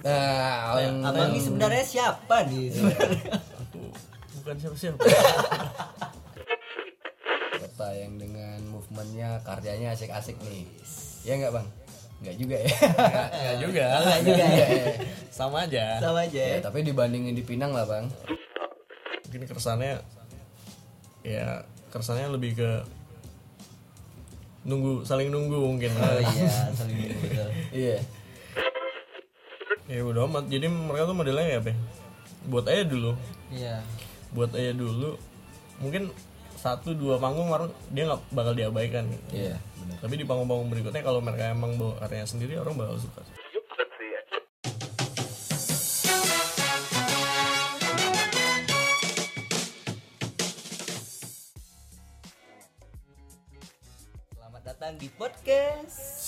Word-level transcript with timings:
Nah, 0.00 0.76
yang 0.80 0.96
Abang 1.04 1.30
ini 1.32 1.40
sebenarnya 1.40 1.84
siapa 1.84 2.36
nih? 2.48 2.66
sebenarnya? 2.72 3.24
Aku 3.38 3.80
bukan 4.40 4.54
siapa-siapa. 4.58 5.00
kota 7.60 7.88
yang 7.96 8.12
dengan 8.16 8.58
movementnya 8.68 9.40
karyanya 9.44 9.92
asik-asik 9.92 10.36
nih. 10.44 10.64
Ya 11.24 11.36
enggak, 11.36 11.52
Bang? 11.60 11.68
Enggak 12.20 12.36
juga 12.36 12.56
ya. 12.60 12.72
Enggak 13.32 13.56
juga. 13.60 13.86
Enggak 14.00 14.20
juga 14.24 14.44
ya. 14.44 14.66
Sama 15.32 15.56
aja. 15.64 15.84
Sama 16.00 16.20
aja 16.28 16.40
ya, 16.40 16.58
tapi 16.60 16.84
dibandingin 16.84 17.32
di 17.32 17.44
Pinang 17.44 17.72
lah, 17.72 17.84
Bang. 17.88 18.08
Mungkin 19.28 19.46
keresannya 19.46 20.02
ya 21.20 21.62
keresannya 21.92 22.32
lebih 22.32 22.56
ke 22.56 22.70
nunggu 24.64 25.04
saling 25.08 25.32
nunggu 25.32 25.56
mungkin. 25.56 25.88
Oh 25.96 26.20
iya, 26.20 26.68
saling 26.76 26.96
betul. 27.16 27.48
Iya. 27.72 27.96
Ya 29.90 30.06
udah 30.06 30.22
amat. 30.30 30.46
Jadi 30.46 30.70
mereka 30.70 31.10
tuh 31.10 31.16
modelnya 31.18 31.44
kayak 31.50 31.62
apa? 31.66 31.70
ya? 31.74 31.76
Buat 32.46 32.64
aja 32.70 32.82
dulu. 32.86 33.12
Iya. 33.50 33.76
Buat 34.30 34.50
aja 34.54 34.72
dulu. 34.72 35.18
Mungkin 35.82 36.14
satu 36.54 36.94
dua 36.94 37.18
panggung 37.18 37.50
orang 37.50 37.74
dia 37.90 38.06
nggak 38.06 38.22
bakal 38.30 38.54
diabaikan. 38.54 39.10
Iya, 39.34 39.58
Tapi 39.98 40.14
di 40.14 40.28
panggung-panggung 40.28 40.70
berikutnya 40.70 41.02
kalau 41.02 41.18
mereka 41.18 41.50
emang 41.50 41.74
bawa 41.74 41.98
karyanya 41.98 42.28
sendiri 42.28 42.54
orang 42.60 42.78
bakal 42.78 43.00
suka. 43.00 43.24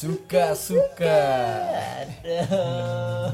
Suka-suka. 0.03 1.23
Aduh. 2.03 3.31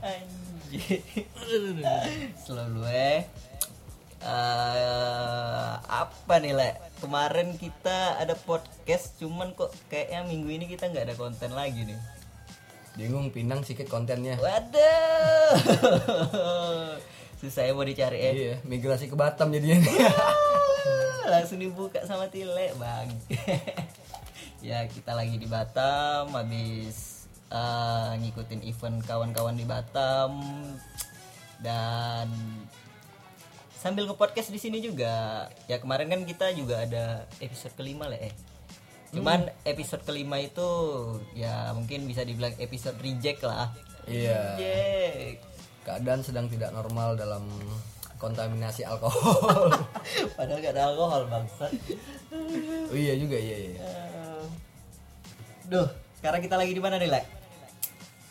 Anjir. 0.00 1.04
Selalu 2.48 2.88
eh. 2.88 3.28
Eh, 4.24 5.72
apa 5.84 6.34
nih 6.40 6.56
le? 6.56 6.80
Kemarin 6.96 7.60
kita 7.60 8.16
ada 8.16 8.32
podcast, 8.40 9.20
cuman 9.20 9.52
kok 9.52 9.68
kayaknya 9.92 10.24
minggu 10.24 10.48
ini 10.48 10.64
kita 10.64 10.88
nggak 10.96 11.12
ada 11.12 11.16
konten 11.20 11.52
lagi 11.52 11.84
nih. 11.84 12.00
Bingung 12.96 13.28
Pinang 13.28 13.68
sikit 13.68 13.84
kontennya. 13.92 14.40
Waduh, 14.40 15.60
susah 17.36 17.68
ya 17.68 17.76
mau 17.76 17.84
dicari 17.84 18.16
eh. 18.16 18.32
Iya, 18.32 18.54
migrasi 18.64 19.12
ke 19.12 19.14
Batam 19.14 19.52
jadinya. 19.52 19.84
Langsung 21.28 21.60
dibuka 21.60 22.00
sama 22.08 22.32
Tile 22.32 22.72
bang. 22.80 23.12
Ya 24.58 24.86
kita 24.90 25.14
lagi 25.14 25.38
di 25.38 25.46
Batam, 25.46 26.34
habis 26.34 27.26
eh, 27.50 28.12
ngikutin 28.18 28.62
event 28.66 28.98
kawan-kawan 29.06 29.54
di 29.54 29.66
Batam 29.66 30.42
dan 31.62 32.28
sambil 33.78 34.10
nge-podcast 34.10 34.50
di 34.50 34.58
sini 34.58 34.78
juga. 34.82 35.46
Ya 35.70 35.78
kemarin 35.78 36.10
kan 36.10 36.22
kita 36.26 36.50
juga 36.54 36.82
ada 36.82 37.26
episode 37.38 37.74
kelima 37.78 38.10
lah 38.10 38.18
eh. 38.18 38.34
Cuman 39.14 39.48
episode 39.64 40.04
kelima 40.04 40.36
itu 40.42 40.68
ya 41.32 41.72
mungkin 41.72 42.04
bisa 42.04 42.26
dibilang 42.26 42.52
episode 42.58 42.98
reject 43.00 43.46
lah. 43.46 43.72
iya. 44.10 44.58
Reject. 44.58 45.40
Keadaan 45.86 46.20
sedang 46.20 46.52
tidak 46.52 46.74
normal 46.74 47.16
dalam 47.16 47.48
kontaminasi 48.18 48.84
alkohol. 48.84 49.72
Padahal 50.36 50.58
gak 50.60 50.74
ada 50.74 50.82
alkohol 50.92 51.22
bangsat. 51.30 51.72
oh 52.92 52.98
iya 52.98 53.14
juga, 53.16 53.38
iya 53.38 53.56
iya. 53.72 54.07
Duh, 55.68 55.84
sekarang 56.16 56.40
kita 56.40 56.56
lagi 56.56 56.72
di 56.72 56.80
mana 56.80 56.96
nih, 56.96 57.12
Lek? 57.12 57.28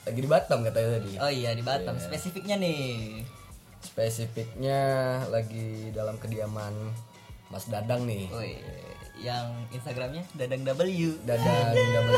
Lagi 0.09 0.19
di 0.25 0.29
Batam 0.29 0.65
katanya 0.65 0.97
tadi. 0.97 1.11
Oh 1.21 1.29
iya, 1.29 1.53
di 1.53 1.61
Batam. 1.61 2.01
Spesifiknya 2.01 2.57
nih. 2.57 3.21
Spesifiknya 3.85 4.81
lagi 5.29 5.93
dalam 5.93 6.17
kediaman 6.17 6.73
Mas 7.53 7.69
Dadang 7.69 8.09
nih. 8.09 8.25
Woi, 8.33 8.57
yang 9.21 9.53
Instagramnya 9.69 10.25
Dadang 10.33 10.65
W. 10.65 11.13
Dadang 11.29 11.77
Dadang. 11.77 12.05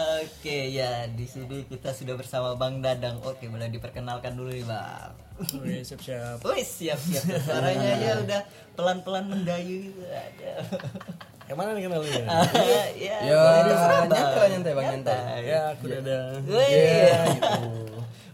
Oke, 0.00 0.72
ya 0.72 1.12
di 1.12 1.28
sini 1.28 1.68
kita 1.68 1.92
sudah 1.92 2.16
bersama 2.16 2.56
Bang 2.56 2.80
Dadang. 2.80 3.20
Oke, 3.20 3.52
boleh 3.52 3.68
diperkenalkan 3.68 4.32
dulu 4.32 4.48
nih, 4.48 4.64
Bang. 4.64 5.12
Oke, 5.36 5.84
siap-siap. 5.84 6.40
Wih, 6.40 6.64
siap-siap. 6.64 7.24
Suaranya 7.44 8.00
ya 8.00 8.16
udah 8.16 8.40
pelan-pelan 8.80 9.28
mendayu 9.28 9.92
gitu. 9.92 10.00
Aduh. 10.08 11.28
Yang 11.50 11.58
mana 11.58 11.74
nih 11.74 11.82
kenalnya? 11.82 12.14
ya, 12.94 13.16
Ya, 13.26 13.34
boleh 13.42 13.62
terserah, 13.66 14.06
Bang. 14.06 14.14
nyantai 14.14 14.38
lah, 14.38 14.48
nyantai, 14.54 14.70
Bang, 14.70 14.86
nyantai. 14.86 15.18
ya, 15.42 15.60
aku 15.74 15.84
ada. 15.90 16.18
Wih. 16.46 16.62
Iya 16.70 17.26
gitu. 17.34 17.66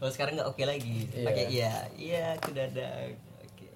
Oh, 0.05 0.11
sekarang 0.13 0.33
nggak 0.37 0.49
oke 0.53 0.61
lagi. 0.69 1.09
Iya. 1.09 1.25
Pakai 1.25 1.45
iya. 1.49 1.73
Iya, 1.97 2.37
aku 2.37 2.53
Dadang. 2.53 3.17
Oke. 3.41 3.73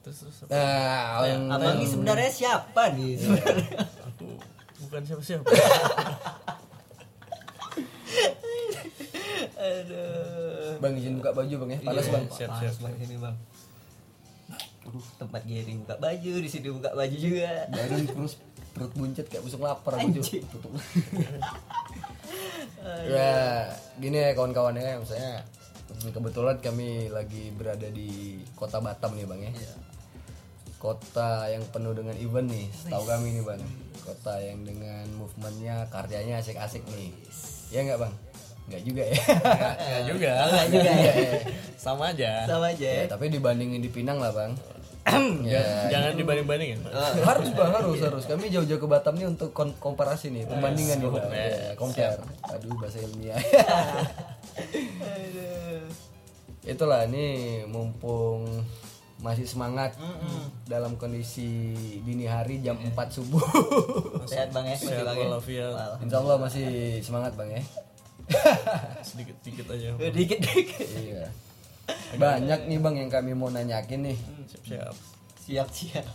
Terus 0.00 0.16
terus 0.24 0.48
apa? 0.48 0.56
Nah, 0.56 1.28
yang 1.28 1.52
Abang 1.52 1.76
ini 1.76 1.92
sebenarnya 1.92 2.30
siapa 2.32 2.82
nih? 2.96 3.20
Sebenarnya. 3.20 3.84
aku 3.84 4.26
bukan 4.88 5.02
siapa-siapa. 5.04 5.44
Aduh. 9.60 10.80
Bang 10.80 10.96
izin 10.96 11.20
buka 11.20 11.36
baju 11.36 11.54
Bang 11.60 11.70
ya. 11.76 11.78
Panas 11.84 12.08
Bang. 12.08 12.24
Siap, 12.32 12.48
siap. 12.64 12.74
Bang 12.80 12.96
sini 12.96 13.20
bang. 13.20 13.36
Aduh, 14.88 15.04
tempat 15.20 15.44
Gary 15.44 15.76
buka 15.76 16.00
baju, 16.00 16.32
di 16.40 16.48
sini 16.48 16.72
buka 16.72 16.96
baju 16.96 17.16
juga. 17.20 17.68
Baru 17.68 17.96
terus 18.08 18.40
perut 18.70 18.92
buncit 18.94 19.26
kayak 19.26 19.44
busuk 19.44 19.62
lapar 19.62 19.98
Anjing. 19.98 20.46
tutup. 20.46 20.70
ya, 23.14 23.66
gini 23.98 24.16
ya 24.16 24.30
kawan-kawan 24.32 24.78
ya, 24.78 24.96
misalnya 24.98 25.44
kebetulan 26.08 26.56
kami 26.62 27.12
lagi 27.12 27.52
berada 27.52 27.90
di 27.90 28.40
kota 28.54 28.80
Batam 28.80 29.18
nih 29.18 29.26
Bang 29.26 29.42
ya. 29.42 29.52
Kota 30.80 31.44
yang 31.52 31.60
penuh 31.68 31.92
dengan 31.92 32.16
event 32.16 32.48
nih, 32.48 32.66
setahu 32.72 33.04
kami 33.04 33.36
nih 33.36 33.44
Bang. 33.44 33.60
Kota 34.00 34.40
yang 34.40 34.64
dengan 34.64 35.04
movementnya, 35.18 35.84
karyanya 35.92 36.40
asik-asik 36.40 36.80
nih. 36.88 37.12
Ya 37.68 37.84
nggak 37.84 38.00
Bang? 38.00 38.14
Nggak 38.70 38.82
juga 38.86 39.02
ya. 39.02 39.18
Enggak 39.18 40.04
juga. 40.06 40.32
Enggak 40.46 40.66
juga 40.70 40.90
ya. 40.94 41.12
Sama 41.74 42.04
aja. 42.14 42.30
Sama 42.46 42.66
aja. 42.70 42.86
ya, 42.86 43.02
ya. 43.04 43.10
tapi 43.10 43.26
dibandingin 43.28 43.82
di 43.82 43.90
Pinang 43.90 44.22
lah 44.22 44.30
Bang. 44.30 44.54
ya, 45.48 45.62
Jangan 45.88 46.12
dibanding-bandingin. 46.12 46.84
Pak. 46.84 46.92
harus 47.24 47.48
bang 47.50 47.72
harus 47.72 47.98
harus. 48.00 48.24
Kami 48.28 48.52
jauh-jauh 48.52 48.76
ke 48.76 48.88
Batam 48.88 49.16
nih 49.16 49.26
untuk 49.26 49.50
kon- 49.50 49.76
komparasi 49.80 50.28
nih 50.28 50.44
perbandingan 50.44 51.00
nih. 51.00 51.08
ya, 51.32 51.72
compare. 51.74 52.20
Aduh 52.46 52.76
bahasa 52.76 53.00
ilmiah. 53.00 53.40
Aduh. 55.00 55.88
itulah 56.60 57.08
nih 57.08 57.64
mumpung 57.64 58.44
masih 59.20 59.48
semangat 59.48 59.96
dalam 60.68 60.96
kondisi 60.96 61.72
dini 62.04 62.28
hari 62.28 62.60
jam 62.60 62.76
4 62.76 62.92
subuh. 63.08 63.40
Sehat 64.30 64.52
bang 64.52 64.68
ya, 64.68 64.76
masih 64.76 64.88
Sehat 64.92 65.04
bang 65.04 65.16
ya. 65.16 65.28
Insya 66.04 66.16
Allah 66.20 66.36
masih 66.36 66.68
semangat 67.00 67.32
bang 67.36 67.48
ya. 67.56 67.62
Sedikit-sedikit 69.00 69.66
aja. 69.72 69.88
Dikit 70.12 70.38
dikit. 70.38 70.86
iya 70.92 71.24
banyak 72.16 72.60
nih 72.66 72.78
bang 72.78 72.94
yang 72.96 73.10
kami 73.10 73.32
mau 73.32 73.48
nanyakin 73.48 74.00
nih 74.04 74.18
Siap-siap. 74.46 74.94
Siap 75.40 75.68
siap. 75.68 76.06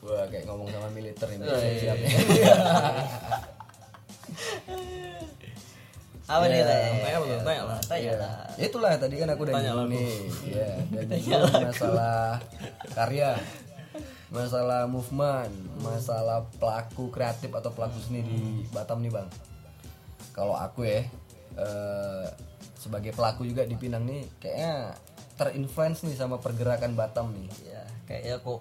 wah 0.00 0.26
kayak 0.26 0.44
ngomong 0.44 0.66
sama 0.66 0.88
militer 0.88 1.28
ini 1.30 1.42
Oh, 1.42 1.54
iya. 1.54 1.94
siap-siap 1.94 1.96
ya. 1.98 2.54
Apa 6.24 6.44
nih 6.46 6.62
lah? 6.62 6.78
Tanya? 6.96 7.18
Tanya 7.42 7.62
lah. 7.66 7.78
Tanya 7.82 8.00
Iya. 8.00 8.12
lah. 8.16 8.34
Ya 8.56 8.64
itulah 8.64 8.92
tadi 8.94 9.14
kan 9.16 9.28
aku 9.28 9.42
udah 9.44 9.54
Tanya 9.54 9.68
nyinggung 9.68 9.90
nih. 9.90 10.12
Ya, 10.48 10.70
dan 10.88 11.04
nyinggung 11.10 11.52
masalah 11.60 12.26
karya, 12.90 13.30
masalah 14.30 14.80
movement, 14.86 15.52
masalah 15.76 16.46
pelaku 16.56 17.10
kreatif 17.10 17.50
atau 17.50 17.70
pelaku 17.70 17.98
seni 18.00 18.22
di 18.22 18.40
Batam 18.70 19.02
nih, 19.02 19.12
Bang. 19.12 19.28
Kalau 20.32 20.56
aku 20.56 20.88
ya 20.88 21.04
eh, 21.52 22.26
sebagai 22.74 23.12
pelaku 23.12 23.44
juga 23.44 23.62
di 23.62 23.76
Pinang 23.76 24.08
nih 24.08 24.24
kayaknya 24.40 24.96
terinfluence 25.44 26.02
nih 26.02 26.14
sama 26.14 26.38
pergerakan 26.38 26.94
Batam 26.94 27.32
nih. 27.32 27.50
Ya, 27.64 27.82
kayaknya 28.04 28.38
kok 28.38 28.60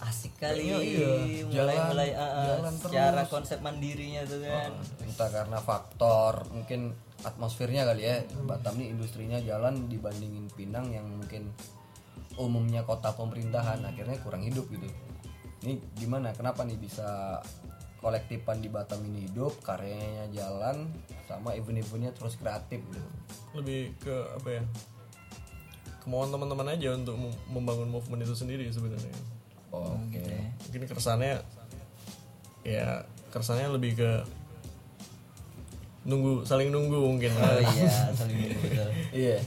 asik 0.00 0.32
kali 0.36 0.66
Iya, 0.66 0.78
iya. 0.80 1.06
mulai 1.44 1.76
Jalan- 1.76 1.88
mulai 1.88 2.10
ah, 2.12 2.22
ah, 2.24 2.44
jalan 2.48 2.74
secara 2.74 3.22
konsep 3.28 3.58
mandirinya 3.60 4.22
tuh 4.24 4.40
kan. 4.40 4.72
entah 5.00 5.28
karena 5.28 5.58
faktor 5.58 6.32
mungkin 6.48 6.90
atmosfernya 7.20 7.84
kali 7.84 8.02
ya 8.02 8.16
Batam 8.42 8.76
nih 8.76 8.90
industrinya 8.90 9.38
jalan 9.38 9.86
dibandingin 9.86 10.48
Pinang 10.50 10.90
yang 10.90 11.06
mungkin 11.06 11.52
umumnya 12.34 12.82
kota 12.82 13.12
pemerintahan 13.12 13.84
akhirnya 13.84 14.16
kurang 14.18 14.42
hidup 14.42 14.64
gitu 14.66 14.88
ini 15.62 15.78
gimana 15.94 16.32
kenapa 16.32 16.64
nih 16.64 16.74
bisa 16.74 17.38
kolektifan 18.00 18.58
di 18.58 18.66
Batam 18.66 19.04
ini 19.04 19.28
hidup 19.28 19.60
karyanya 19.60 20.26
jalan 20.32 20.88
sama 21.24 21.54
event-eventnya 21.54 22.10
terus 22.10 22.34
kreatif 22.34 22.82
gitu 22.82 23.08
Lebih 23.52 23.94
ke 24.00 24.14
apa 24.32 24.48
ya? 24.50 24.62
Kemauan 26.02 26.34
teman-teman 26.34 26.66
aja 26.66 26.98
untuk 26.98 27.14
mem- 27.14 27.40
membangun 27.46 27.86
movement 27.86 28.26
itu 28.26 28.34
sendiri 28.34 28.66
sebenarnya. 28.68 29.14
oh, 29.70 29.94
oke. 29.94 30.24
Mungkin 30.68 30.82
keresannya 30.90 31.38
ya 32.66 33.06
keresannya 33.30 33.70
lebih 33.70 33.98
ke 33.98 34.10
nunggu 36.02 36.42
saling 36.42 36.74
nunggu 36.74 36.98
mungkin. 36.98 37.30
Oh 37.38 37.62
iya 37.78 38.10
saling 38.18 38.34
nunggu, 38.34 38.58
betul. 38.66 38.90
Iya. 39.14 39.38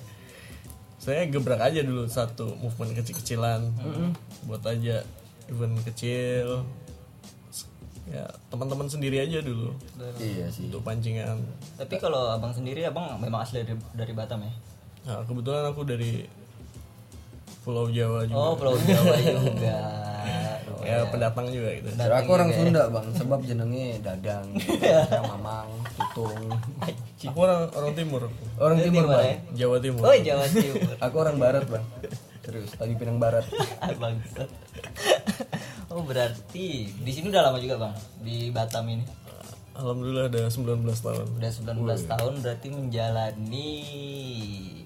Saya 0.95 1.27
gebrak 1.29 1.61
aja 1.61 1.83
dulu 1.83 2.07
satu 2.07 2.55
movement 2.57 2.95
kecil-kecilan. 2.95 3.61
Buat 4.47 4.63
aja 4.65 5.03
event 5.51 5.75
kecil. 5.83 6.63
Ya 8.05 8.25
teman-teman 8.47 8.87
sendiri 8.87 9.19
aja 9.19 9.43
dulu. 9.43 9.75
Iya 10.17 10.47
sih. 10.49 10.71
Untuk 10.71 10.87
pancingan. 10.87 11.43
Tapi 11.75 11.99
kalau 11.99 12.31
abang 12.31 12.55
sendiri 12.55 12.87
abang 12.87 13.19
memang 13.19 13.43
asli 13.43 13.61
dari, 13.61 13.75
dari 13.91 14.13
Batam 14.15 14.39
ya? 14.41 14.53
Nah 15.05 15.21
kebetulan 15.27 15.69
aku 15.69 15.85
dari 15.85 16.25
Pulau 17.65 17.89
Jawa 17.89 18.29
juga. 18.29 18.37
Oh 18.37 18.53
Pulau 18.53 18.77
Jawa 18.77 19.15
juga. 19.41 19.77
Ya 20.85 21.01
pendatang 21.09 21.49
juga 21.49 21.69
gitu. 21.81 21.89
Kira 21.97 22.21
aku 22.21 22.29
orang 22.37 22.53
Sunda 22.53 22.85
bang, 22.93 23.07
sebab 23.17 23.39
jenenge 23.41 23.97
Dadang, 24.05 24.53
Mamang, 25.33 25.65
Tutung. 25.97 26.45
aku 27.25 27.39
orang 27.41 27.73
orang 27.73 27.91
timur. 27.97 28.21
Orang 28.61 28.77
timur 28.77 29.09
Timur, 29.09 29.17
bang, 29.17 29.41
Jawa 29.57 29.77
Timur. 29.81 30.01
Oh 30.05 30.13
Jawa 30.13 30.45
Timur. 30.45 30.77
Aku 31.09 31.15
orang 31.17 31.41
Barat 31.41 31.65
bang. 31.65 31.81
Serius, 32.45 32.69
lagi 32.77 32.93
Pinang 33.01 33.17
Barat. 33.17 33.49
abang 33.81 34.21
oh 35.89 36.05
berarti 36.05 36.93
di 36.93 37.11
sini 37.11 37.33
udah 37.33 37.49
lama 37.49 37.57
juga 37.57 37.81
bang? 37.81 37.93
Di 38.21 38.53
Batam 38.53 38.85
ini? 38.85 39.05
Alhamdulillah 39.73 40.29
ada 40.29 40.45
19 40.47 40.85
tahun. 40.85 41.25
Udah 41.41 41.51
19 41.51 42.13
tahun 42.13 42.33
berarti 42.45 42.67
menjalani 42.69 43.71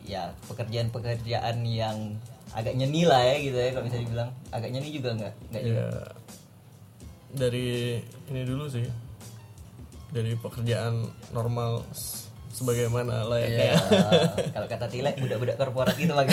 ya 0.08 0.32
pekerjaan-pekerjaan 0.48 1.62
yang 1.68 2.16
agak 2.56 2.74
nyeni 2.74 3.06
lah 3.06 3.22
ya 3.22 3.36
gitu 3.42 3.58
ya 3.58 3.70
kalau 3.74 3.86
bisa 3.86 3.98
dibilang. 4.02 4.30
Agak 4.50 4.70
nyeni 4.74 4.90
juga 4.90 5.10
nggak? 5.16 5.34
Nggak 5.54 5.64
juga 5.64 5.84
ya 5.86 6.20
dari 7.34 7.98
ini 8.30 8.42
dulu 8.46 8.66
sih. 8.70 8.86
Dari 10.10 10.34
pekerjaan 10.34 11.06
normal 11.30 11.86
sebagaimana 12.50 13.30
layaknya. 13.30 13.78
Ah, 13.78 13.82
kalau 14.58 14.68
kata 14.68 14.86
Tilek 14.90 15.22
budak-budak 15.22 15.56
korporat 15.62 15.94
gitu 15.94 16.10
bang. 16.18 16.26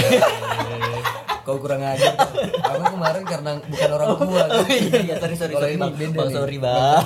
Kau 1.44 1.60
kurang 1.60 1.84
ajar. 1.84 2.16
Aku 2.64 2.84
kemarin 2.96 3.22
karena 3.28 3.50
bukan 3.60 3.90
orang 3.92 4.08
tua. 4.16 4.44
oh 4.48 4.66
iya 4.72 4.98
iya. 5.04 5.14
Sorry 5.20 5.36
sorry 5.36 5.54
sorry 5.54 5.76
bang. 5.76 5.92
beda 5.92 6.19
oh, 6.19 6.26
nih. 6.26 6.34
sorry 6.34 6.56
bang 6.56 7.02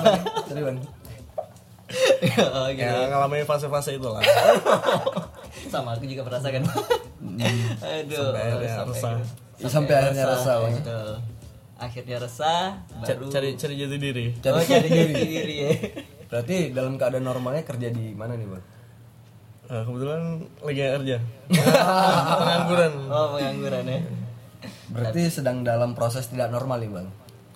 Sorry 0.47 0.63
bang. 0.63 0.77
oh, 2.55 2.67
gitu. 2.71 2.87
ya 2.87 3.11
ngalamin 3.11 3.43
fase-fase 3.43 3.99
itu 3.99 4.07
lah 4.07 4.23
sama 5.69 5.93
aku 5.93 6.07
juga 6.07 6.25
merasakan. 6.25 6.63
Aduh 6.65 8.17
Sampai 8.33 8.41
akhirnya 8.49 8.83
resah. 8.87 9.13
Sampai 9.61 9.93
akhirnya 9.99 10.25
resah 10.25 10.57
akhirnya 11.81 12.21
resah 12.21 12.77
baru 13.01 13.25
cari 13.33 13.57
cari 13.57 13.73
jati 13.73 13.97
diri. 13.97 14.25
Cari 14.37 14.53
oh 14.53 14.61
cari 14.61 14.87
diri 14.87 15.13
diri. 15.17 15.55
ya. 15.65 15.71
Berarti 16.29 16.69
dalam 16.69 16.93
keadaan 17.01 17.25
normalnya 17.25 17.65
kerja 17.65 17.89
di 17.89 18.13
mana 18.13 18.37
nih 18.37 18.45
bang? 18.45 18.63
Nah, 19.71 19.81
kebetulan 19.87 20.21
lagi 20.61 20.81
kerja. 20.83 21.17
Pengangguran. 22.39 22.93
Oh 23.09 23.25
pengangguran 23.33 23.83
ya. 23.89 23.99
Berarti 24.93 25.21
sedang 25.33 25.65
dalam 25.65 25.97
proses 25.97 26.29
tidak 26.29 26.53
normal 26.53 26.85
nih 26.85 26.91
bang? 26.93 27.07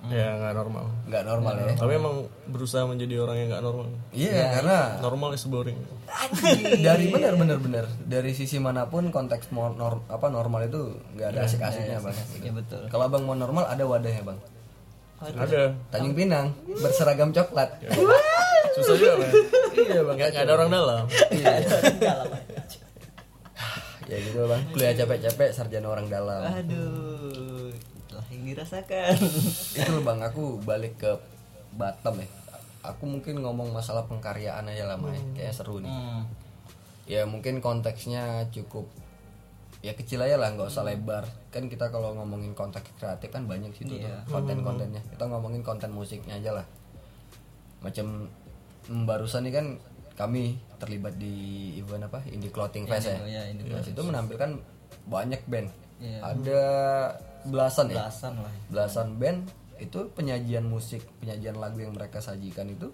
Ya 0.07 0.27
nggak 0.35 0.53
normal 0.53 0.85
Nggak 1.05 1.23
normal 1.23 1.53
ya? 1.55 1.73
tapi 1.73 1.91
emang 1.93 2.15
berusaha 2.45 2.83
menjadi 2.83 3.15
orang 3.19 3.37
yang 3.37 3.47
nggak 3.49 3.63
normal 3.63 3.85
Iya, 4.11 4.43
karena 4.53 4.77
normal 4.99 5.29
is 5.31 5.45
boring 5.45 5.79
dari 6.79 7.09
benar 7.09 7.33
benar 7.33 7.57
benar 7.57 7.85
dari 7.99 8.31
sisi 8.31 8.57
mana 8.57 8.85
pun 8.85 9.09
konteks 9.09 9.49
mo- 9.49 9.71
nor- 9.71 10.05
apa 10.07 10.27
normal 10.27 10.65
itu 10.65 10.81
nggak 11.11 11.27
ada 11.27 11.39
asik-asiknya 11.43 11.97
bang. 11.99 12.15
ya 12.39 12.51
betul 12.51 12.81
Kalau 12.87 13.05
bang 13.07 13.23
mau 13.23 13.33
normal 13.33 13.65
ada 13.65 13.83
wadahnya 13.83 14.23
bang. 14.23 14.39
ada 15.33 15.61
Tanjung 15.89 16.13
Pinang 16.13 16.53
berseragam 16.75 17.29
coklat. 17.31 17.69
susah 18.75 18.93
juga 18.93 19.13
kan 19.17 19.31
iya 19.73 20.01
bang. 20.01 20.15
nggak 20.15 20.29
nggak 20.29 20.43
ada 20.43 20.53
orang 20.53 20.69
dalam 20.69 21.03
Iya. 21.31 21.53
ya 24.05 24.17
gitu 24.21 24.39
bang. 24.45 24.61
Kuliah 24.69 24.93
capek-capek 24.93 25.49
sarjana 25.49 25.87
orang 25.89 26.05
dalam. 26.07 26.41
aduh 26.45 27.54
lah 28.15 28.25
yang 28.31 28.43
dirasakan. 28.47 29.15
Itu 29.77 29.89
loh 29.91 30.03
bang 30.03 30.19
aku 30.23 30.63
balik 30.63 30.95
ke 30.97 31.11
Batam 31.75 32.23
ya. 32.23 32.27
Aku 32.85 33.03
mungkin 33.09 33.43
ngomong 33.43 33.75
masalah 33.75 34.07
pengkaryaan 34.07 34.71
aja 34.71 34.87
lama 34.87 35.11
ya. 35.11 35.21
Kayak 35.35 35.53
seru 35.59 35.83
nih. 35.83 35.91
hmm. 35.91 36.23
ya 37.05 37.21
mungkin 37.29 37.61
konteksnya 37.61 38.49
cukup 38.49 38.89
ya 39.85 39.93
kecil 39.93 40.17
aja 40.25 40.41
lah 40.41 40.55
nggak 40.55 40.71
usah 40.71 40.87
lebar. 40.87 41.27
Kan 41.53 41.67
kita 41.69 41.93
kalau 41.93 42.15
ngomongin 42.17 42.57
konteks 42.57 42.95
kreatif 42.97 43.29
kan 43.29 43.45
banyak 43.45 43.69
situ 43.75 44.01
tuh 44.01 44.09
konten-kontennya 44.31 45.03
kita 45.13 45.29
ngomongin 45.29 45.61
konten 45.61 45.91
musiknya 45.93 46.39
aja 46.39 46.63
lah. 46.63 46.65
Macam 47.83 48.31
mm, 48.89 49.03
barusan 49.05 49.45
nih 49.45 49.53
kan 49.53 49.65
kami 50.15 50.57
terlibat 50.79 51.19
di 51.19 51.75
event 51.77 52.07
apa? 52.07 52.23
Indie 52.31 52.49
clothing 52.49 52.87
fest 52.87 53.11
ya. 53.11 53.19
oh 53.19 53.27
ya 53.27 53.43
ini 53.51 53.67
Di 53.67 53.83
situ 53.83 54.01
menampilkan 54.01 54.57
banyak 55.05 55.43
band. 55.45 55.69
Iya. 55.95 56.19
ada 56.19 56.63
belasan 57.45 57.85
ya? 57.87 58.03
Belasan 58.03 58.33
lah 58.37 58.53
belasan 58.67 59.07
band 59.15 59.39
itu 59.75 60.07
penyajian 60.11 60.63
musik 60.63 61.03
penyajian 61.19 61.55
lagu 61.55 61.77
yang 61.77 61.91
mereka 61.91 62.19
sajikan 62.19 62.65
itu 62.65 62.89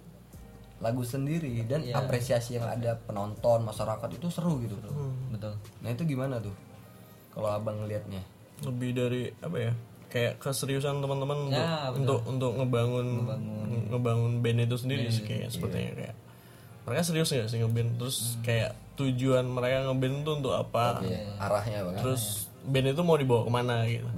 lagu 0.77 1.01
sendiri 1.01 1.61
dan 1.63 1.81
Iya. 1.81 1.93
apresiasi 1.95 2.57
yang 2.57 2.65
ada 2.65 2.97
penonton 2.97 3.61
masyarakat 3.61 4.09
itu 4.11 4.27
seru 4.27 4.57
gitu. 4.59 4.73
Betul. 5.29 5.53
Nah 5.79 5.89
itu 5.89 6.03
gimana 6.03 6.37
tuh? 6.37 6.53
Kalau 7.31 7.49
abang 7.49 7.77
ngelihatnya 7.79 8.21
lebih 8.61 8.89
dari 8.91 9.29
apa 9.37 9.57
ya 9.57 9.71
kayak 10.07 10.37
keseriusan 10.37 10.99
teman-teman 10.99 11.47
untuk, 11.47 11.55
Ya, 11.55 11.87
betul. 11.87 12.01
untuk 12.01 12.19
untuk 12.27 12.51
ngebangun 12.57 13.07
ngebangun. 13.87 14.31
band 14.41 14.59
itu 14.61 14.75
sendiri 14.75 15.05
sih 15.07 15.23
kayak 15.23 15.49
sepertinya 15.49 15.91
kayak 15.95 16.15
mereka 16.81 17.01
serius 17.05 17.29
nggak 17.29 17.47
sih 17.47 17.59
ngeband? 17.59 17.89
Terus 17.95 18.17
kayak 18.41 18.71
tujuan 18.97 19.45
mereka 19.45 19.85
ngeband 19.85 20.15
itu 20.19 20.31
untuk 20.35 20.53
apa? 20.53 20.99
Arahnya 21.39 21.85
bang 21.85 21.95
terus 21.95 22.49
band 22.61 22.87
itu 22.89 23.01
mau 23.01 23.15
dibawa 23.15 23.41
ke 23.41 23.51
mana 23.51 23.75
gitu 23.85 24.09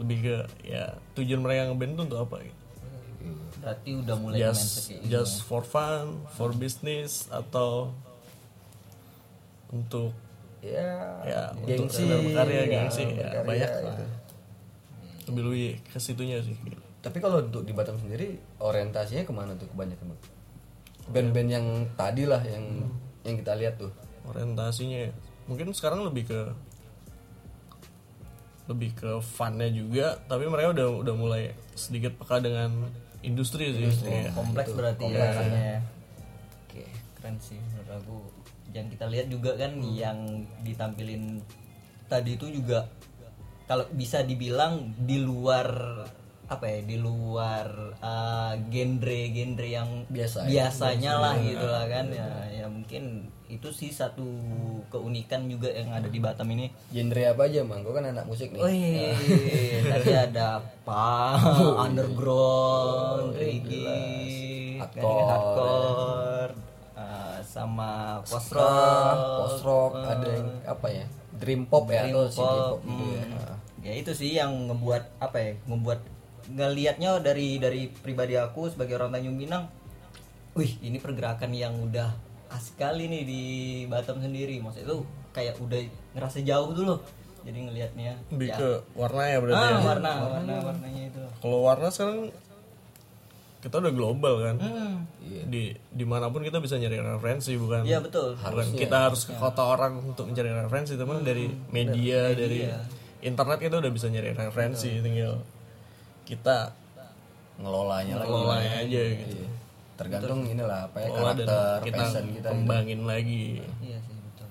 lebih 0.00 0.18
ke 0.24 0.36
ya 0.64 0.96
tujuan 1.14 1.40
mereka 1.44 1.68
ngeband 1.70 1.92
itu 1.94 2.02
untuk 2.08 2.20
apa 2.24 2.36
gitu. 2.40 2.60
Berarti 3.60 3.90
udah 3.92 4.16
mulai 4.16 4.36
mindset 4.40 4.56
just 4.56 4.88
kayak 4.88 5.02
just 5.12 5.34
for 5.44 5.60
fun 5.60 6.24
for 6.32 6.50
business 6.56 7.28
atau 7.28 7.92
untuk 9.68 10.16
ya 10.64 11.20
ya 11.24 11.42
gengsi. 11.64 12.04
untuk 12.04 12.20
berkarya 12.32 12.56
ya, 12.56 12.64
gengsi 12.68 13.02
ya, 13.04 13.28
berkarya 13.28 13.40
banyak 13.44 13.70
lah. 13.84 13.96
lebih 15.28 15.42
lebih 15.46 15.70
ke 15.92 15.98
situnya 16.00 16.40
sih. 16.40 16.56
Tapi 17.00 17.16
kalau 17.20 17.40
untuk 17.40 17.64
di 17.64 17.72
Batam 17.72 17.96
sendiri 17.96 18.36
orientasinya 18.60 19.24
ke 19.24 19.32
mana 19.32 19.56
tuh 19.56 19.68
kebanyakan 19.72 20.16
band-band 21.10 21.48
yang 21.48 21.66
tadi 21.96 22.28
lah 22.28 22.40
yang 22.44 22.88
yang 23.24 23.36
kita 23.40 23.56
lihat 23.56 23.76
tuh. 23.76 23.92
Orientasinya 24.28 25.08
ya. 25.08 25.12
mungkin 25.48 25.72
sekarang 25.72 26.04
lebih 26.06 26.28
ke 26.28 26.40
lebih 28.68 28.90
ke 28.94 29.10
funnya 29.22 29.68
juga 29.70 30.20
tapi 30.26 30.46
mereka 30.46 30.74
udah 30.76 30.88
udah 31.02 31.14
mulai 31.16 31.42
sedikit 31.74 32.16
peka 32.20 32.42
dengan 32.42 32.88
industri 33.20 33.72
sih. 33.72 33.88
Kayak- 34.04 34.32
kompleks 34.32 34.72
berarti 34.72 35.04
ya 35.08 35.18
rasanya 35.20 35.62
ya. 35.76 35.80
oke 36.66 36.84
keren 37.20 37.36
sih 37.40 37.58
menurut 37.60 37.90
aku. 37.96 38.18
Yang 38.70 38.86
kita 38.94 39.06
lihat 39.10 39.26
juga 39.26 39.50
kan 39.58 39.72
yang 39.82 40.18
ditampilin 40.62 41.42
tadi 42.06 42.38
itu 42.38 42.46
juga 42.50 42.86
kalau 43.66 43.86
bisa 43.90 44.22
dibilang 44.22 44.94
di 44.98 45.18
luar 45.22 45.66
apa 46.50 46.66
ya 46.66 46.82
di 46.82 46.98
luar 46.98 47.94
uh, 48.02 48.54
genre-genre 48.66 49.68
yang 49.70 49.90
Biasa 50.10 50.46
ya. 50.46 50.66
biasanya 50.66 51.12
lah 51.22 51.34
gitu 51.38 51.62
lah 51.62 51.86
kan 51.86 52.10
ya 52.10 52.26
ya 52.50 52.66
mungkin 52.66 53.30
itu 53.50 53.68
sih 53.74 53.90
satu 53.90 54.22
keunikan 54.94 55.50
juga 55.50 55.66
yang 55.74 55.90
ada 55.90 56.06
di 56.06 56.22
Batam 56.22 56.46
ini. 56.54 56.70
Genre 56.94 57.22
apa 57.34 57.50
aja 57.50 57.66
bang 57.66 57.80
gue 57.82 57.92
kan 57.92 58.06
anak 58.06 58.24
musik 58.30 58.54
nih. 58.54 58.62
Wih, 58.62 59.10
tadi 59.90 60.12
ada 60.14 60.62
punk, 60.86 61.74
underground, 61.74 63.34
reggae, 63.34 64.78
Hardcore. 64.78 65.26
hardcore, 65.26 65.26
hardcore 65.26 66.52
uh, 66.94 67.38
sama 67.42 68.20
post 68.22 68.54
rock, 68.54 69.18
post 69.18 69.60
rock, 69.66 69.92
ada 69.98 70.28
yang 70.30 70.48
apa 70.62 70.86
ya, 70.88 71.06
dream 71.34 71.62
pop 71.66 71.90
ya 71.90 72.06
atau 72.06 72.30
dream 72.30 72.30
city 72.30 72.60
pop 72.62 72.78
pop, 72.78 72.78
gitu 72.86 73.04
ya. 73.10 73.24
hmm. 73.26 73.54
Ya 73.80 73.92
itu 73.96 74.12
sih 74.12 74.30
yang 74.36 74.52
ngebuat 74.70 75.02
apa 75.18 75.36
ya, 75.40 75.52
ngebuat 75.66 76.00
ngelihatnya 76.50 77.10
dari 77.22 77.58
dari 77.58 77.90
pribadi 77.90 78.38
aku 78.38 78.70
sebagai 78.70 78.98
orang 79.00 79.10
Tanjung 79.14 79.38
Pinang, 79.40 79.66
wih 80.54 80.78
ini 80.84 81.02
pergerakan 81.02 81.50
yang 81.50 81.74
udah 81.80 82.29
asik 82.50 82.74
kali 82.76 83.06
nih 83.06 83.22
di 83.22 83.42
Batam 83.86 84.18
sendiri, 84.18 84.58
maksud 84.58 84.82
itu 84.82 84.96
kayak 85.30 85.54
udah 85.56 85.78
ngerasa 86.12 86.42
jauh 86.42 86.70
dulu, 86.70 86.98
jadi 87.40 87.58
ngelihatnya. 87.62 88.12
lebih 88.28 88.48
ya. 88.48 88.56
ke 88.56 88.68
warna 88.92 89.22
ya 89.24 89.38
berarti 89.38 89.56
Ah, 89.56 89.70
ya 89.70 89.78
warna, 89.80 90.12
warna, 90.28 90.54
warnanya 90.60 91.02
itu. 91.06 91.20
kalau 91.38 91.58
warna 91.62 91.88
sekarang 91.88 92.28
kita 93.60 93.76
udah 93.76 93.92
global 93.92 94.34
kan 94.40 94.56
Hmm. 94.56 95.04
di 95.46 95.68
di 95.86 96.02
mana 96.02 96.26
pun 96.26 96.40
kita 96.40 96.58
bisa 96.58 96.74
nyari 96.74 96.96
referensi 96.96 97.52
bukan 97.54 97.84
Iya 97.84 98.00
betul. 98.00 98.32
bukan 98.34 98.72
kita 98.72 98.96
harus 99.04 99.22
ke 99.22 99.36
kota 99.36 99.62
orang 99.62 100.00
untuk 100.00 100.24
mencari 100.24 100.48
referensi 100.48 100.96
teman 100.96 101.20
dari 101.20 101.44
media 101.68 102.32
dari 102.32 102.64
internet 103.20 103.60
kita 103.60 103.78
udah 103.78 103.92
bisa 103.92 104.08
nyari 104.08 104.32
referensi 104.32 104.88
tinggal 104.98 105.44
kita 106.24 106.72
Ngelolanya 107.58 108.16
lagi. 108.16 108.26
ngelolanya 108.26 108.72
aja 108.80 109.02
gitu 109.14 109.36
tergantung 110.00 110.40
inilah 110.48 110.88
apa 110.88 110.96
ya 111.04 111.08
Oh, 111.12 111.16
karakter 111.20 111.78
kita 111.84 112.00
passion 112.00 112.24
kita 112.32 112.36
gitu. 112.40 112.48
kembangin 112.48 113.00
lagi 113.04 113.60
iya 113.84 114.00
sih 114.00 114.16
betul 114.16 114.48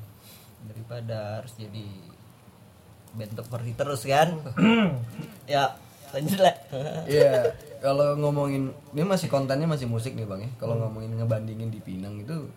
daripada 0.69 1.17
harus 1.41 1.53
jadi 1.57 1.85
top 3.33 3.47
40 3.49 3.73
terus 3.73 4.01
kan 4.05 4.29
ya 5.49 5.73
lanjut 6.13 6.39
lah 6.41 6.55
Iya, 7.09 7.53
kalau 7.81 8.13
ngomongin 8.17 8.69
ini 8.93 9.03
masih 9.05 9.29
kontennya 9.29 9.65
masih 9.65 9.85
musik 9.89 10.13
nih 10.13 10.25
bang 10.25 10.45
ya. 10.45 10.51
Kalau 10.61 10.77
ngomongin 10.77 11.17
ngebandingin 11.17 11.69
di 11.73 11.81
Pinang 11.81 12.21
itu 12.21 12.49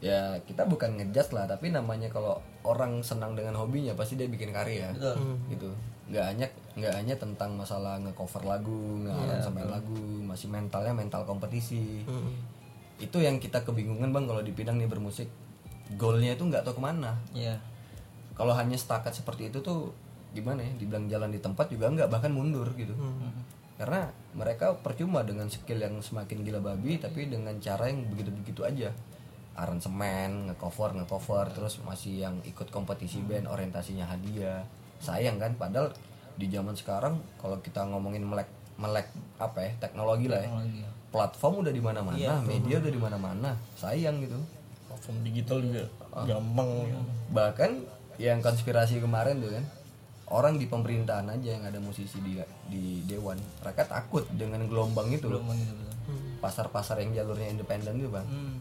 ya 0.00 0.40
kita 0.48 0.64
bukan 0.64 0.96
ngejudge 0.96 1.36
lah, 1.36 1.44
tapi 1.44 1.68
namanya 1.68 2.08
kalau 2.08 2.40
orang 2.64 3.04
senang 3.04 3.36
dengan 3.36 3.56
hobinya 3.60 3.92
pasti 3.92 4.16
dia 4.16 4.28
bikin 4.28 4.48
karya, 4.52 4.96
Betul. 4.96 5.16
gitu. 5.52 5.70
Nggak 6.10 6.24
hanya 6.26 6.46
nggak 6.74 6.94
hanya 6.98 7.14
tentang 7.14 7.54
masalah 7.54 8.02
ngecover 8.02 8.42
lagu, 8.42 9.06
ngearansemen 9.06 9.66
lagu, 9.70 10.02
masih 10.26 10.50
mentalnya 10.50 10.90
mental 10.90 11.22
kompetisi. 11.22 12.02
Itu 12.98 13.22
yang 13.22 13.38
kita 13.38 13.62
kebingungan 13.62 14.10
bang 14.10 14.26
kalau 14.26 14.42
di 14.42 14.50
Pinang 14.50 14.82
nih 14.82 14.90
bermusik, 14.90 15.30
goalnya 15.94 16.34
itu 16.34 16.42
nggak 16.46 16.66
tahu 16.66 16.78
ke 16.78 16.82
mana. 16.82 17.14
iya. 17.32 17.56
Kalau 18.34 18.56
hanya 18.56 18.72
setakat 18.72 19.12
seperti 19.12 19.52
itu 19.52 19.60
tuh 19.60 19.92
gimana 20.32 20.64
ya? 20.64 20.72
Dibilang 20.80 21.04
jalan 21.12 21.28
di 21.28 21.44
tempat 21.44 21.68
juga 21.68 21.92
nggak 21.92 22.08
bahkan 22.08 22.32
mundur 22.32 22.72
gitu. 22.72 22.96
Karena 23.76 24.08
mereka 24.32 24.72
percuma 24.80 25.20
dengan 25.20 25.48
skill 25.52 25.76
yang 25.76 26.00
semakin 26.00 26.40
gila 26.40 26.64
babi 26.64 26.96
tapi 26.96 27.28
dengan 27.28 27.60
cara 27.60 27.92
yang 27.92 28.08
begitu-begitu 28.08 28.64
aja. 28.64 28.88
Aransemen 29.60 30.48
ngecover 30.48 30.96
ngecover 30.96 31.52
terus 31.52 31.84
masih 31.84 32.24
yang 32.24 32.40
ikut 32.48 32.72
kompetisi 32.72 33.20
band 33.20 33.44
orientasinya 33.44 34.08
hadiah 34.08 34.64
sayang 35.00 35.40
kan? 35.40 35.52
Padahal 35.56 35.90
di 36.36 36.46
zaman 36.48 36.72
sekarang 36.72 37.20
kalau 37.36 37.60
kita 37.60 37.84
ngomongin 37.84 38.24
melek 38.24 38.48
melek 38.80 39.12
apa 39.36 39.58
ya 39.60 39.70
teknologi 39.76 40.26
lah 40.28 40.40
ya. 40.40 40.48
Ya. 40.48 40.90
platform 41.12 41.66
udah 41.66 41.72
di 41.74 41.82
mana-mana 41.84 42.40
media 42.46 42.80
udah 42.80 42.92
di 42.92 43.00
mana-mana 43.00 43.50
sayang 43.76 44.24
gitu. 44.24 44.40
Platform 44.88 45.16
digital 45.20 45.58
juga 45.60 45.84
gampang. 46.24 46.68
Ya. 46.88 47.00
bahkan 47.28 47.70
yang 48.16 48.40
konspirasi 48.40 49.00
kemarin 49.00 49.40
tuh 49.40 49.52
kan 49.52 49.64
orang 50.30 50.56
di 50.56 50.64
pemerintahan 50.70 51.26
aja 51.28 51.48
yang 51.58 51.64
ada 51.66 51.76
musisi 51.82 52.22
di 52.22 52.38
di 52.70 53.04
dewan 53.04 53.36
mereka 53.60 53.84
takut 53.84 54.24
dengan 54.32 54.64
gelombang 54.70 55.10
itu 55.10 55.26
gitu 55.26 55.28
betul. 55.28 55.88
Pasar-pasar 56.40 57.04
yang 57.04 57.12
jalurnya 57.12 57.52
independen 57.52 58.00
itu 58.00 58.08
bang. 58.08 58.24
Hmm. 58.24 58.56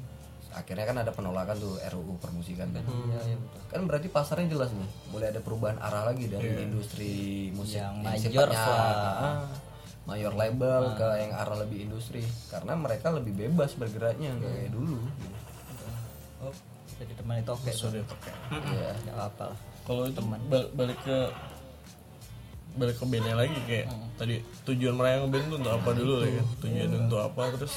Akhirnya 0.50 0.86
kan 0.90 0.98
ada 1.06 1.12
penolakan 1.14 1.56
tuh 1.62 1.78
RUU 1.78 2.18
permusikan 2.18 2.74
kan. 2.74 2.82
Iya 2.82 3.20
iya 3.34 3.38
betul. 3.38 3.60
Kan 3.70 3.82
berarti 3.86 4.08
pasarnya 4.10 4.48
jelas 4.50 4.74
nih. 4.74 4.90
Mulai 5.14 5.28
ada 5.30 5.42
perubahan 5.42 5.78
arah 5.78 6.10
lagi 6.10 6.26
dari 6.26 6.66
industri 6.66 7.14
musik 7.54 7.78
Yang 7.78 7.94
yang 7.94 7.96
major 8.02 8.48
ah, 8.50 9.46
mayor 10.10 10.34
label 10.34 10.84
ke 10.98 11.08
yang 11.22 11.32
arah 11.38 11.58
lebih 11.62 11.86
industri. 11.86 12.26
Karena 12.50 12.74
mereka 12.74 13.14
lebih 13.14 13.34
bebas 13.38 13.78
bergeraknya 13.78 14.34
nggak 14.36 14.52
kayak 14.52 14.72
dulu. 14.74 14.98
Oh 16.42 16.54
jadi 17.00 17.14
teman 17.16 17.36
itu 17.40 17.52
oke 17.56 17.70
Sudah 17.72 18.04
pakai. 18.04 18.34
Iya. 18.76 18.92
nggak 19.08 19.18
apa 19.18 19.44
lah. 19.56 19.60
Kalau 19.88 20.04
itu 20.06 20.22
bal- 20.22 20.72
balik 20.76 21.00
ke 21.06 21.18
balik 22.78 22.96
ke 23.02 23.06
bandnya 23.06 23.34
lagi 23.34 23.60
kayak 23.66 23.88
tadi 24.14 24.36
tujuan 24.68 24.94
mereka 24.94 25.26
ngeband 25.26 25.48
untuk 25.58 25.74
apa 25.74 25.90
dulu 25.96 26.16
ya 26.26 26.32
kan? 26.38 26.46
Tujuan 26.62 26.92
untuk 27.08 27.20
apa 27.22 27.44
terus 27.56 27.76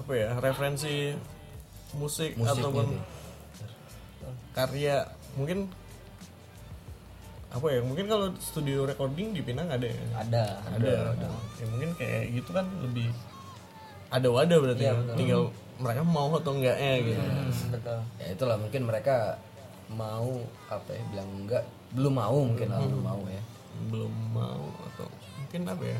apa 0.00 0.12
ya 0.16 0.28
referensi 0.40 1.12
musik 1.92 2.34
Musiknya 2.38 2.54
ataupun 2.54 2.86
karya 4.50 4.96
mungkin 5.34 5.58
apa 7.50 7.66
ya 7.66 7.80
mungkin 7.82 8.06
kalau 8.06 8.30
studio 8.38 8.86
recording 8.86 9.34
di 9.34 9.42
Pinang 9.42 9.66
ada 9.66 9.82
ya? 9.82 9.98
Ada 10.22 10.44
ada, 10.70 10.90
Ya, 11.58 11.64
mungkin 11.66 11.90
kayak 11.98 12.30
gitu 12.30 12.50
kan 12.54 12.62
lebih 12.78 13.10
ada 14.06 14.28
wadah 14.30 14.58
berarti 14.62 14.84
Iya, 14.86 14.94
ya. 14.94 14.98
betul. 15.02 15.16
tinggal 15.18 15.42
mereka 15.80 16.02
mau 16.06 16.30
atau 16.38 16.52
enggaknya 16.54 16.92
gitu. 17.02 17.18
Hmm, 17.22 17.50
betul. 17.74 17.98
Ya 18.22 18.26
itulah 18.30 18.56
mungkin 18.58 18.82
mereka 18.86 19.16
mau 19.90 20.30
apa 20.70 20.90
ya 20.94 21.02
bilang 21.10 21.30
enggak. 21.42 21.64
Belum 21.90 22.14
mau 22.14 22.38
mungkin 22.38 22.68
lah, 22.70 22.78
belum 22.86 23.02
mau 23.02 23.20
ya. 23.26 23.42
Belum 23.90 24.12
mau 24.30 24.62
atau 24.94 25.06
mungkin 25.42 25.60
apa 25.66 25.84
ya 25.90 25.98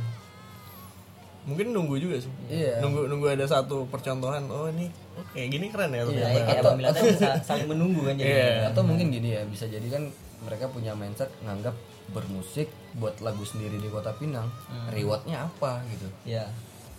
mungkin 1.42 1.66
nunggu 1.70 1.96
juga 1.96 2.16
sih. 2.18 2.32
Iya. 2.46 2.78
nunggu 2.78 3.08
nunggu 3.08 3.26
ada 3.30 3.44
satu 3.44 3.88
percontohan 3.88 4.44
oh 4.46 4.68
ini 4.68 4.86
oh, 5.14 5.24
kayak 5.30 5.48
gini 5.50 5.66
keren 5.68 5.90
ya 5.90 5.98
ya, 5.98 6.04
ternyata. 6.04 6.28
ya, 6.30 6.42
kayak 6.44 6.60
abang 6.60 6.76
bilang 6.76 6.92
tadi 6.96 7.10
sa- 7.14 7.40
saling 7.40 7.66
menunggu 7.66 8.00
kan 8.02 8.14
jadi 8.14 8.28
Iya. 8.30 8.68
atau 8.70 8.82
mungkin 8.82 9.06
gini 9.08 9.28
ya 9.32 9.42
bisa 9.44 9.64
jadi 9.64 9.86
kan 9.86 10.02
mereka 10.40 10.68
punya 10.68 10.92
mindset 10.92 11.32
nganggap 11.40 11.72
bermusik 12.10 12.68
buat 12.94 13.16
lagu 13.20 13.40
sendiri 13.42 13.76
di 13.76 13.86
kota 13.86 14.12
Pinang 14.12 14.50
rewardnya 14.88 15.46
apa 15.46 15.80
gitu. 15.88 16.08
Ya 16.24 16.44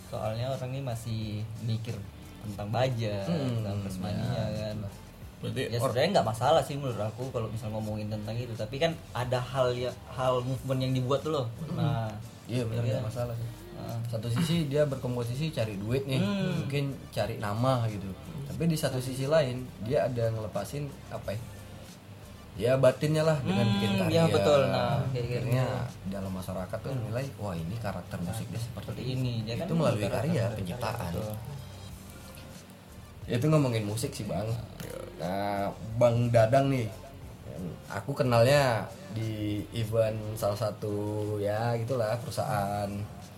soalnya 0.07 0.49
orang 0.49 0.71
ini 0.71 0.81
masih 0.81 1.21
mikir 1.61 1.95
tentang 2.41 2.67
budget 2.67 3.21
tentang 3.27 3.77
prasmaninya 3.79 4.45
kan. 4.51 4.75
Berarti 5.39 5.61
ya 5.67 5.77
sebenarnya 5.77 6.09
nggak 6.15 6.27
masalah 6.27 6.61
sih 6.61 6.75
menurut 6.75 6.97
aku 6.97 7.29
kalau 7.29 7.45
misal 7.47 7.69
ngomongin 7.69 8.07
tentang 8.07 8.33
itu 8.33 8.53
tapi 8.53 8.77
kan 8.77 8.93
ada 9.11 9.37
hal 9.37 9.69
ya 9.71 9.89
hal 10.09 10.41
movement 10.41 10.79
yang 10.79 10.93
dibuat 10.93 11.21
tuh 11.21 11.33
loh. 11.33 11.45
Nah 11.71 12.09
iya 12.45 12.65
benar 12.65 12.81
nggak 12.81 13.05
masalah 13.05 13.33
sih 13.33 13.47
satu 14.07 14.27
sisi 14.27 14.67
dia 14.67 14.83
berkomposisi 14.83 15.49
cari 15.49 15.77
duit 15.77 16.03
nih 16.05 16.21
mungkin 16.57 16.93
cari 17.09 17.37
nama 17.37 17.85
gitu. 17.87 18.07
Tapi 18.47 18.67
di 18.67 18.75
satu 18.75 18.99
sisi 18.99 19.25
lain 19.25 19.63
dia 19.83 20.05
ada 20.05 20.29
ngelepasin 20.31 20.85
apa 21.09 21.31
ya? 21.31 21.41
Ya 22.59 22.73
batinnya 22.75 23.23
lah 23.23 23.39
dengan 23.39 23.63
bikin 23.63 23.89
Hmm, 23.95 23.99
karya. 24.05 24.11
iya, 24.11 24.23
betul. 24.27 24.61
Nah, 24.67 24.99
gitu. 25.15 25.23
akhirnya 25.23 25.65
dalam 26.11 26.35
masyarakat 26.35 26.77
tuh 26.83 26.91
nilai 26.91 27.23
wah 27.39 27.55
ini 27.55 27.79
karakter 27.79 28.19
musik 28.19 28.43
dia 28.51 28.59
seperti 28.59 28.91
seperti 28.91 29.03
ini. 29.15 29.31
Ini 29.39 29.45
dia 29.47 29.55
kan 29.55 29.65
itu 29.71 29.73
melalui 29.79 30.07
karya 30.11 30.43
penciptaan. 30.51 31.11
Ya, 33.29 33.39
itu 33.39 33.45
ngomongin 33.47 33.87
musik 33.87 34.11
sih 34.11 34.27
bang. 34.27 34.51
Nah 35.15 35.71
bang 35.95 36.27
dadang 36.27 36.67
nih. 36.67 36.91
Aku 37.87 38.11
kenalnya 38.11 38.83
di 39.15 39.63
event 39.71 40.17
salah 40.35 40.59
satu 40.59 41.37
ya 41.39 41.71
gitulah 41.79 42.19
perusahaan 42.19 42.89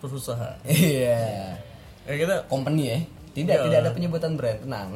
berusaha 0.04 0.60
iya. 0.64 1.56
Ya 2.04 2.14
kita 2.14 2.36
company 2.46 2.84
ya? 2.86 3.00
Tidak 3.32 3.50
Iya. 3.50 3.64
tidak 3.64 3.78
ada 3.80 3.92
penyebutan 3.92 4.36
brand 4.36 4.60
tenang. 4.60 4.90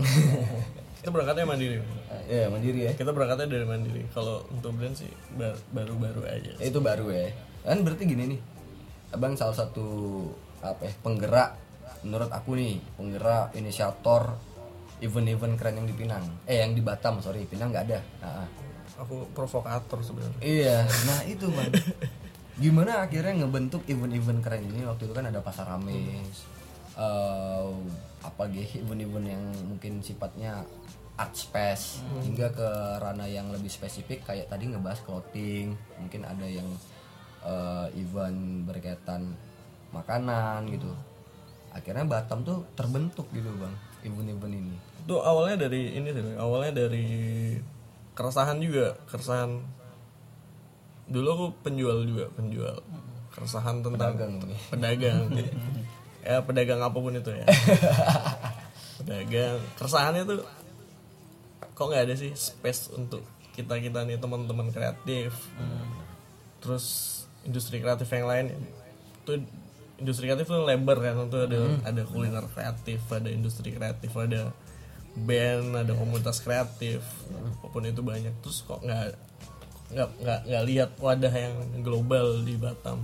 Kita 0.98 1.10
berangkatnya 1.10 1.48
mandiri. 1.48 1.80
Ya 2.28 2.46
mandiri 2.48 2.80
ya. 2.84 2.92
Kita 2.92 3.10
berangkatnya 3.10 3.48
dari 3.48 3.64
mandiri. 3.64 4.04
Kalau 4.12 4.44
untuk 4.48 4.76
brand 4.76 4.92
sih 4.92 5.08
ba- 5.34 5.56
baru-baru 5.72 6.22
aja. 6.22 6.52
Itu 6.60 6.78
baru 6.78 7.08
ya. 7.08 7.32
Kan 7.64 7.82
berarti 7.82 8.04
gini 8.04 8.36
nih. 8.36 8.42
Abang 9.10 9.34
salah 9.34 9.56
satu 9.56 9.88
apa 10.60 10.84
ya 10.84 10.94
penggerak 11.00 11.56
menurut 12.04 12.28
aku 12.28 12.54
nih 12.54 12.76
penggerak 12.94 13.56
inisiator 13.56 14.36
event-event 15.00 15.56
keren 15.56 15.78
yang 15.78 15.88
di 15.88 15.96
Pinang. 15.96 16.26
Eh 16.44 16.60
yang 16.60 16.74
di 16.74 16.82
Batam 16.82 17.18
sorry 17.18 17.48
Pinang 17.48 17.72
nggak 17.72 17.86
ada. 17.88 18.00
Nah, 18.20 18.46
aku 19.00 19.32
provokator 19.32 20.04
sebenarnya. 20.04 20.42
Iya, 20.42 20.78
nah 21.06 21.20
itu 21.24 21.48
bang. 21.48 21.72
Gimana 22.58 23.06
akhirnya 23.06 23.46
ngebentuk 23.46 23.86
event-event 23.86 24.42
keren 24.42 24.66
ini? 24.66 24.82
Waktu 24.82 25.06
itu 25.06 25.14
kan 25.14 25.30
ada 25.30 25.46
pasar 25.46 25.70
Rames, 25.70 26.42
eh, 26.98 27.70
apa 28.26 28.44
gitu 28.50 28.82
event-event 28.82 29.28
yang 29.30 29.44
mungkin 29.70 30.02
sifatnya 30.02 30.66
art 31.18 31.34
space 31.34 32.02
hingga 32.22 32.54
ke 32.54 32.70
ranah 33.02 33.26
yang 33.26 33.50
lebih 33.50 33.70
spesifik 33.70 34.26
kayak 34.26 34.50
tadi 34.50 34.70
ngebahas 34.74 35.02
clothing, 35.06 35.78
mungkin 36.02 36.26
ada 36.26 36.46
yang 36.50 36.66
eh, 37.46 37.88
event 38.02 38.66
berkaitan 38.66 39.38
makanan 39.94 40.66
gitu. 40.74 40.90
Akhirnya 41.78 42.10
Batam 42.10 42.42
tuh 42.42 42.66
terbentuk 42.74 43.30
gitu 43.38 43.54
bang, 43.54 43.74
event-event 44.02 44.54
ini. 44.58 44.78
itu 45.08 45.16
awalnya 45.24 45.56
dari 45.70 45.96
ini 45.96 46.12
sih 46.12 46.36
awalnya 46.36 46.84
dari 46.84 47.08
keresahan 48.12 48.60
juga 48.60 48.92
keresahan 49.08 49.56
dulu 51.08 51.28
aku 51.32 51.46
penjual 51.64 52.04
juga 52.04 52.28
penjual 52.36 52.78
keresahan 53.32 53.86
tentang 53.86 54.18
Pedagang 54.18 54.34
pedagang. 54.72 55.22
Ya 56.28 56.44
pedagang 56.44 56.84
apa 56.84 56.98
pun 57.00 57.16
itu 57.16 57.32
ya. 57.32 57.48
Pedagang 59.00 59.64
keresahannya 59.80 60.28
tuh 60.28 60.44
kok 61.72 61.88
nggak 61.88 62.04
ada 62.04 62.16
sih 62.20 62.36
space 62.36 62.92
untuk 62.92 63.24
kita 63.56 63.80
kita 63.80 64.04
nih 64.04 64.20
teman-teman 64.20 64.68
kreatif. 64.76 65.32
Terus 66.60 66.86
industri 67.48 67.80
kreatif 67.80 68.12
yang 68.12 68.28
lain 68.28 68.52
tuh 69.24 69.40
industri 70.04 70.28
kreatif 70.28 70.52
tuh 70.52 70.68
lebar 70.68 71.00
kan 71.00 71.32
tuh 71.32 71.48
ada 71.48 71.80
ada 71.88 72.02
kuliner 72.04 72.44
kreatif 72.52 73.00
ada 73.08 73.32
industri 73.32 73.72
kreatif 73.72 74.12
ada 74.20 74.52
band 75.16 75.80
ada 75.80 75.96
komunitas 75.96 76.44
kreatif 76.44 77.00
apa 77.32 77.72
pun 77.72 77.88
itu 77.88 78.04
banyak. 78.04 78.36
Terus 78.44 78.68
kok 78.68 78.84
nggak 78.84 79.16
nggak 79.88 80.10
nggak 80.20 80.40
nggak 80.46 80.64
lihat 80.68 80.92
wadah 81.00 81.34
yang 81.34 81.56
global 81.80 82.44
di 82.44 82.56
Batam. 82.60 83.00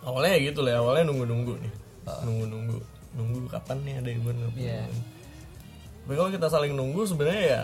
Awalnya 0.00 0.32
ya 0.38 0.40
gitu 0.48 0.60
lah 0.64 0.80
awalnya 0.80 1.04
nunggu 1.10 1.24
nunggu 1.28 1.54
nih. 1.60 1.72
Nunggu 2.24 2.44
nunggu 2.48 2.78
nunggu 3.12 3.38
kapan 3.50 3.78
nih 3.84 3.94
ada 4.00 4.10
event 4.12 4.38
apa 4.46 4.56
Iya. 4.56 4.84
tapi 6.04 6.16
kalau 6.16 6.30
kita 6.32 6.48
saling 6.48 6.72
nunggu 6.72 7.04
sebenarnya 7.04 7.44
ya 7.44 7.62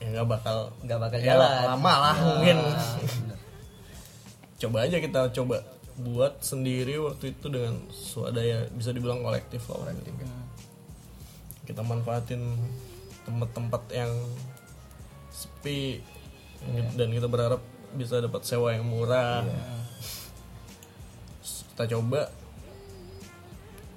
ya 0.00 0.06
nggak 0.16 0.28
bakal 0.28 0.72
nggak 0.80 0.98
bakal 1.00 1.18
ya 1.20 1.26
jalan. 1.36 1.52
lama 1.76 1.92
lah 2.00 2.16
mungkin. 2.16 2.56
Ah, 2.64 2.96
bener. 3.00 3.38
coba 4.64 4.76
aja 4.88 4.96
kita 4.96 5.20
coba 5.36 5.56
buat 5.94 6.40
sendiri 6.40 6.96
waktu 6.98 7.36
itu 7.36 7.46
dengan 7.52 7.76
swadaya 7.92 8.64
bisa 8.72 8.90
dibilang 8.90 9.20
kolektif 9.20 9.60
lah 9.68 9.84
waktu 9.84 10.00
itu. 10.00 10.24
kita 11.64 11.80
manfaatin 11.84 12.42
tempat-tempat 13.24 13.82
yang 13.92 14.12
sepi 15.32 16.00
dan 16.94 17.08
kita 17.10 17.26
berharap 17.26 17.60
bisa 17.94 18.18
dapat 18.18 18.42
sewa 18.42 18.74
yang 18.74 18.84
murah. 18.84 19.44
Terus 21.40 21.54
kita 21.70 21.84
coba. 21.94 22.30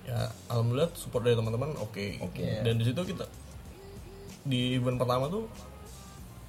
Ya 0.07 0.31
alhamdulillah 0.47 0.91
support 0.95 1.27
dari 1.27 1.35
teman-teman 1.35 1.75
oke. 1.77 2.05
Dan 2.63 2.79
di 2.79 2.85
situ 2.85 3.01
kita 3.03 3.27
di 4.47 4.79
event 4.79 4.95
pertama 4.95 5.27
tuh 5.27 5.51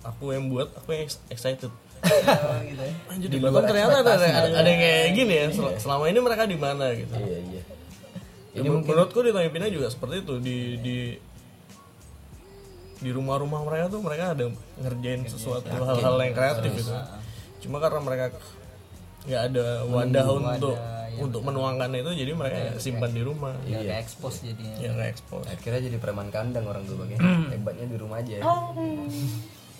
aku 0.07 0.31
yang 0.31 0.47
buat 0.47 0.71
aku 0.79 0.95
yang 0.95 1.03
ex- 1.05 1.25
excited. 1.29 1.71
Oh, 1.99 2.59
gitu 2.63 2.79
ya. 2.79 2.95
Anjir 3.11 3.29
di 3.29 3.39
Batam 3.43 3.67
ternyata 3.67 4.07
ada, 4.07 4.15
ada, 4.15 4.47
ada 4.63 4.69
yang 4.71 4.79
kayak 4.79 5.07
gini 5.19 5.35
ya. 5.35 5.47
Sel- 5.51 5.79
selama 5.83 6.07
ini 6.07 6.19
mereka 6.23 6.47
di 6.47 6.55
mana 6.55 6.95
gitu. 6.95 7.11
Iya 7.19 7.39
iya. 7.43 7.63
Ya, 8.55 8.61
men- 8.63 8.87
menurutku 8.87 9.19
di 9.21 9.35
Tanjung 9.35 9.51
Pinang 9.51 9.75
juga 9.75 9.91
seperti 9.91 10.23
itu. 10.23 10.35
Di 10.39 10.57
di 10.79 10.97
di 12.99 13.11
rumah-rumah 13.15 13.61
mereka 13.63 13.85
tuh 13.95 14.01
mereka 14.03 14.25
ada 14.35 14.45
ngerjain 14.83 15.23
sesuatu 15.31 15.71
hal-hal 15.71 16.15
yang 16.19 16.35
kreatif 16.35 16.71
gitu. 16.83 16.93
Cuma 17.67 17.79
karena 17.79 18.01
mereka 18.03 18.27
nggak 19.29 19.43
ada 19.53 19.67
wadah 19.87 20.27
untuk 20.31 20.77
untuk 21.19 21.43
menuangkan 21.43 21.91
itu 21.99 22.11
jadi 22.15 22.33
mereka 22.35 22.59
ya 22.59 22.73
simpan 22.79 23.11
di 23.11 23.23
rumah. 23.27 23.55
Ya 23.67 23.83
kayak 23.83 23.99
expose 24.07 24.39
jadinya. 24.47 24.79
ya 24.79 24.91
ekspor 25.11 25.43
akhirnya 25.47 25.81
jadi 25.91 25.97
preman 25.99 26.29
kandang 26.31 26.65
orang 26.67 26.87
tuh 26.87 26.95
bang 26.99 27.11
ya. 27.15 27.19
hebatnya 27.55 27.87
di 27.91 27.97
rumah 27.99 28.23
aja. 28.23 28.35
Ya. 28.39 28.45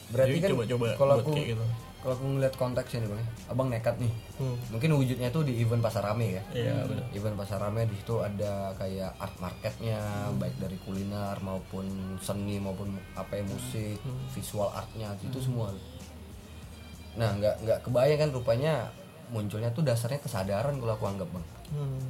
berarti 0.09 0.31
jadi 0.35 0.41
kan 0.41 0.51
coba-coba 0.57 0.87
kalau 0.97 1.15
buat 1.21 1.25
aku 1.27 1.31
kayak 1.37 1.49
gitu 1.53 1.65
kalau 1.99 2.15
aku 2.15 2.25
ngeliat 2.31 2.55
konteksnya 2.55 3.03
nih 3.03 3.11
bang 3.11 3.23
abang 3.51 3.69
nekat 3.75 3.99
nih. 3.99 4.13
Hmm. 4.39 4.55
mungkin 4.71 4.95
wujudnya 4.95 5.29
tuh 5.35 5.43
di 5.43 5.59
event 5.59 5.83
pasar 5.83 6.07
rame 6.07 6.39
ya. 6.39 6.43
Iya 6.55 6.87
benar 6.87 7.07
event 7.11 7.35
pasar 7.35 7.59
rame 7.59 7.91
di 7.91 7.99
situ 7.99 8.15
ada 8.23 8.71
kayak 8.79 9.19
art 9.19 9.35
marketnya 9.43 9.99
baik 10.39 10.55
dari 10.63 10.79
kuliner 10.87 11.35
maupun 11.43 12.15
seni 12.23 12.63
maupun 12.63 12.95
apa 13.19 13.35
ya 13.35 13.43
musik 13.43 13.99
visual 14.31 14.71
artnya 14.71 15.11
itu 15.19 15.43
semua. 15.43 15.75
Nah 17.19 17.35
nggak 17.35 17.67
nggak 17.67 17.79
kebayang 17.83 18.21
kan 18.23 18.31
rupanya 18.31 18.75
munculnya 19.35 19.75
tuh 19.75 19.83
dasarnya 19.83 20.23
kesadaran 20.23 20.79
kalau 20.79 20.95
aku 20.95 21.07
anggap 21.11 21.29
bang. 21.35 21.47
Hmm. 21.69 22.01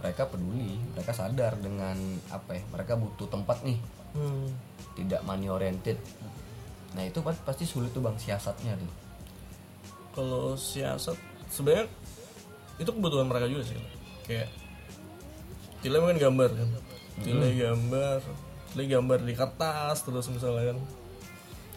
mereka 0.00 0.24
peduli 0.32 0.80
mereka 0.96 1.12
sadar 1.12 1.56
dengan 1.60 1.96
apa 2.32 2.56
ya 2.56 2.62
mereka 2.68 2.92
butuh 3.00 3.24
tempat 3.32 3.64
nih. 3.64 3.80
Hmm. 4.12 4.52
tidak 5.00 5.24
money 5.24 5.48
oriented. 5.48 5.96
Nah 6.92 7.08
itu 7.08 7.24
pas- 7.24 7.40
pasti 7.40 7.64
sulit 7.64 7.88
tuh 7.94 8.04
bang 8.04 8.20
siasatnya 8.20 8.76
tuh 8.76 9.09
kalau 10.14 10.58
siasat 10.58 11.16
sebenarnya 11.50 11.86
itu 12.80 12.90
kebutuhan 12.90 13.28
mereka 13.28 13.46
juga 13.46 13.68
sih. 13.70 13.78
Kayak 14.26 14.48
Tile 15.80 15.96
mungkin 16.00 16.20
gambar 16.20 16.50
kan. 16.52 16.68
Tile 17.24 17.48
gambar 17.56 18.18
Tile 18.72 18.84
gambar 18.86 19.18
di 19.24 19.34
kertas 19.36 19.96
terus 20.04 20.26
misalnya 20.32 20.74
kan. 20.74 20.78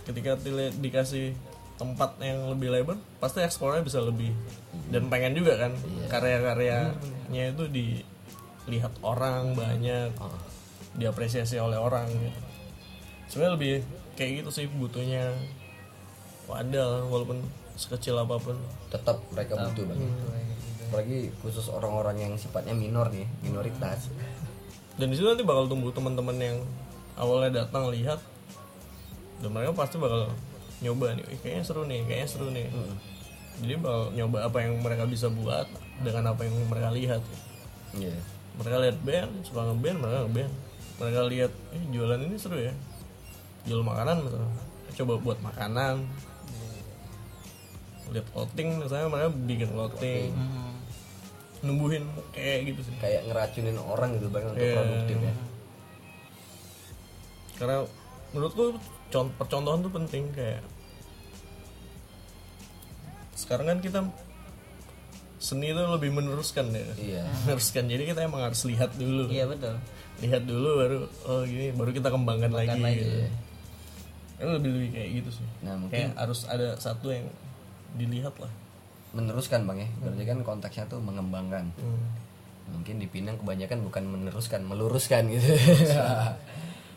Ketika 0.07 0.35
Tile 0.39 0.71
dikasih 0.75 1.33
tempat 1.73 2.21
yang 2.21 2.53
lebih 2.53 2.69
lebar 2.69 2.97
pasti 3.17 3.41
eksplornya 3.41 3.81
bisa 3.81 3.97
lebih 3.97 4.29
dan 4.93 5.09
pengen 5.09 5.33
juga 5.33 5.57
kan 5.57 5.73
karya-karyanya 6.05 7.43
itu 7.49 7.63
dilihat 7.65 8.93
orang 9.01 9.57
banyak 9.57 10.13
diapresiasi 10.93 11.57
oleh 11.57 11.75
orang 11.81 12.05
gitu. 12.13 12.39
sebenarnya 13.25 13.53
lebih 13.57 13.73
kayak 14.13 14.31
gitu 14.45 14.49
sih 14.53 14.65
butuhnya 14.69 15.33
wadah 16.45 17.09
walaupun 17.09 17.41
sekecil 17.75 18.17
apa 18.17 18.37
pun. 18.37 18.57
Tetap 18.93 19.17
mereka 19.33 19.57
butuh 19.57 19.83
bang. 19.89 19.99
Apalagi 20.89 21.33
khusus 21.41 21.65
orang-orang 21.73 22.21
yang 22.21 22.33
sifatnya 22.37 22.77
minor 22.77 23.09
nih 23.09 23.25
minoritas. 23.41 24.13
Dan 24.93 25.09
di 25.09 25.17
situ 25.17 25.25
nanti 25.25 25.41
bakal 25.41 25.65
tumbuh 25.65 25.89
teman-teman 25.89 26.37
yang 26.37 26.57
awalnya 27.17 27.65
datang 27.65 27.89
lihat 27.89 28.21
dan 29.41 29.49
mereka 29.49 29.73
pasti 29.73 29.97
bakal 29.97 30.29
nyoba 30.85 31.17
nih 31.17 31.25
"Ih, 31.33 31.39
kayaknya 31.41 31.63
seru 31.65 31.83
nih 31.89 31.99
kayaknya 32.05 32.27
seru 32.29 32.47
nih. 32.53 32.67
Jadi 33.61 33.73
bakal 33.81 34.13
nyoba 34.13 34.37
apa 34.45 34.57
yang 34.61 34.73
mereka 34.81 35.03
bisa 35.09 35.27
buat 35.33 35.65
dengan 36.05 36.33
apa 36.33 36.45
yang 36.45 36.55
mereka 36.69 36.89
lihat. 36.93 37.21
Iya. 37.97 38.17
Mereka 38.61 38.77
lihat 38.85 38.97
band 39.01 39.31
suka 39.45 39.61
ngeband 39.65 39.97
mereka 39.97 40.19
ngeband. 40.29 40.53
Mereka 41.01 41.21
lihat 41.33 41.51
eh 41.73 41.83
jualan 41.89 42.19
ini 42.21 42.35
seru 42.37 42.57
ya. 42.61 42.73
Jual 43.65 43.81
makanan 43.81 44.21
misalnya. 44.21 44.53
Coba 44.93 45.13
buat 45.17 45.39
makanan 45.41 46.05
lihat 48.13 48.27
clothing 48.29 48.79
misalnya 48.79 49.07
mereka 49.09 49.29
bikin 49.33 49.69
clothing 49.69 50.29
numbuhin 51.63 52.03
kayak 52.31 52.69
gitu 52.69 52.81
sih. 52.83 52.93
Kayak 52.99 53.21
ngeracunin 53.27 53.77
orang 53.79 54.15
gitu 54.15 54.27
bang 54.27 54.45
untuk 54.45 54.61
Iya. 54.61 54.75
produktif 54.77 55.17
ya. 55.17 55.33
Karena 57.53 57.77
menurutku 58.33 58.63
con- 59.09 59.33
percontohan 59.33 59.79
tuh 59.81 59.93
penting 59.93 60.23
kayak 60.31 60.61
sekarang 63.33 63.65
kan 63.67 63.79
kita 63.79 63.99
seni 65.39 65.71
itu 65.71 65.81
lebih 65.81 66.11
meneruskan 66.11 66.71
ya. 66.71 66.83
Iya. 66.95 67.23
Meneruskan. 67.43 67.83
Jadi 67.91 68.03
kita 68.07 68.19
emang 68.23 68.43
harus 68.43 68.63
lihat 68.63 68.95
dulu. 68.95 69.27
Iya 69.27 69.45
betul. 69.49 69.75
lihat 70.21 70.45
dulu 70.45 70.69
baru 70.77 70.99
oh 71.25 71.41
gini 71.43 71.73
baru 71.73 71.89
kita 71.89 72.07
kembangkan 72.07 72.53
lagi, 72.53 72.79
gitu. 72.95 73.27
Kan 74.39 74.47
lebih 74.55 74.69
lebih 74.71 74.89
kayak 74.93 75.09
gitu 75.19 75.29
sih. 75.41 75.47
Nah 75.65 75.73
mungkin 75.75 75.91
kayak 75.91 76.15
harus 76.15 76.45
ada 76.47 76.77
satu 76.77 77.11
yang 77.11 77.27
dilihat 77.93 78.35
lah 78.37 78.51
meneruskan 79.11 79.63
bang 79.63 79.77
ya 79.79 79.89
berarti 79.99 80.23
kan 80.23 80.37
konteksnya 80.41 80.85
tuh 80.85 80.99
mengembangkan 80.99 81.69
Hmm. 81.75 82.05
mungkin 82.71 82.95
di 82.95 83.05
Pinang 83.05 83.35
kebanyakan 83.37 83.83
bukan 83.83 84.03
meneruskan 84.05 84.63
meluruskan 84.63 85.27
gitu 85.27 85.45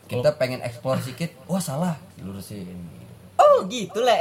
kita 0.07 0.31
pengen 0.35 0.63
eksplor 0.63 0.97
sedikit 0.99 1.35
wah 1.45 1.59
salah 1.59 1.99
lurusin 2.17 2.63
gitu. 2.65 3.13
Oh 3.37 3.67
gitu 3.67 4.01
lah. 4.01 4.17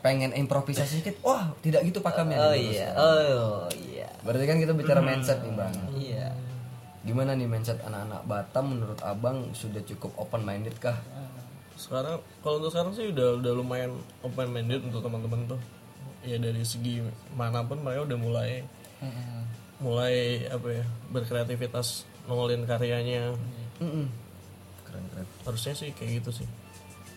pengen 0.00 0.32
improvisasi 0.32 1.02
sedikit 1.02 1.20
wah 1.20 1.52
tidak 1.58 1.84
gitu 1.84 2.00
pakemnya 2.00 2.38
oh 2.40 2.52
diluruskan. 2.52 2.72
iya. 2.72 2.88
Oh 2.94 3.60
iya. 3.74 4.08
berarti 4.22 4.44
kan 4.46 4.56
kita 4.56 4.72
bicara 4.72 5.00
mindset 5.00 5.42
nih 5.42 5.52
bang 5.52 5.74
Iya. 5.92 6.26
gimana 7.02 7.34
nih 7.34 7.44
mindset 7.44 7.82
anak-anak 7.82 8.22
Batam 8.24 8.64
menurut 8.70 9.00
abang 9.02 9.52
sudah 9.52 9.82
cukup 9.82 10.14
open 10.16 10.40
minded 10.40 10.78
kah 10.78 10.96
sekarang 11.80 12.20
kalau 12.44 12.60
untuk 12.60 12.76
sekarang 12.76 12.92
sih 12.92 13.08
udah 13.08 13.40
udah 13.40 13.52
lumayan 13.56 13.96
open 14.20 14.52
minded 14.52 14.84
untuk 14.84 15.00
teman-teman 15.00 15.56
tuh. 15.56 15.60
Ya 16.20 16.36
dari 16.36 16.60
segi 16.60 17.00
mana 17.32 17.64
pun 17.64 17.80
mereka 17.80 18.04
udah 18.04 18.18
mulai 18.20 18.50
mulai 19.80 20.44
apa 20.52 20.68
ya 20.68 20.84
berkreativitas 21.08 22.04
nongolin 22.28 22.68
karyanya. 22.68 23.32
Keren 24.84 25.04
keren. 25.16 25.26
Harusnya 25.48 25.72
sih 25.72 25.96
kayak 25.96 26.20
gitu 26.20 26.44
sih. 26.44 26.48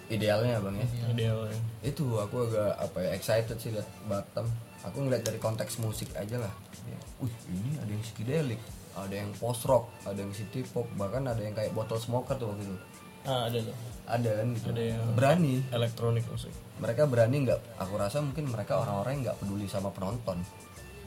Idealnya 0.07 0.63
bang 0.63 0.79
ya? 0.79 0.87
Idealnya. 1.11 1.59
Itu 1.83 2.15
aku 2.23 2.47
agak 2.47 2.79
apa 2.79 2.97
ya 3.03 3.09
excited 3.19 3.59
sih 3.59 3.75
lihat 3.75 3.87
Batam. 4.07 4.47
Aku 4.87 5.03
ngeliat 5.03 5.27
dari 5.27 5.39
konteks 5.39 5.83
musik 5.83 6.11
aja 6.15 6.39
lah. 6.39 6.53
Ya. 6.87 6.99
Wih 7.19 7.35
ini 7.51 7.79
ada 7.79 7.91
yang 7.91 8.03
psychedelic 8.03 8.59
ada 8.93 9.15
yang 9.25 9.31
post 9.41 9.65
rock 9.65 9.89
ada 10.05 10.21
yang 10.21 10.29
city 10.33 10.61
pop 10.69 10.85
bahkan 10.93 11.25
ada 11.25 11.41
yang 11.41 11.53
kayak 11.57 11.73
bottle 11.73 11.97
smoker 11.97 12.37
tuh 12.37 12.53
waktu 12.53 12.61
itu 12.69 12.77
ah 13.23 13.47
ada 13.47 13.59
tuh. 13.59 13.75
Ada 14.03 14.29
kan 14.35 14.47
gitu. 14.51 14.67
Ada 14.75 14.83
yang- 14.83 15.13
berani. 15.15 15.53
elektronik 15.71 16.25
musik. 16.27 16.51
Mereka 16.79 17.07
berani 17.07 17.47
nggak 17.47 17.59
aku 17.79 17.93
rasa 17.95 18.19
mungkin 18.19 18.51
mereka 18.51 18.83
orang-orang 18.83 19.19
yang 19.19 19.23
nggak 19.31 19.37
peduli 19.39 19.67
sama 19.67 19.89
penonton. 19.95 20.43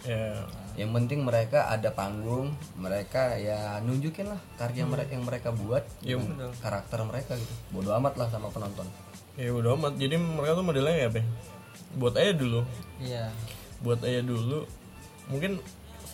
Ya. 0.06 0.38
Yang 0.78 0.90
penting 0.92 1.20
mereka 1.26 1.66
ada 1.66 1.90
panggung 1.90 2.54
mereka 2.78 3.34
ya 3.36 3.80
nunjukin 3.82 4.30
lah 4.30 4.40
karya 4.56 4.86
mereka 4.86 5.10
yang 5.18 5.26
mereka 5.26 5.48
buat 5.50 5.82
Ya, 6.04 6.14
dengan 6.16 6.52
karakter 6.62 7.00
mereka 7.04 7.32
gitu. 7.36 7.54
Bodoh 7.74 7.92
amat 7.98 8.14
lah 8.16 8.28
sama 8.30 8.48
penonton. 8.52 8.86
Ya 9.36 9.52
udah 9.52 9.76
amat. 9.76 9.98
Jadi 10.00 10.16
mereka 10.16 10.56
tuh 10.56 10.64
modelnya 10.64 10.94
kayak 10.96 11.10
apa 11.12 11.18
ya? 11.20 11.26
buat 11.96 12.14
aja 12.16 12.32
dulu. 12.36 12.60
Iya. 13.00 13.24
buat 13.84 14.00
aja 14.00 14.20
dulu. 14.24 14.64
Mungkin 15.28 15.60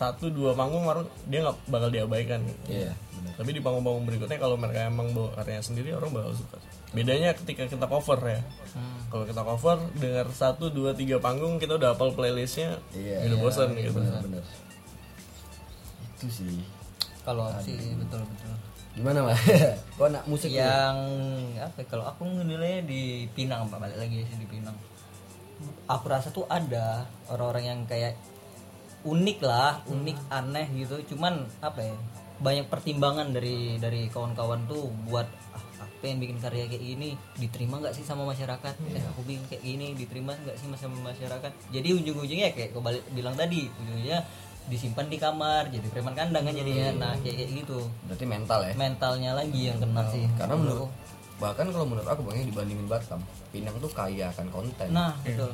satu 0.03 0.27
dua 0.27 0.51
panggung 0.51 0.83
baru 0.83 1.07
dia 1.25 1.39
nggak 1.47 1.57
bakal 1.71 1.87
diabaikan 1.87 2.39
gitu. 2.43 2.59
iya 2.67 2.91
benar 3.15 3.33
tapi 3.33 3.49
di 3.55 3.61
panggung-panggung 3.63 4.05
berikutnya 4.05 4.37
kalau 4.37 4.55
mereka 4.59 4.87
emang 4.87 5.15
bawa 5.15 5.31
karyanya 5.39 5.63
sendiri 5.63 5.89
orang 5.95 6.11
bakal 6.11 6.35
suka 6.35 6.57
bedanya 6.91 7.31
ketika 7.33 7.65
kita 7.65 7.85
cover 7.87 8.19
ya 8.21 8.41
kalau 9.09 9.25
kita 9.25 9.41
cover 9.41 9.77
dengar 9.97 10.27
satu 10.29 10.69
dua 10.69 10.91
tiga 10.93 11.17
panggung 11.17 11.57
kita 11.57 11.77
udah 11.77 11.97
hafal 11.97 12.13
playlistnya 12.13 12.77
Iya, 12.93 13.25
udah 13.31 13.37
bosan 13.39 13.73
gitu 13.73 13.97
benar 13.97 14.21
itu 16.13 16.27
sih 16.29 16.61
Kalau 17.23 17.47
sih 17.63 17.79
betul 17.95 18.19
betul. 18.19 18.53
gimana 18.93 19.19
mas 19.25 19.39
kok 19.95 20.05
anak 20.05 20.23
musik? 20.27 20.51
Yang 20.51 20.97
apa? 21.57 21.79
ya, 21.81 21.85
Kalau 21.87 22.05
aku 22.05 22.27
menilainya 22.27 22.83
di 22.83 23.25
Pinang 23.31 23.71
pak 23.71 23.79
balik 23.79 23.95
lagi 23.97 24.21
sih 24.21 24.37
di 24.37 24.45
Pinang. 24.45 24.75
Aku 25.87 26.05
rasa 26.11 26.29
tuh 26.29 26.43
ada 26.51 27.07
orang-orang 27.31 27.63
yang 27.63 27.79
kayak 27.87 28.19
unik 29.03 29.39
lah, 29.43 29.83
unik 29.87 30.17
aneh 30.31 30.67
gitu. 30.79 31.15
Cuman 31.15 31.43
apa 31.59 31.79
ya? 31.83 31.95
Banyak 32.43 32.67
pertimbangan 32.67 33.31
dari 33.31 33.77
dari 33.79 34.07
kawan-kawan 34.11 34.67
tuh 34.67 34.91
buat 35.07 35.27
ah, 35.55 35.63
ah, 35.83 35.89
pengen 36.03 36.23
bikin 36.23 36.37
karya 36.43 36.67
kayak 36.67 36.83
gini 36.83 37.09
diterima 37.39 37.79
nggak 37.79 37.95
sih 37.95 38.03
sama 38.03 38.27
masyarakat? 38.27 38.73
Eh 38.95 39.03
aku 39.03 39.21
bikin 39.27 39.43
kayak 39.47 39.63
gini 39.63 39.87
diterima 39.95 40.35
nggak 40.35 40.55
sih 40.59 40.67
sama 40.75 40.97
masyarakat? 41.13 41.51
Jadi 41.71 41.89
ujung-ujungnya 41.93 42.51
kayak 42.55 42.75
kembali 42.75 42.99
bilang 43.15 43.35
tadi 43.35 43.67
ujungnya 43.67 44.23
disimpan 44.63 45.11
di 45.11 45.19
kamar 45.19 45.67
jadi 45.67 45.87
preman 45.91 46.15
kandang 46.15 46.47
kan 46.47 46.55
jadinya. 46.55 46.87
Nah 46.95 47.13
kayak 47.19 47.35
kayak 47.43 47.51
gitu. 47.63 47.79
Berarti 48.07 48.25
mental 48.27 48.59
ya? 48.63 48.73
Mentalnya 48.75 49.31
lagi 49.35 49.61
yang 49.67 49.77
kena 49.79 50.01
sih. 50.11 50.23
Karena 50.39 50.55
menurut 50.55 50.91
bahkan 51.41 51.67
kalau 51.75 51.83
menurut 51.83 52.07
aku 52.07 52.23
bang 52.23 52.45
dibandingin 52.45 52.87
Batam 52.87 53.19
Pinang 53.51 53.75
tuh 53.83 53.91
kaya 53.91 54.31
akan 54.31 54.47
konten. 54.47 54.87
Nah 54.95 55.11
betul 55.27 55.51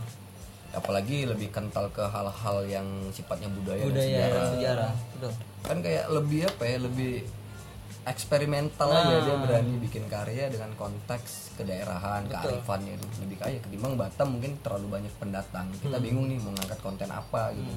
apalagi 0.71 1.25
lebih 1.25 1.49
kental 1.49 1.89
ke 1.89 2.01
hal-hal 2.03 2.57
yang 2.63 2.85
sifatnya 3.09 3.49
budaya, 3.49 3.81
dan 3.81 3.89
budaya 3.89 4.05
sejarah. 4.05 4.29
dan 4.31 4.45
sejarah 4.53 4.91
betul. 5.13 5.31
Kan 5.59 5.77
kayak 5.79 6.05
lebih 6.09 6.39
apa 6.45 6.63
ya 6.63 6.77
lebih 6.79 7.13
eksperimental 8.05 8.89
aja 8.89 9.15
dia 9.21 9.35
berani 9.37 9.75
bikin 9.77 10.07
karya 10.07 10.49
dengan 10.49 10.71
konteks 10.73 11.53
kedaerahan 11.55 12.25
kearifannya 12.25 12.95
itu. 12.95 13.05
Lebih 13.21 13.37
kaya 13.37 13.57
ketimbang 13.59 13.93
Batam 13.95 14.27
mungkin 14.33 14.57
terlalu 14.61 14.87
banyak 14.89 15.13
pendatang. 15.17 15.69
Kita 15.77 15.97
bingung 15.99 16.25
nih 16.25 16.39
mau 16.39 16.53
ngangkat 16.53 16.79
konten 16.79 17.09
apa 17.09 17.53
gitu. 17.53 17.73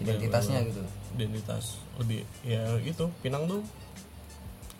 Identitasnya 0.00 0.64
gitu. 0.64 0.80
Identitas 1.12 1.76
lebih 1.96 2.24
ya 2.40 2.64
gitu 2.80 3.12
Pinang 3.20 3.44
tuh 3.44 3.60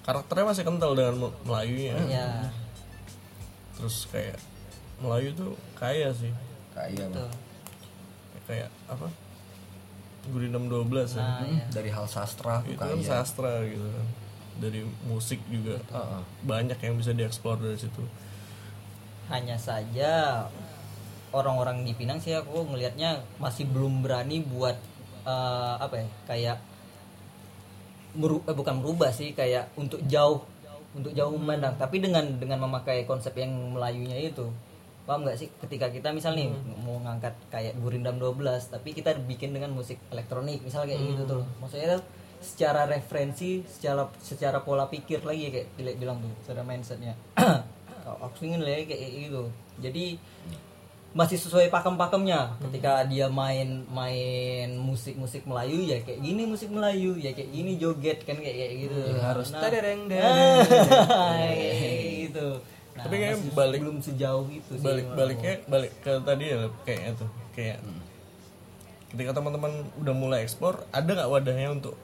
karakternya 0.00 0.48
masih 0.48 0.64
kental 0.64 0.96
dengan 0.96 1.14
Mel- 1.18 1.38
Melayunya 1.44 1.92
ya. 2.08 2.26
Terus 3.76 4.08
kayak 4.08 4.36
Melayu 5.00 5.32
tuh 5.32 5.52
kaya 5.76 6.12
sih. 6.12 6.32
Kaya. 6.76 7.04
Bang. 7.08 7.28
Kayak 8.50 8.70
apa? 8.90 9.06
Gurindam 10.26 10.66
12 10.66 11.14
ya. 11.14 11.22
Nah 11.22 11.46
ya 11.46 11.64
dari 11.70 11.90
hal 11.94 12.10
sastra 12.10 12.66
itu 12.66 12.74
kan 12.74 12.98
sastra 12.98 13.62
gitu 13.62 13.86
kan. 13.86 14.06
Dari 14.60 14.82
musik 15.06 15.38
juga 15.48 15.78
Heeh. 15.78 16.20
banyak 16.44 16.76
yang 16.76 16.94
bisa 16.98 17.14
dieksplor 17.14 17.62
dari 17.62 17.78
situ. 17.78 18.02
Hanya 19.30 19.54
saja 19.56 20.44
orang-orang 21.30 21.86
di 21.86 21.94
Pinang 21.94 22.18
sih 22.18 22.34
aku 22.34 22.66
ngelihatnya 22.66 23.22
masih 23.38 23.70
belum 23.70 24.02
berani 24.02 24.42
buat 24.42 24.74
eh, 25.24 25.74
apa 25.78 25.94
ya 26.02 26.06
kayak 26.26 26.56
meru- 28.18 28.42
eh, 28.44 28.56
bukan 28.56 28.82
merubah 28.82 29.14
sih 29.14 29.30
kayak 29.32 29.70
untuk 29.78 30.02
jauh 30.04 30.42
untuk 30.92 31.14
jauh 31.14 31.32
memandang. 31.38 31.78
Tapi 31.78 32.02
dengan 32.02 32.26
dengan 32.36 32.66
memakai 32.66 33.06
konsep 33.06 33.32
yang 33.38 33.50
Melayunya 33.72 34.18
itu 34.18 34.50
paham 35.04 35.26
nggak 35.26 35.38
sih? 35.38 35.48
Ketika 35.58 35.88
kita 35.88 36.10
misal 36.10 36.36
nih 36.36 36.50
mau 36.84 37.00
ngangkat 37.00 37.34
kayak 37.48 37.74
Gurindam 37.78 38.16
12 38.16 38.70
tapi 38.70 38.92
kita 38.92 39.16
bikin 39.24 39.50
dengan 39.50 39.72
musik 39.72 39.98
elektronik 40.10 40.60
misal 40.62 40.84
kayak 40.84 41.00
gitu 41.00 41.22
tuh. 41.26 41.42
Maksudnya 41.58 41.98
tuh 41.98 42.04
secara 42.40 42.88
referensi 42.88 43.60
secara 43.68 44.08
secara 44.16 44.64
pola 44.64 44.88
pikir 44.88 45.20
lagi 45.20 45.52
kayak 45.52 45.76
Tilek 45.76 45.96
bilang 46.00 46.20
tuh 46.20 46.32
secara 46.44 46.64
mindsetnya. 46.64 47.12
Aku 48.26 48.42
ingin 48.42 48.64
lah 48.64 48.80
ya 48.80 48.88
kayak 48.88 49.10
gitu. 49.28 49.42
Jadi 49.78 50.16
masih 51.10 51.36
sesuai 51.42 51.74
pakem-pakemnya. 51.74 52.54
Ketika 52.70 53.02
dia 53.10 53.26
main 53.26 53.82
main 53.90 54.70
musik-musik 54.78 55.42
Melayu 55.42 55.82
ya 55.84 55.98
kayak 56.06 56.22
gini 56.22 56.46
musik 56.46 56.70
Melayu 56.70 57.18
ya 57.18 57.34
kayak 57.34 57.50
gini 57.50 57.74
joget 57.76 58.18
kan 58.22 58.38
kayak 58.38 58.56
kayak 58.56 58.74
gitu. 58.88 59.00
Harus 59.18 59.50
Nah, 59.50 59.58
Ah, 60.22 61.38
kayak 61.50 62.30
gitu 62.30 62.48
Nah, 62.90 63.06
Tapi 63.06 63.14
kayaknya 63.16 63.38
masih 63.38 63.54
balik- 63.54 63.82
belum 63.82 63.98
sejauh 64.00 64.46
itu 64.46 64.72
sih 64.74 64.84
balik 64.84 65.06
baliknya 65.14 65.54
balik 65.66 65.92
ke 66.02 66.12
tadi 66.20 66.44
ya 66.48 66.56
kayaknya 66.82 67.12
tuh. 67.16 67.30
Kayak 67.50 67.78
ketika 69.10 69.30
teman-teman 69.32 69.72
udah 69.96 70.14
mulai 70.14 70.40
ekspor 70.42 70.86
ada 70.90 71.06
nggak 71.08 71.30
wadahnya 71.30 71.68
untuk 71.72 71.94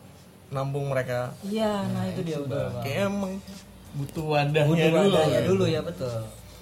nampung 0.49 0.91
mereka? 0.91 1.35
Iya 1.43 1.87
nah 1.91 2.07
itu 2.07 2.23
dia 2.23 2.39
Bang. 2.41 2.83
kayak 2.83 3.11
emang 3.11 3.35
butuh 3.95 4.25
wadahnya 4.27 4.67
Butuh 4.67 4.89
dulu 4.89 5.09
wadahnya 5.11 5.41
dulu 5.43 5.65
ya 5.67 5.81
betul. 5.83 6.15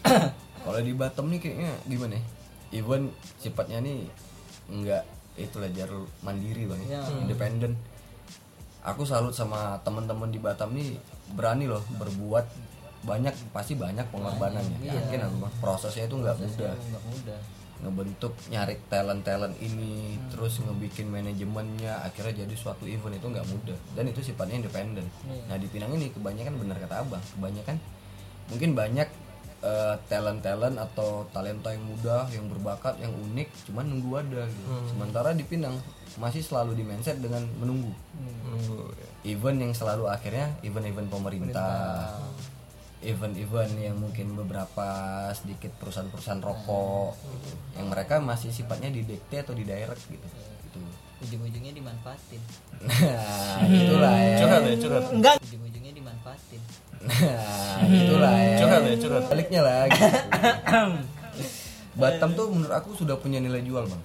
Kalau 0.65 0.81
di 0.81 0.93
Batam 0.97 1.29
nih 1.29 1.41
kayaknya 1.41 1.73
gimana 1.85 2.15
ya? 2.17 2.25
Even 2.75 3.03
sifatnya 3.37 3.79
nih 3.81 4.09
enggak 4.67 5.05
itulah 5.35 5.69
jalur 5.69 6.07
mandiri 6.21 6.65
bang 6.65 6.81
ya. 6.87 7.03
Ya. 7.03 7.03
independen 7.21 7.75
aku 8.81 9.03
salut 9.03 9.33
sama 9.33 9.77
teman-teman 9.81 10.29
di 10.29 10.39
Batam 10.39 10.73
nih 10.73 10.97
berani 11.33 11.67
loh 11.67 11.83
berbuat 11.91 12.45
banyak 13.05 13.35
pasti 13.53 13.77
banyak 13.77 14.09
pengorbanannya 14.09 14.81
yakin 14.81 15.21
aku 15.29 15.37
Bang. 15.45 15.53
prosesnya 15.61 16.09
itu 16.09 16.17
nggak 16.17 16.37
mudah. 16.41 16.73
nggak 16.73 17.05
mudah. 17.13 17.41
Ngebentuk 17.85 18.33
nyari 18.49 18.81
talent 18.89 19.21
talent 19.21 19.55
ini 19.61 20.17
terus 20.33 20.57
ngebikin 20.65 21.13
manajemennya 21.13 22.01
akhirnya 22.01 22.49
jadi 22.49 22.55
suatu 22.57 22.89
event 22.89 23.21
itu 23.21 23.27
nggak 23.29 23.45
mudah. 23.45 23.79
Dan 23.93 24.09
itu 24.09 24.25
sifatnya 24.25 24.65
independen. 24.65 25.05
Nah 25.47 25.61
di 25.61 25.69
Pinang 25.69 25.93
ini 25.93 26.09
kebanyakan 26.09 26.57
benar 26.57 26.81
kata 26.81 27.05
abang 27.05 27.25
kebanyakan 27.37 27.77
mungkin 28.49 28.73
banyak 28.73 29.09
talent 30.13 30.45
talent 30.45 30.77
atau 30.77 31.25
talenta 31.33 31.73
yang 31.73 31.85
muda 31.89 32.29
yang 32.29 32.53
berbakat 32.53 33.01
yang 33.01 33.13
unik 33.17 33.49
cuman 33.69 33.85
nunggu 33.89 34.11
ada 34.21 34.45
gitu. 34.49 34.69
Sementara 34.93 35.33
di 35.33 35.45
Pinang 35.45 35.77
masih 36.21 36.45
selalu 36.45 36.79
di 36.79 36.85
mindset 36.85 37.19
dengan 37.19 37.43
menunggu. 37.59 37.91
Menunggu, 38.17 38.93
ya. 38.95 39.35
event 39.35 39.59
yang 39.59 39.73
selalu 39.75 40.07
akhirnya 40.07 40.53
event-event 40.63 41.11
pemerintah 41.11 42.13
event-event 43.05 43.73
yang 43.77 43.97
mungkin 44.01 44.33
beberapa 44.33 44.87
sedikit 45.37 45.71
perusahaan-perusahaan 45.79 46.41
rokok 46.41 47.13
gitu. 47.15 47.55
yang 47.77 47.87
mereka 47.93 48.19
masih 48.19 48.51
sifatnya 48.51 48.89
didikte 48.89 49.37
atau 49.45 49.53
di 49.53 49.69
direct 49.69 50.03
gitu. 50.09 50.27
Gitu. 50.27 50.81
Ujung-ujungnya 51.25 51.73
dimanfaatin. 51.77 52.41
Nah 52.85 53.65
itulah 53.69 54.15
ya. 54.17 54.37
Curhat 54.41 54.63
ya 54.65 54.77
curhat. 54.81 55.05
Enggak. 55.13 55.37
Ujung-ujungnya 55.45 55.93
dimanfaatin. 55.93 56.61
Nah 57.05 57.87
itulah 57.87 58.35
ya. 58.35 58.57
Curhat 58.61 58.83
ya 58.83 58.97
curhat. 58.99 59.25
Baliknya 59.29 59.61
lah 59.61 59.81
gitu. 59.93 60.09
Batam 62.01 62.31
tuh 62.35 62.51
menurut 62.51 62.75
aku 62.75 62.97
sudah 62.99 63.17
punya 63.21 63.39
nilai 63.39 63.63
jual 63.63 63.87
bang. 63.87 64.03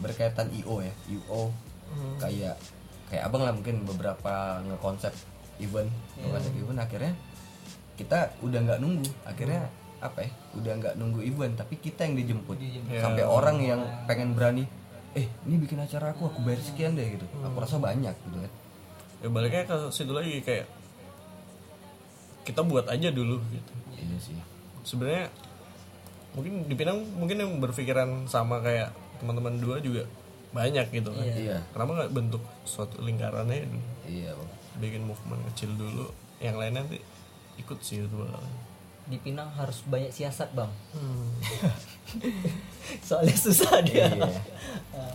Berkaitan 0.00 0.48
IO 0.50 0.80
ya. 0.82 0.92
IO 1.08 1.52
kayak 2.20 2.56
kayak 3.10 3.22
abang 3.26 3.42
lah 3.42 3.50
mungkin 3.50 3.82
beberapa 3.82 4.62
ngekonsep 4.62 5.10
event 5.58 5.90
ngekonsep 6.22 6.52
event 6.54 6.78
akhirnya 6.78 7.12
kita 8.00 8.32
udah 8.40 8.58
nggak 8.64 8.80
nunggu. 8.80 9.04
Akhirnya 9.28 9.68
apa 10.00 10.24
ya 10.24 10.32
udah 10.56 10.72
nggak 10.80 10.94
nunggu 10.96 11.20
event 11.20 11.54
tapi 11.60 11.76
kita 11.76 12.08
yang 12.08 12.16
dijemput. 12.16 12.56
Sampai 12.88 13.24
orang 13.28 13.60
yang 13.60 13.80
pengen 14.08 14.32
berani 14.32 14.64
eh 15.10 15.26
ini 15.44 15.58
bikin 15.58 15.76
acara 15.82 16.14
aku 16.14 16.30
aku 16.30 16.40
bayar 16.40 16.62
sekian 16.64 16.96
deh 16.96 17.04
gitu. 17.18 17.26
Aku 17.44 17.60
rasa 17.60 17.76
banyak 17.76 18.14
gitu 18.14 18.38
kan. 18.40 18.52
Ya 19.20 19.28
baliknya 19.28 19.68
ke 19.68 19.76
situ 19.92 20.16
lagi 20.16 20.40
kayak 20.40 20.64
kita 22.48 22.64
buat 22.64 22.88
aja 22.88 23.12
dulu 23.12 23.36
gitu. 23.52 23.72
Iya 23.92 24.16
sih. 24.16 24.40
Sebenarnya 24.80 25.28
mungkin 26.32 26.64
di 26.70 26.74
Pinang 26.78 27.04
mungkin 27.18 27.36
yang 27.42 27.52
berpikiran 27.60 28.24
sama 28.30 28.62
kayak 28.64 28.94
teman-teman 29.20 29.60
dua 29.60 29.82
juga 29.82 30.08
banyak 30.56 30.88
gitu 30.94 31.12
kan. 31.12 31.26
Iya. 31.26 31.58
Kenapa 31.74 31.90
nggak 32.00 32.12
bentuk 32.14 32.42
suatu 32.64 33.02
lingkarannya? 33.04 33.68
Iya 34.08 34.32
bang. 34.32 34.50
Bikin 34.80 35.02
movement 35.04 35.42
kecil 35.52 35.74
dulu 35.76 36.08
yang 36.40 36.56
lain 36.56 36.80
nanti 36.80 36.96
ikut 37.60 37.78
sih 37.80 38.00
itu 38.00 38.16
di 39.06 39.18
Pinang 39.18 39.50
harus 39.52 39.82
banyak 39.84 40.08
siasat 40.08 40.54
bang. 40.54 40.70
Soalnya 43.06 43.34
susah 43.34 43.82
dia. 43.82 44.06
Iya. 44.06 44.30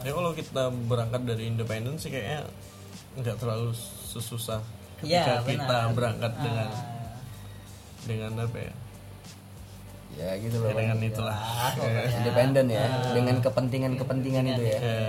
Ya 0.03 0.11
kalau 0.11 0.31
kita 0.31 0.67
berangkat 0.85 1.21
dari 1.23 1.47
independen 1.47 1.95
sih 1.95 2.11
kayaknya 2.11 2.43
nggak 3.15 3.39
terlalu 3.39 3.71
sesusah 4.05 4.59
Iya, 4.99 5.23
ketika 5.23 5.35
kita 5.47 5.63
benar. 5.79 5.95
berangkat 5.95 6.33
dengan 6.39 6.67
Ah, 6.67 6.83
dengan 8.03 8.31
apa 8.43 8.57
ya? 8.59 8.73
Ya 10.15 10.29
gitu 10.39 10.55
loh 10.59 10.71
ya, 10.71 10.75
dengan 10.75 10.97
Bang. 10.97 11.09
itulah. 11.11 11.39
Independen 12.19 12.65
ya 12.71 12.85
dengan 13.11 13.35
kepentingan-kepentingan 13.39 14.43
itu 14.55 14.63
ya. 14.65 14.79
Ya, 14.79 15.03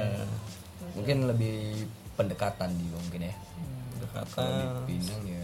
mungkin 0.94 1.16
lebih 1.26 1.86
pendekatan 2.14 2.70
di 2.74 2.86
mungkin 2.90 3.20
ya. 3.30 3.34
Pendekatan. 3.94 4.50
Di 4.86 4.94
Pinang 4.94 5.22
ya 5.26 5.35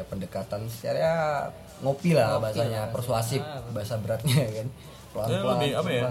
ya 0.00 0.04
pendekatan 0.08 0.64
secara 0.66 1.46
ngopi 1.84 2.16
lah 2.16 2.40
bahasanya 2.40 2.88
persuasif 2.88 3.44
bahasa 3.70 4.00
beratnya 4.00 4.40
kan. 4.56 4.68
Pelan 5.12 5.28
Ya, 5.28 5.38
pelan 5.42 5.56
lebih 5.58 5.70
apa 5.76 5.90
ya? 5.90 6.10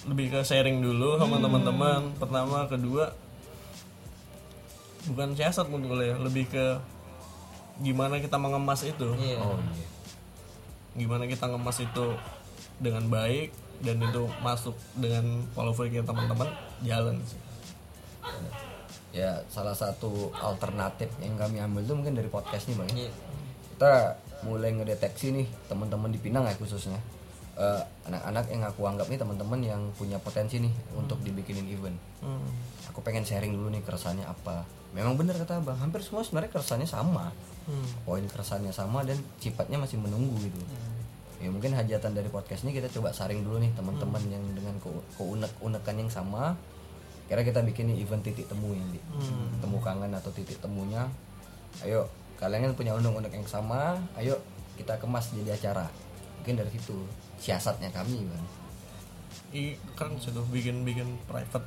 lebih 0.00 0.26
ke 0.32 0.40
sharing 0.40 0.80
dulu 0.80 1.20
sama 1.20 1.36
teman-teman 1.38 2.08
pertama 2.16 2.64
kedua 2.64 3.12
bukan 5.04 5.36
siasat 5.36 5.68
menurut 5.68 6.00
gue 6.00 6.06
ya 6.08 6.16
lebih 6.16 6.44
ke 6.48 6.66
gimana 7.80 8.20
kita 8.20 8.36
mengemas 8.36 8.84
itu. 8.84 9.08
Iya. 9.16 9.38
Oh 9.40 9.56
iya. 9.56 9.88
Gimana 10.96 11.24
kita 11.24 11.48
ngemas 11.48 11.80
itu 11.80 12.06
dengan 12.80 13.06
baik 13.08 13.52
dan 13.80 13.96
itu 14.00 14.28
masuk 14.44 14.76
dengan 14.96 15.44
pola 15.56 15.72
pikir 15.72 16.04
teman-teman 16.04 16.48
jalan 16.84 17.16
sih 17.24 17.40
ya 19.10 19.42
salah 19.50 19.74
satu 19.74 20.30
alternatif 20.32 21.10
yang 21.18 21.34
kami 21.34 21.58
ambil 21.58 21.82
itu 21.82 21.94
mungkin 21.94 22.14
dari 22.14 22.30
podcast 22.30 22.70
nih 22.70 22.76
bang. 22.78 22.88
Ya. 22.90 22.96
Iya. 23.06 23.12
kita 23.74 23.92
mulai 24.44 24.76
ngedeteksi 24.76 25.32
nih 25.32 25.46
teman-teman 25.66 26.12
di 26.12 26.20
Pinang 26.20 26.44
ya 26.44 26.52
khususnya. 26.54 27.00
Eh, 27.56 27.82
anak-anak 28.08 28.48
yang 28.48 28.62
aku 28.64 28.84
anggap 28.84 29.08
nih 29.08 29.16
teman-teman 29.20 29.60
yang 29.60 29.82
punya 29.96 30.16
potensi 30.20 30.60
nih 30.60 30.72
untuk 30.96 31.20
dibikinin 31.20 31.66
event. 31.68 31.96
Hmm. 32.20 32.44
aku 32.90 33.00
pengen 33.06 33.22
sharing 33.24 33.54
dulu 33.54 33.70
nih 33.72 33.80
keresahannya 33.80 34.26
apa. 34.26 34.66
Memang 34.92 35.14
benar 35.14 35.38
kata 35.38 35.62
abang 35.62 35.78
hampir 35.78 36.02
semua 36.02 36.20
sebenarnya 36.26 36.50
keresahannya 36.52 36.88
sama. 36.88 37.32
Hmm. 37.68 37.86
poin 38.02 38.24
keresahannya 38.24 38.72
sama 38.74 39.04
dan 39.06 39.14
sifatnya 39.38 39.78
masih 39.78 40.00
menunggu 40.00 40.34
gitu. 40.42 40.58
Ya 41.40 41.48
mungkin 41.48 41.72
hajatan 41.72 42.12
dari 42.12 42.28
podcast 42.28 42.68
ini 42.68 42.76
kita 42.76 42.92
coba 42.92 43.16
saring 43.16 43.40
dulu 43.40 43.56
nih 43.62 43.72
teman-teman 43.72 44.20
yang 44.28 44.44
dengan 44.52 44.76
ke- 44.76 45.04
keunek-unekan 45.16 45.94
yang 45.96 46.10
sama 46.12 46.52
kira 47.30 47.40
kita 47.40 47.62
bikin 47.62 47.94
event 47.94 48.20
titik 48.20 48.44
temu 48.44 48.74
yang 48.74 48.90
di 48.90 48.98
temu 49.56 49.78
kangen 49.78 50.10
atau 50.10 50.28
titik 50.28 50.58
temunya 50.58 51.06
ayo 51.80 52.10
kalian 52.36 52.66
kan 52.66 52.72
punya 52.74 52.92
unek-unek 52.92 53.30
yang 53.30 53.46
sama 53.46 53.94
ayo 54.16 54.34
kita 54.74 54.96
kemas 54.96 55.30
jadi 55.30 55.54
acara. 55.54 55.86
Mungkin 56.40 56.56
dari 56.56 56.72
situ 56.72 56.96
siasatnya 57.36 57.92
kami 57.92 58.24
kan 58.24 58.44
I, 59.52 59.76
kan 59.92 60.10
sudah 60.16 60.40
bikin 60.48 60.82
bikin 60.82 61.20
private. 61.24 61.62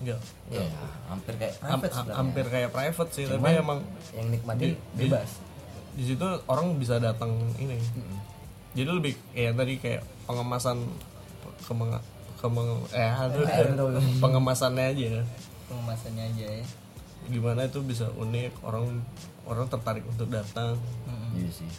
Enggak. 0.00 0.18
Ya 0.48 0.64
hampir 1.06 1.34
kayak 1.36 1.54
private 1.58 1.92
ha- 1.92 2.16
hampir 2.16 2.44
kayak 2.48 2.70
private 2.70 3.10
sih 3.12 3.24
Cuman 3.28 3.44
tapi 3.44 3.60
emang 3.60 3.78
yang 4.10 4.26
nikmati 4.30 4.64
di- 4.64 4.78
bebas. 4.98 5.30
di 5.92 6.02
situ 6.02 6.24
orang 6.48 6.80
bisa 6.80 6.96
datang 6.96 7.30
ini. 7.56 7.76
Jadi 8.72 8.88
lebih 8.88 9.12
kayak 9.30 9.52
tadi 9.54 9.74
kayak 9.76 10.02
pengemasan 10.24 10.80
eh 12.90 13.12
aduh, 13.12 13.46
pengemasannya 14.18 14.84
aja. 14.90 15.22
Pengemasannya 15.70 16.24
aja 16.34 16.46
ya. 16.58 16.64
Gimana 17.30 17.70
itu 17.70 17.78
bisa 17.86 18.10
unik? 18.18 18.66
Orang 18.66 19.00
orang 19.46 19.66
tertarik 19.70 20.02
untuk 20.10 20.26
datang. 20.26 20.74
Iya 21.38 21.50
sih. 21.54 21.70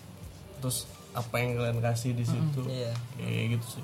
Terus 0.63 0.87
apa 1.13 1.35
yang 1.43 1.59
kalian 1.59 1.79
kasih 1.83 2.15
di 2.15 2.25
situ? 2.25 2.61
iya. 2.71 2.95
Kayak 3.19 3.59
gitu 3.59 3.79
sih. 3.79 3.83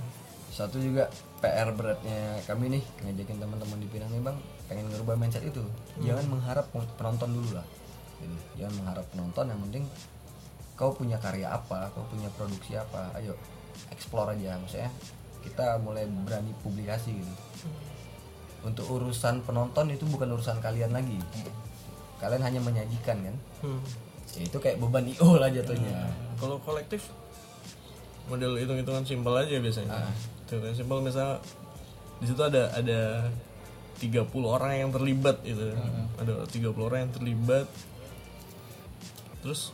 Satu 0.49 0.81
juga 0.81 1.11
PR 1.43 1.69
beratnya 1.71 2.41
kami 2.49 2.79
nih 2.79 2.83
ngajakin 3.05 3.37
teman-teman 3.37 3.77
di 3.77 3.87
Pinang 3.91 4.11
nih 4.15 4.23
bang. 4.23 4.37
Pengen 4.71 4.87
ngerubah 4.89 5.15
mindset 5.19 5.43
itu. 5.45 5.61
Jangan 6.01 6.25
mengharap 6.31 6.65
penonton 6.71 7.29
dulu 7.35 7.59
lah. 7.59 7.67
Gitu. 8.19 8.35
jangan 8.59 8.83
mengharap 8.83 9.05
penonton 9.15 9.47
yang 9.47 9.59
penting 9.63 9.83
kau 10.75 10.91
punya 10.91 11.15
karya 11.23 11.55
apa 11.55 11.87
kau 11.95 12.03
punya 12.11 12.27
produksi 12.35 12.75
apa 12.75 13.15
ayo 13.19 13.35
explore 13.91 14.35
aja. 14.35 14.59
Maksudnya 14.59 14.91
kita 15.43 15.79
mulai 15.79 16.05
berani 16.05 16.51
publikasi 16.59 17.15
gitu. 17.15 17.33
Untuk 18.63 18.85
urusan 18.91 19.43
penonton 19.47 19.87
itu 19.91 20.03
bukan 20.07 20.35
urusan 20.35 20.59
kalian 20.59 20.91
lagi. 20.91 21.15
Kalian 22.19 22.43
hanya 22.43 22.59
menyajikan 22.59 23.23
kan? 23.23 23.35
Hmm. 23.63 23.81
ya, 24.35 24.45
itu 24.45 24.57
kayak 24.59 24.77
beban 24.77 25.07
io 25.07 25.39
lah 25.39 25.47
jatuhnya. 25.47 26.11
Kalau 26.37 26.59
kolektif 26.61 27.09
model 28.29 28.61
hitung-hitungan 28.61 29.03
simpel 29.07 29.33
aja 29.33 29.57
biasanya. 29.57 30.05
Ah. 30.05 30.13
hitungan 30.45 30.75
simpel 30.75 30.99
misalnya 31.01 31.41
di 32.19 32.25
situ 32.27 32.41
ada 32.43 32.69
ada 32.75 33.31
30 33.99 34.27
orang 34.43 34.71
yang 34.75 34.91
terlibat 34.91 35.39
gitu. 35.43 35.71
Ada 36.19 36.45
30 36.45 36.75
orang 36.77 36.99
yang 37.07 37.13
terlibat. 37.15 37.67
Terus 39.39 39.71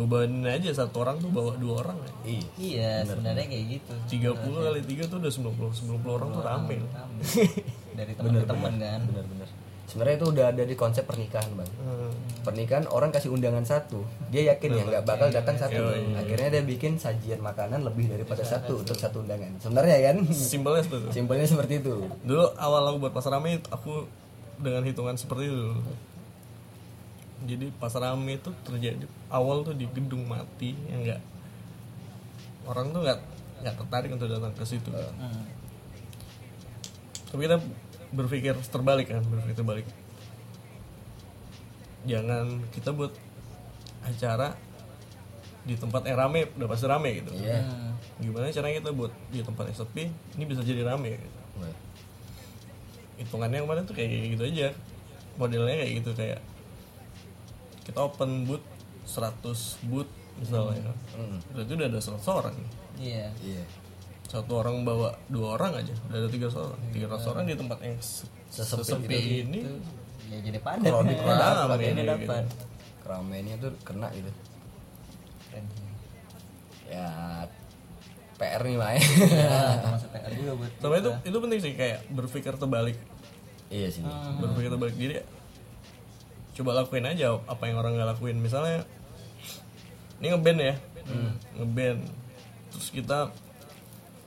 bebanin 0.00 0.48
aja 0.48 0.70
satu 0.72 1.04
orang 1.04 1.20
tuh 1.20 1.28
bawa 1.28 1.52
dua 1.60 1.74
orang 1.84 1.98
ya. 2.00 2.12
Ih, 2.24 2.44
iya 2.56 2.92
sebenarnya 3.04 3.44
kayak 3.44 3.64
gitu. 3.80 3.94
30 4.24 4.40
kali 4.40 4.80
3 4.80 5.10
tuh 5.12 5.18
udah 5.20 5.32
90 5.32 6.00
90 6.00 6.16
orang 6.16 6.28
tuh 6.32 6.42
rame. 6.42 6.76
Rame. 6.80 7.22
dari 7.98 8.12
teman-teman 8.16 8.72
kan. 8.80 9.00
Benar-benar 9.04 9.48
sebenarnya 9.90 10.16
itu 10.22 10.26
udah 10.30 10.46
ada 10.54 10.62
di 10.62 10.74
konsep 10.78 11.02
pernikahan 11.02 11.50
bang. 11.58 11.70
Hmm. 11.82 12.14
pernikahan 12.40 12.86
orang 12.88 13.10
kasih 13.10 13.34
undangan 13.34 13.66
satu 13.66 14.00
dia 14.30 14.54
yakin 14.54 14.70
ya 14.72 14.82
nggak 14.86 15.04
bakal 15.04 15.28
datang 15.28 15.58
satu. 15.58 15.82
Iya, 15.92 16.24
akhirnya 16.24 16.48
dia 16.56 16.62
bikin 16.62 16.96
sajian 16.96 17.42
makanan 17.42 17.82
lebih 17.84 18.08
daripada 18.08 18.40
satu. 18.46 18.80
untuk 18.80 18.96
satu 18.96 19.20
undangan. 19.26 19.58
Sebenarnya 19.60 19.98
kan? 20.00 20.16
Simpelnya 20.30 20.82
seperti 20.86 21.04
itu. 21.04 21.10
Simpelnya 21.12 21.46
seperti 21.50 21.74
itu. 21.82 21.94
Dulu 22.24 22.44
awal 22.56 22.94
aku 22.94 22.96
buat 23.02 23.12
pasar 23.12 23.36
rame 23.36 23.60
aku 23.68 24.06
dengan 24.62 24.86
hitungan 24.86 25.18
seperti 25.18 25.52
itu. 25.52 25.76
Jadi 27.40 27.72
pasar 27.76 28.04
rame 28.04 28.36
itu 28.36 28.50
terjadi 28.60 29.04
awal 29.28 29.62
tuh 29.62 29.72
di 29.72 29.86
gedung 29.86 30.24
mati 30.24 30.76
yang 30.86 31.00
enggak 31.00 31.20
orang 32.64 32.90
tuh 32.90 33.00
nggak 33.00 33.20
nggak 33.60 33.74
tertarik 33.76 34.10
untuk 34.10 34.28
datang 34.28 34.52
ke 34.52 34.64
situ 34.64 34.90
Hmm. 34.92 35.44
tapi 37.28 37.40
kita 37.44 37.56
berpikir 38.10 38.54
terbalik 38.66 39.08
kan 39.08 39.22
berpikir 39.22 39.56
terbalik 39.56 39.86
jangan 42.02 42.64
kita 42.70 42.90
buat 42.90 43.12
acara 44.02 44.56
di 45.60 45.76
tempat 45.76 46.02
yang 46.04 46.16
rame 46.18 46.48
udah 46.56 46.66
pasti 46.66 46.86
rame 46.88 47.20
gitu 47.20 47.30
iya 47.36 47.60
Hmm. 47.60 47.92
gimana 48.18 48.48
caranya 48.48 48.80
kita 48.80 48.92
buat 48.92 49.12
di 49.28 49.40
tempat 49.40 49.68
yang 49.68 49.76
sepi 49.76 50.04
ini 50.34 50.44
bisa 50.44 50.60
jadi 50.60 50.84
rame 50.84 51.16
gitu. 51.16 51.38
Wah, 51.56 51.76
hitungannya 53.16 53.60
yang 53.60 53.66
kemarin 53.68 53.84
tuh 53.84 53.92
kayak 53.92 54.08
gitu 54.32 54.42
aja 54.42 54.68
modelnya 55.36 55.76
kayak 55.76 55.92
gitu 56.00 56.10
kayak 56.14 56.40
kita 57.82 57.98
open 57.98 58.44
booth 58.44 58.64
100 59.06 59.88
booth 59.88 60.10
misalnya. 60.36 60.92
Mm, 61.14 61.38
berarti 61.52 61.72
udah 61.74 61.86
ada 61.88 62.00
100 62.00 62.20
orang. 62.30 62.56
Iya. 62.96 63.26
Iya. 63.40 63.64
Satu 64.30 64.62
orang 64.62 64.86
bawa 64.86 65.10
dua 65.26 65.58
orang 65.58 65.82
aja 65.82 65.90
udah 66.06 66.18
ada 66.22 66.28
tiga 66.30 66.46
orang. 66.46 66.78
Tiga 66.94 67.06
orang 67.10 67.44
di 67.44 67.56
tempat 67.58 67.78
yang 67.82 67.98
se- 67.98 68.30
Sesepi 68.46 68.82
sesepi 68.86 69.18
ini. 69.42 69.60
Ya 70.30 70.38
jadi 70.38 70.58
padat. 70.62 70.86
Kalau 70.86 71.02
di 71.02 71.14
ya. 71.18 71.22
dalam 71.26 71.66
Pakainya 71.66 71.94
ini, 71.98 72.02
dapat. 72.06 72.44
keramaiannya 73.02 73.54
tuh 73.58 73.70
kena 73.82 74.06
gitu. 74.14 74.30
Keren 75.50 75.66
ya 76.90 77.06
PR 78.34 78.62
nih 78.66 78.76
main 78.78 78.98
ya 79.30 79.58
PR 80.10 80.32
juga 80.34 80.52
buat 80.58 80.72
sama 80.82 80.94
itu 80.98 81.10
itu 81.22 81.36
penting 81.38 81.58
sih 81.62 81.72
kayak 81.74 81.98
berpikir 82.10 82.52
terbalik. 82.54 82.98
Iya 83.70 83.88
sih. 83.90 84.02
Berpikir 84.38 84.70
terbalik. 84.70 84.94
Jadi 84.94 85.14
coba 86.60 86.76
lakuin 86.76 87.04
aja 87.04 87.40
apa 87.40 87.62
yang 87.64 87.76
orang 87.76 87.96
nggak 87.96 88.10
lakuin. 88.10 88.36
Misalnya 88.36 88.84
ini 90.16 90.26
ngeband 90.28 90.60
ya. 90.60 90.74
Ngeband 91.56 92.00
terus 92.70 92.88
kita 92.88 93.32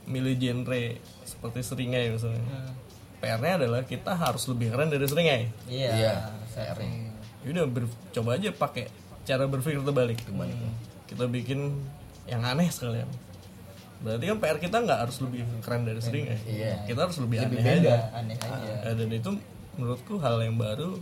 milih 0.04 0.36
genre 0.36 0.82
seperti 1.24 1.60
seringai 1.62 2.10
misalnya. 2.10 2.42
PR-nya 3.18 3.56
adalah 3.56 3.82
kita 3.84 4.12
harus 4.14 4.44
lebih 4.46 4.68
keren 4.70 4.90
dari 4.90 5.06
seringai. 5.06 5.48
Iya 5.66 5.90
Iya, 5.94 6.14
sering. 6.50 7.08
Yaudah 7.42 7.66
ber- 7.66 7.96
coba 8.12 8.36
aja 8.36 8.52
pakai 8.52 8.92
cara 9.24 9.48
berpikir 9.48 9.80
terbalik. 9.80 10.20
Kita 11.08 11.24
bikin 11.26 11.72
yang 12.26 12.42
aneh 12.42 12.68
sekalian. 12.68 13.08
Berarti 14.04 14.28
kan 14.28 14.38
PR 14.38 14.58
kita 14.60 14.78
nggak 14.78 15.00
harus 15.00 15.18
lebih 15.22 15.48
keren 15.64 15.88
dari 15.88 16.02
seringai. 16.02 16.36
Iya. 16.44 16.84
kita 16.84 17.00
harus 17.02 17.16
lebih, 17.18 17.38
Lebih 17.42 17.58
aneh 17.58 17.68
beda. 17.80 17.88
aja. 17.88 17.98
aneh 18.14 18.36
aja. 18.36 18.74
Eh, 18.84 18.94
dan 18.94 19.10
itu 19.10 19.30
menurutku 19.74 20.20
hal 20.20 20.44
yang 20.44 20.60
baru 20.60 21.00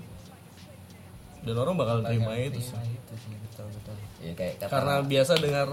dan 1.42 1.56
orang 1.58 1.76
bakal 1.78 1.98
terima 2.06 2.38
itu 2.38 2.62
sih. 2.62 2.78
itu 2.78 3.14
sih 3.18 3.34
betul 3.34 3.66
betul. 3.74 3.96
Ya 4.22 4.34
kayak 4.38 4.54
kata 4.62 4.70
karena 4.70 4.96
biasa 5.02 5.32
dengar 5.42 5.68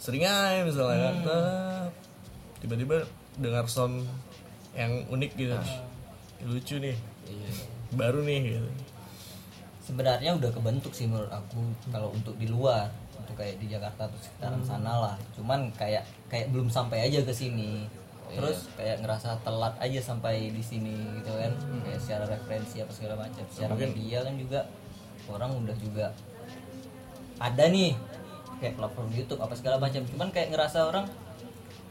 seringai 0.00 0.64
misalnya 0.64 0.98
kan 0.98 1.16
Tet, 1.22 1.92
tiba-tiba 2.64 2.96
dengar 3.36 3.64
sound 3.68 4.08
yang 4.72 5.04
unik 5.12 5.32
gitu. 5.36 5.56
Lucu 6.48 6.76
nih. 6.80 6.96
Baru 7.92 8.24
nih 8.24 8.56
gitu. 8.56 8.70
Sebenarnya 9.84 10.34
udah 10.40 10.50
kebentuk 10.50 10.96
sih 10.96 11.04
menurut 11.04 11.28
aku 11.28 11.60
kalau 11.92 12.08
untuk 12.14 12.34
di 12.40 12.48
luar 12.48 12.88
untuk 13.18 13.36
kayak 13.36 13.60
di 13.60 13.68
Jakarta 13.68 14.08
atau 14.08 14.18
sekitaran 14.18 14.62
sana 14.64 14.92
lah. 14.98 15.16
Cuman 15.36 15.68
kayak 15.76 16.02
kayak 16.32 16.48
belum 16.48 16.72
sampai 16.72 17.06
aja 17.06 17.20
ke 17.22 17.30
sini 17.30 17.86
terus 18.32 18.70
kayak 18.78 19.02
ngerasa 19.02 19.42
telat 19.42 19.74
aja 19.82 20.00
sampai 20.00 20.54
di 20.54 20.62
sini 20.62 20.94
gitu 21.20 21.32
kan. 21.34 21.52
Kayak 21.84 22.00
secara 22.00 22.24
referensi 22.30 22.76
apa 22.78 22.92
segala 22.94 23.14
macam. 23.26 23.44
Secara 23.50 23.74
media 23.74 24.18
kan 24.24 24.34
juga 24.38 24.60
orang 25.30 25.50
udah 25.62 25.76
juga 25.76 26.06
ada 27.42 27.64
nih 27.66 27.98
kayak 28.62 28.78
platform 28.78 29.08
YouTube 29.12 29.40
apa 29.42 29.54
segala 29.58 29.76
macam. 29.82 30.02
Cuman 30.06 30.28
kayak 30.30 30.48
ngerasa 30.54 30.78
orang 30.88 31.06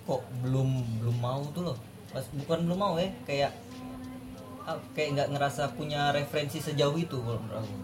kok 0.07 0.21
belum 0.41 0.69
belum 1.03 1.17
mau 1.19 1.43
tuh 1.51 1.73
loh. 1.73 1.77
Pas 2.09 2.25
bukan 2.35 2.65
belum 2.67 2.79
mau 2.79 2.95
ya 2.97 3.11
kayak 3.27 3.51
ah, 4.65 4.79
kayak 4.97 5.09
nggak 5.19 5.29
ngerasa 5.37 5.73
punya 5.77 6.09
referensi 6.15 6.57
sejauh 6.57 6.97
itu 6.97 7.19
kalau 7.21 7.39
menurut 7.43 7.61
aku. 7.61 7.75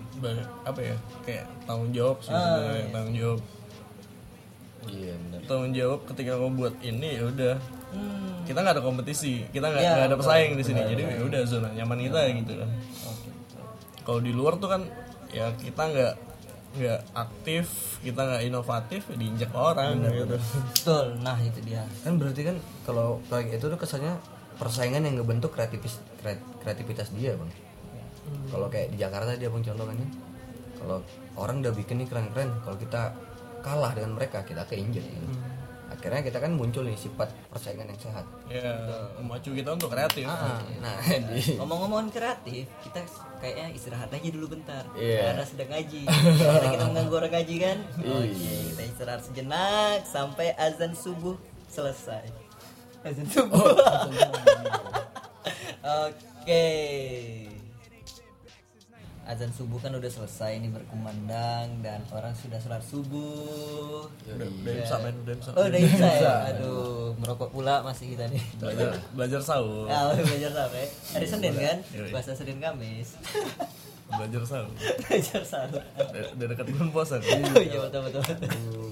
Apa 0.66 0.80
ya? 0.82 0.96
Kayak 1.22 1.46
tanggung 1.70 1.94
jawab 1.94 2.18
sih 2.26 2.34
Ah, 2.34 2.42
sebenarnya 2.42 2.86
tanggung 2.90 3.18
jawab. 3.18 3.42
Iya 4.88 5.14
benar 5.20 5.42
tanggung 5.48 5.74
jawab 5.76 6.00
ketika 6.08 6.32
kamu 6.40 6.52
buat 6.56 6.76
ini 6.80 7.08
ya 7.20 7.24
udah 7.28 7.56
hmm. 7.94 8.48
kita 8.48 8.60
nggak 8.64 8.76
ada 8.80 8.84
kompetisi 8.84 9.44
kita 9.52 9.66
nggak 9.70 9.82
nggak 9.84 10.08
ada 10.08 10.16
betul. 10.16 10.28
pesaing 10.28 10.52
di 10.56 10.64
sini. 10.64 10.80
Jadi 10.84 11.02
ya 11.04 11.22
udah 11.24 11.42
zona 11.48 11.70
nyaman 11.76 12.00
kita 12.08 12.20
gitu 12.34 12.54
kan. 12.58 12.70
Kalau 14.08 14.20
di 14.24 14.32
luar 14.32 14.56
tuh 14.60 14.70
kan 14.72 14.82
ya 15.32 15.52
kita 15.60 15.84
nggak 15.84 16.14
nggak 16.78 17.00
aktif 17.18 17.98
kita 18.06 18.22
nggak 18.22 18.44
inovatif 18.46 19.02
ya 19.10 19.16
diinjak 19.18 19.52
orang 19.52 20.00
gitu. 20.04 20.38
betul. 20.38 21.06
Nah 21.26 21.38
itu 21.42 21.60
dia. 21.66 21.84
Kan 22.06 22.22
berarti 22.22 22.42
kan 22.46 22.56
kalau 22.86 23.20
kayak 23.28 23.58
itu 23.58 23.66
tuh 23.68 23.80
kesannya 23.80 24.14
persaingan 24.58 25.06
yang 25.06 25.22
ngebentuk 25.22 25.54
kreativis 25.54 26.02
kre- 26.22 26.44
kreativitas 26.62 27.12
dia 27.14 27.34
bang. 27.36 27.52
Kalau 28.52 28.68
kayak 28.68 28.94
di 28.94 28.98
Jakarta 29.00 29.36
dia 29.36 29.50
bang 29.50 29.64
contoh 29.64 29.86
kan 29.86 29.96
ya. 29.98 30.10
Kalau 30.78 30.98
orang 31.36 31.66
udah 31.66 31.74
bikin 31.74 32.00
nih 32.02 32.08
keren-keren 32.08 32.50
kalau 32.62 32.78
kita 32.78 33.12
kalah 33.66 33.92
dengan 33.98 34.16
mereka 34.16 34.46
kita 34.46 34.64
keinjek 34.70 35.04
gitu. 35.04 35.28
Akhirnya 35.88 36.22
kita 36.22 36.38
kan 36.44 36.52
muncul 36.54 36.84
nih 36.84 37.00
sifat 37.00 37.32
persaingan 37.50 37.88
yang 37.88 38.00
sehat 38.00 38.26
ya 38.52 38.76
memacu 39.20 39.56
kita 39.56 39.72
untuk 39.72 39.92
kreatif 39.92 40.28
nah 40.84 41.00
di 41.02 41.58
Ngomong-ngomong 41.58 42.14
kreatif, 42.14 42.70
kita 42.86 43.02
kayaknya 43.42 43.74
istirahat 43.74 44.10
aja 44.14 44.30
dulu 44.30 44.58
bentar. 44.58 44.84
Iya. 44.94 45.34
Karena 45.34 45.44
sedang 45.46 45.70
ngaji. 45.72 46.02
Karena 46.44 46.70
kita 46.74 46.86
mengganggu 46.92 47.16
orang 47.16 47.34
ngaji 47.34 47.56
kan. 47.60 47.78
Iya. 48.04 48.16
Oke, 48.18 48.56
kita 48.74 48.84
istirahat 48.84 49.22
sejenak 49.26 50.00
sampai 50.06 50.48
azan 50.56 50.94
subuh 50.94 51.36
selesai. 51.70 52.26
Azan 53.06 53.28
subuh. 53.30 53.64
Oke. 56.08 56.66
Azan 59.28 59.52
subuh 59.52 59.76
kan 59.78 59.92
udah 59.92 60.08
selesai 60.08 60.56
ini 60.56 60.72
berkumandang 60.72 61.84
dan 61.84 62.00
orang 62.10 62.32
sudah 62.32 62.56
sholat 62.56 62.80
subuh. 62.80 64.08
udah 64.26 64.48
udah 64.48 64.72
imsak 64.74 65.00
men 65.02 65.16
udah 65.22 65.34
imsak 65.36 65.52
Oh, 65.52 65.64
udah 65.64 65.80
bisa 65.82 66.08
ya. 66.08 66.36
Aduh, 66.50 67.12
merokok 67.14 67.50
pula 67.52 67.84
masih 67.84 68.16
kita 68.16 68.24
nih. 68.26 68.40
belajar 68.58 68.96
belajar 69.12 69.42
sahur 69.42 69.84
Ah, 69.86 70.16
belajar 70.16 70.48
sampai 70.50 70.86
hari 71.12 71.28
Senin 71.28 71.54
kan? 71.54 71.78
Puasa 72.08 72.32
Senin 72.34 72.58
Kamis. 72.58 73.20
belajar 74.08 74.42
sahur 74.42 74.72
belajar 75.04 75.44
sahur. 75.44 75.84
udah 75.94 76.24
udah 76.32 76.46
dekat 76.48 76.66
bulan 76.70 76.90
puasa 76.90 77.16
kan? 77.20 77.36
Oh 77.52 77.60
iya 77.60 77.80
betul 77.84 78.02
betul. 78.08 78.24
betul. 78.24 78.92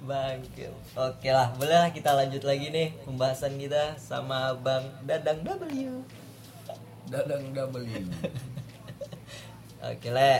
Bangke. 0.00 0.66
Oke 0.94 1.28
lah, 1.28 1.50
boleh 1.54 1.74
lah 1.76 1.90
kita 1.90 2.12
lanjut 2.12 2.42
lagi 2.42 2.68
nih 2.68 2.94
pembahasan 3.02 3.56
kita 3.56 3.96
sama 3.96 4.54
Bang 4.54 4.86
Dadang 5.02 5.42
W. 5.42 6.06
dadang 7.08 7.42
W 7.50 7.74
Oke, 9.80 10.08
Le. 10.12 10.34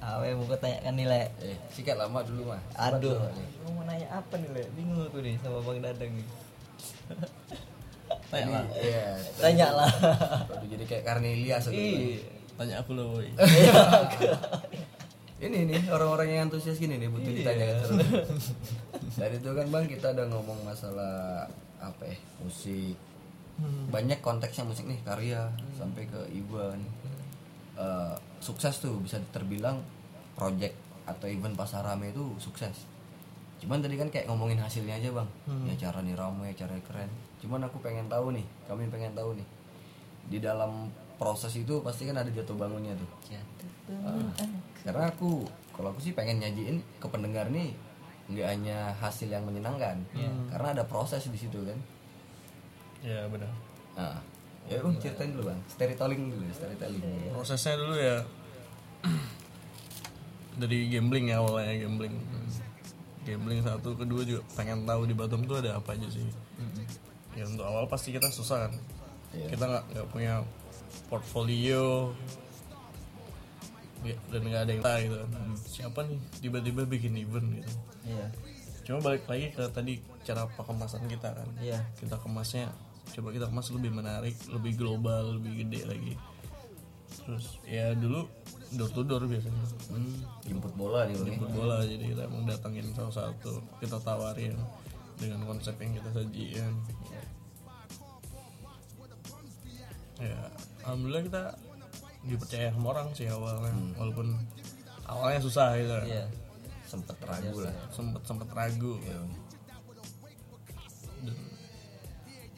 Awe 0.00 0.32
mau 0.32 0.48
tanyakan 0.48 0.96
nih, 0.96 1.06
Le. 1.06 1.22
eh 1.44 1.56
sikat 1.70 1.94
lama 1.94 2.24
dulu 2.24 2.50
mah 2.50 2.60
Aduh, 2.74 3.20
lu 3.62 3.68
mau 3.76 3.84
nanya 3.84 4.08
apa 4.10 4.34
nih, 4.40 4.48
Le? 4.50 4.62
Bingung 4.72 5.06
aku 5.06 5.20
nih 5.20 5.36
sama 5.44 5.60
Bang 5.62 5.78
Dadang 5.84 6.12
nih. 6.16 6.26
tanya 8.30 8.62
lah 8.62 8.66
iya 8.78 9.18
Tanya 9.38 9.68
lah. 9.74 9.90
Aduh, 10.54 10.66
jadi 10.70 10.84
kayak 10.86 11.04
Karnelias 11.06 11.66
atau 11.66 11.74
Ih. 11.74 12.22
tanya 12.58 12.82
aku 12.82 12.94
loh 12.94 13.18
woy. 13.18 13.26
ini 15.44 15.58
nih 15.66 15.80
orang-orang 15.88 16.28
yang 16.28 16.42
antusias 16.50 16.76
gini 16.76 17.00
nih 17.00 17.08
butuh 17.08 17.32
ditanyakan 17.32 17.76
terus. 17.80 18.44
Dari 19.16 19.36
itu 19.40 19.50
kan 19.50 19.66
bang 19.72 19.86
kita 19.88 20.12
udah 20.12 20.26
ngomong 20.28 20.60
masalah 20.68 21.48
apa 21.80 22.02
ya 22.04 22.16
musik 22.44 22.96
banyak 23.88 24.20
konteksnya 24.24 24.64
musik 24.68 24.84
nih 24.88 25.00
karya 25.04 25.48
sampai 25.76 26.08
ke 26.08 26.20
event 26.32 26.80
Eh, 27.78 28.14
sukses 28.40 28.80
tuh 28.80 28.98
bisa 28.98 29.20
terbilang 29.30 29.78
project 30.34 30.74
atau 31.06 31.26
event 31.28 31.54
pasar 31.54 31.84
rame 31.84 32.10
itu 32.10 32.24
sukses. 32.40 32.88
Cuman 33.60 33.84
tadi 33.84 34.00
kan 34.00 34.08
kayak 34.08 34.26
ngomongin 34.26 34.56
hasilnya 34.56 34.96
aja 34.96 35.12
bang. 35.12 35.28
Ya 35.68 35.74
cara 35.88 36.00
nih 36.00 36.16
rame 36.16 36.48
cara 36.56 36.72
keren. 36.84 37.10
Cuman 37.44 37.60
aku 37.64 37.80
pengen 37.84 38.08
tahu 38.08 38.32
nih 38.32 38.46
kami 38.64 38.88
pengen 38.88 39.12
tahu 39.12 39.36
nih. 39.36 39.46
Di 40.30 40.38
dalam 40.40 40.88
proses 41.20 41.52
itu 41.56 41.84
pasti 41.84 42.08
kan 42.08 42.16
ada 42.16 42.32
jatuh 42.32 42.56
bangunnya 42.56 42.96
tuh. 42.96 43.10
Ah, 43.90 44.32
karena 44.80 45.10
aku 45.12 45.44
kalau 45.76 45.92
aku 45.92 46.00
sih 46.00 46.14
pengen 46.16 46.40
nyajiin 46.40 46.80
ke 47.02 47.06
pendengar 47.10 47.50
nih 47.52 47.74
nggak 48.30 48.46
hanya 48.46 48.96
hasil 48.96 49.28
yang 49.28 49.44
menyenangkan. 49.44 50.00
Karena 50.48 50.68
ada 50.80 50.84
proses 50.88 51.28
di 51.28 51.36
situ 51.36 51.60
kan. 51.60 51.78
Ya 53.04 53.28
benar. 53.28 53.52
Nah 53.96 54.16
ya 54.68 54.78
bang 54.84 54.94
ceritain 55.00 55.30
dulu 55.32 55.44
bang. 55.48 55.60
Storytelling 55.70 56.22
dulu 56.30 56.44
storytelling. 56.52 57.02
Prosesnya 57.32 57.74
dulu 57.80 57.94
ya. 57.96 58.18
Dari 60.60 60.78
gambling 60.92 61.32
ya 61.32 61.40
awalnya 61.40 61.74
gambling. 61.86 62.14
Gambling 63.24 63.60
satu 63.64 63.96
kedua 63.96 64.22
juga 64.26 64.42
pengen 64.58 64.84
tahu 64.84 65.08
di 65.08 65.14
Batam 65.16 65.44
tuh 65.48 65.62
ada 65.62 65.80
apa 65.80 65.96
aja 65.96 66.08
sih. 66.10 66.26
Ya 67.38 67.46
untuk 67.46 67.64
awal 67.64 67.86
pasti 67.86 68.12
kita 68.12 68.28
susah 68.28 68.68
kan. 68.68 68.74
Iya. 69.30 69.46
kita 69.54 69.62
nggak 69.62 69.84
nggak 69.94 70.06
punya 70.10 70.42
portfolio. 71.06 72.10
Dan 74.02 74.42
nggak 74.48 74.62
ada 74.64 74.72
yang 74.74 74.82
tahu 74.82 74.98
gitu 75.06 75.16
kan. 75.16 75.30
Siapa 75.56 76.00
nih 76.08 76.18
tiba-tiba 76.42 76.82
bikin 76.88 77.14
event 77.18 77.48
gitu. 77.58 77.72
Iya. 78.10 78.26
cuma 78.80 78.98
balik 79.06 79.28
lagi 79.28 79.54
ke 79.54 79.62
tadi 79.70 80.02
cara 80.26 80.50
pengemasan 80.58 81.06
kita 81.06 81.30
kan. 81.30 81.48
Iya. 81.62 81.78
kita 82.00 82.18
kemasnya 82.18 82.74
coba 83.10 83.28
kita 83.34 83.46
kemas 83.50 83.68
lebih 83.74 83.90
menarik 83.92 84.36
lebih 84.50 84.72
global 84.78 85.36
lebih 85.38 85.66
gede 85.66 85.80
lagi. 85.86 86.14
Terus 87.26 87.58
ya 87.66 87.92
dulu 87.94 88.26
door 88.74 88.90
to 88.94 89.02
door 89.02 89.22
biasanya. 89.26 89.64
Hmm, 89.90 90.22
jemput 90.46 90.72
bola 90.78 91.06
nih 91.06 91.18
ya. 91.18 91.24
jemput 91.26 91.50
bola 91.50 91.82
jadi 91.82 92.04
kita 92.14 92.22
emang 92.26 92.46
datangin 92.46 92.86
salah 92.94 93.14
satu. 93.14 93.62
Kita 93.82 93.98
tawarin 94.00 94.54
dengan 95.18 95.42
konsep 95.44 95.74
yang 95.82 95.92
kita 95.98 96.08
sajikan. 96.14 96.72
Ya 100.20 100.40
alhamdulillah 100.86 101.24
kita 101.26 101.42
dipercaya 102.26 102.68
sama 102.72 102.86
orang 102.94 103.08
sih 103.16 103.26
awalnya. 103.26 103.74
Walaupun 103.98 104.38
awalnya 105.08 105.40
susah 105.42 105.74
gitu. 105.76 105.98
Iya. 106.06 106.26
sempet 106.90 107.14
ragu 107.22 107.58
lah. 107.62 107.74
Sempet 107.94 108.22
sempet 108.26 108.50
ragu. 108.50 108.98
Ya, 109.06 109.14
dan 111.22 111.36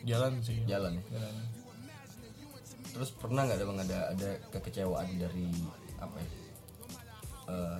jalan 0.03 0.33
sih. 0.43 0.59
Jalan 0.67 0.99
ya? 0.99 1.05
Terus 2.93 3.11
pernah 3.17 3.49
nggak 3.49 3.57
ada 3.57 3.67
bang 3.67 3.81
ada 3.89 3.99
ada 4.13 4.29
kekecewaan 4.53 5.09
dari 5.17 5.49
apa 5.97 6.17
ya? 6.21 6.31
Eh, 7.53 7.79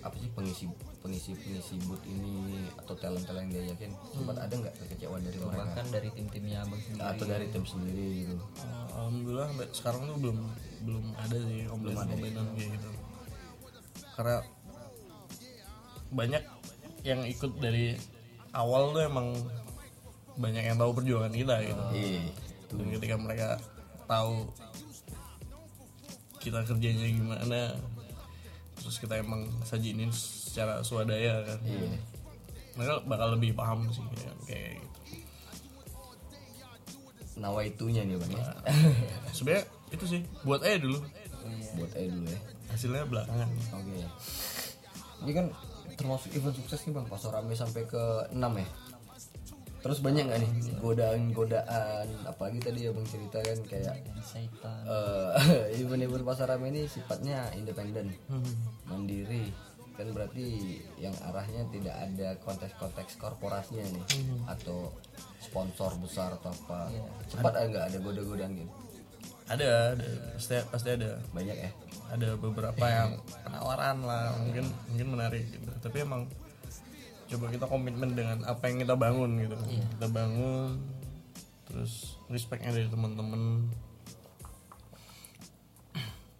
apa 0.00 0.16
sih 0.16 0.30
pengisi 0.32 0.64
pengisi 1.00 1.32
pengisi 1.32 1.76
boot 1.88 2.00
ini 2.04 2.68
atau 2.76 2.92
talent 2.96 3.24
talent 3.24 3.48
yang 3.48 3.52
dia 3.52 3.64
yakin? 3.72 3.90
Sempat 4.12 4.36
ada 4.36 4.54
nggak 4.54 4.74
kekecewaan 4.84 5.22
dari 5.24 5.38
mereka? 5.40 5.64
Bahkan 5.64 5.86
dari 5.88 6.08
tim-timnya 6.12 6.58
Abang 6.64 6.80
sendiri. 6.84 7.08
atau 7.08 7.24
dari 7.24 7.46
tim 7.48 7.64
sendiri 7.64 8.08
gitu? 8.24 8.36
Uh, 8.36 8.86
alhamdulillah 9.00 9.46
sampai 9.48 9.68
sekarang 9.72 10.02
tuh 10.04 10.16
belum 10.20 10.38
belum 10.84 11.04
ada 11.16 11.36
sih 11.40 11.58
komplain 11.68 11.96
komplainan 11.96 12.46
kayak 12.56 12.70
gitu. 12.76 12.88
Karena 14.16 14.36
banyak 16.10 16.42
yang 17.00 17.20
ikut 17.24 17.52
dari 17.62 17.96
awal 18.52 18.92
tuh 18.92 19.02
emang 19.08 19.32
banyak 20.40 20.64
yang 20.64 20.80
tahu 20.80 20.96
perjuangan 20.96 21.32
kita 21.36 21.54
gitu. 21.62 21.84
Iya 21.92 22.24
dan 22.70 22.86
ketika 22.94 23.16
mereka 23.18 23.48
tahu 24.06 24.46
kita 26.38 26.62
kerjanya 26.64 27.06
gimana 27.10 27.74
terus 28.78 28.96
kita 28.96 29.20
emang 29.20 29.44
sajinin 29.66 30.08
secara 30.14 30.80
swadaya 30.80 31.44
kan. 31.44 31.58
Mereka 32.78 33.04
bakal 33.04 33.36
lebih 33.36 33.52
paham 33.52 33.90
sih 33.92 34.00
kayak, 34.16 34.36
kayak 34.48 34.70
gitu. 34.78 34.98
Nawa 37.42 37.66
itunya 37.66 38.06
nih 38.06 38.16
bang 38.16 38.32
ya. 38.38 38.46
Sebenarnya 39.36 39.64
itu 39.92 40.04
sih 40.06 40.20
buat 40.46 40.64
aja 40.64 40.80
dulu. 40.80 41.02
Buat 41.76 41.92
aja 41.98 42.08
dulu 42.08 42.28
ya. 42.30 42.40
Hasilnya 42.72 43.04
belakangan. 43.04 43.48
Oke. 43.76 44.06
Ini 45.26 45.32
kan 45.36 45.46
termasuk 45.98 46.32
event 46.32 46.56
sukses 46.56 46.80
nih 46.88 46.96
bang 46.96 47.04
pas 47.04 47.20
rame 47.28 47.52
sampai 47.52 47.84
ke 47.84 48.32
6 48.32 48.40
ya 48.40 48.68
terus 49.80 49.98
banyak 50.04 50.28
nggak 50.28 50.40
nih 50.44 50.52
godaan-godaan? 50.80 52.06
Apalagi 52.28 52.60
tadi 52.60 52.88
ya 52.88 52.90
bang 52.92 53.06
cerita 53.08 53.38
kan 53.40 53.58
kayak 53.64 53.96
eh, 54.84 55.30
event-event 55.80 56.24
pasar 56.24 56.52
rame 56.52 56.68
ini 56.72 56.84
sifatnya 56.84 57.48
independen 57.56 58.12
mandiri. 58.84 59.52
Kan 59.96 60.16
berarti 60.16 60.80
yang 60.96 61.12
arahnya 61.28 61.68
tidak 61.72 61.96
ada 61.96 62.28
konteks-konteks 62.40 63.20
korporasinya 63.20 63.84
nih 63.84 64.04
atau 64.48 64.92
sponsor 65.40 65.96
besar 66.00 66.36
atau 66.36 66.52
apa. 66.52 66.92
Cepat 67.28 67.52
ada 67.56 67.66
nggak 67.68 67.84
ada 67.92 67.98
goda-godaan 68.00 68.52
gitu? 68.60 68.72
Ada 69.50 69.98
ada. 69.98 70.06
Pasti 70.38 70.56
pasti 70.70 70.88
ada. 70.94 71.18
Banyak 71.34 71.56
ya? 71.56 71.70
Ada 72.10 72.38
beberapa 72.38 72.84
yang 72.86 73.18
penawaran 73.42 74.02
lah 74.02 74.34
mungkin 74.38 74.66
mungkin 74.92 75.08
menarik 75.16 75.44
gitu. 75.50 75.70
Tapi 75.82 75.96
emang 76.04 76.28
coba 77.30 77.44
kita 77.48 77.64
komitmen 77.64 78.10
dengan 78.12 78.42
apa 78.42 78.66
yang 78.66 78.82
kita 78.82 78.94
bangun 78.94 79.30
gitu. 79.38 79.56
Kita 79.96 80.06
bangun 80.10 80.82
terus 81.70 82.18
respectnya 82.26 82.74
dari 82.74 82.90
teman-teman. 82.90 83.70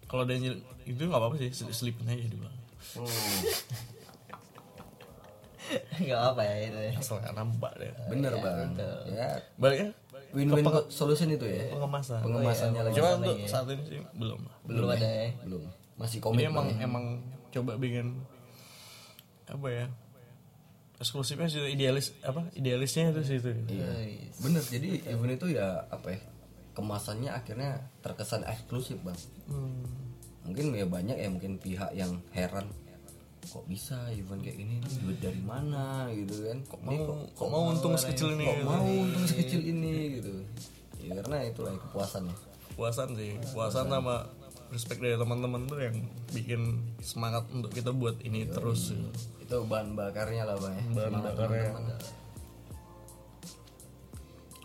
Kalau 0.05 0.27
ada 0.27 0.33
yang 0.35 0.59
itu 0.83 1.01
nggak 1.01 1.15
apa-apa 1.15 1.39
sih 1.39 1.49
selipin 1.71 2.03
aja 2.09 2.27
di 2.27 2.35
belakang 2.35 2.59
Enggak 6.01 6.19
apa 6.35 6.41
ya 6.43 6.55
itu 6.67 6.79
ya. 6.83 6.91
asal 6.99 7.15
nggak 7.23 7.35
nampak 7.37 7.71
deh 7.79 7.87
bener 8.11 8.33
bang. 8.43 8.75
ya. 9.07 9.29
Baliknya 9.55 9.89
win-win 10.35 10.65
solution 10.91 11.31
itu 11.31 11.47
ya. 11.47 11.71
Pengemasan. 11.71 12.19
Pengemasannya 12.27 12.81
lagi 12.83 12.95
cuma 12.99 13.09
untuk 13.23 13.37
saat 13.47 13.67
ini 13.71 13.83
sih 13.87 13.99
belum. 14.19 14.39
Lah 14.43 14.55
Belum 14.67 14.87
ada 14.91 15.07
ya. 15.07 15.27
belum. 15.47 15.63
Masih 15.95 16.17
ini 16.19 16.23
komit 16.27 16.43
emang 16.51 16.67
ya. 16.67 16.83
emang 16.83 17.05
coba 17.51 17.71
bikin 17.79 18.19
apa 19.47 19.67
ya 19.67 19.85
eksklusifnya 21.01 21.49
sih 21.49 21.65
idealis 21.73 22.13
apa 22.21 22.47
idealisnya 22.53 23.09
itu 23.11 23.21
sih 23.25 23.37
itu 23.41 23.49
Iya. 23.67 23.89
bener 24.39 24.63
jadi 24.63 24.89
event 25.09 25.33
itu 25.35 25.47
ya 25.57 25.83
apa 25.89 26.13
ya 26.13 26.19
kemasannya 26.77 27.33
akhirnya 27.33 27.83
terkesan 27.99 28.47
eksklusif 28.47 29.01
bang. 29.03 29.17
Hmm. 29.51 29.83
mungkin 30.41 30.73
ya 30.73 30.85
banyak 30.89 31.17
ya 31.21 31.29
mungkin 31.29 31.61
pihak 31.61 31.91
yang 31.93 32.17
heran 32.33 32.65
kok 33.41 33.65
bisa 33.65 33.97
event 34.13 34.37
kayak 34.45 34.53
gini? 34.53 34.77
Nih, 34.79 34.95
duit 35.01 35.17
dari 35.17 35.41
mana? 35.41 36.07
Gitu 36.13 36.45
kan. 36.45 36.61
Kok 36.69 36.81
mau 36.85 37.25
kok 37.33 37.49
mau 37.49 37.61
untung 37.73 37.97
sekecil 37.97 38.37
ini? 38.37 38.45
Kok 38.45 38.53
gitu. 38.53 38.69
mau 38.69 38.85
untung 38.85 39.25
sekecil 39.25 39.61
ini? 39.65 39.93
Gitu. 40.21 40.33
Ya 41.01 41.17
karena 41.19 41.37
itulah 41.49 41.73
kepuasan 41.73 42.29
ya 42.29 42.35
puasan 42.81 43.13
sih. 43.13 43.37
Puasan 43.53 43.87
sama 43.91 44.25
respect 44.71 45.03
dari 45.03 45.19
teman-teman 45.19 45.67
tuh 45.67 45.79
yang 45.83 45.95
bikin 46.31 46.79
semangat 47.03 47.45
untuk 47.51 47.69
kita 47.69 47.91
buat 47.91 48.17
ini 48.23 48.47
terus 48.47 48.95
gitu. 48.95 49.09
Itu 49.51 49.67
bahan 49.67 49.99
bakarnya 49.99 50.47
lah 50.47 50.55
bang 50.55 50.73
ya. 50.79 50.83
Bahan 50.95 51.11
Semangat 51.11 51.27
bakarnya 51.35 51.63
teman-teman. 51.67 51.99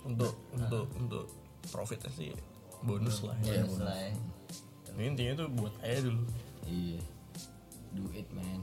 untuk 0.06 0.32
untuk 0.54 0.86
untuk 0.94 1.26
profitnya 1.74 2.10
sih 2.14 2.30
bonus 2.86 3.26
lah. 3.26 3.34
Ya. 3.42 3.66
Bonus 3.66 3.82
lah 3.82 3.98
ya. 3.98 4.14
Ini 4.94 5.02
intinya 5.10 5.32
tuh 5.42 5.48
buat 5.58 5.74
aja 5.82 6.06
dulu. 6.06 6.22
Iya. 6.70 7.02
Duit 7.98 8.26
man. 8.30 8.62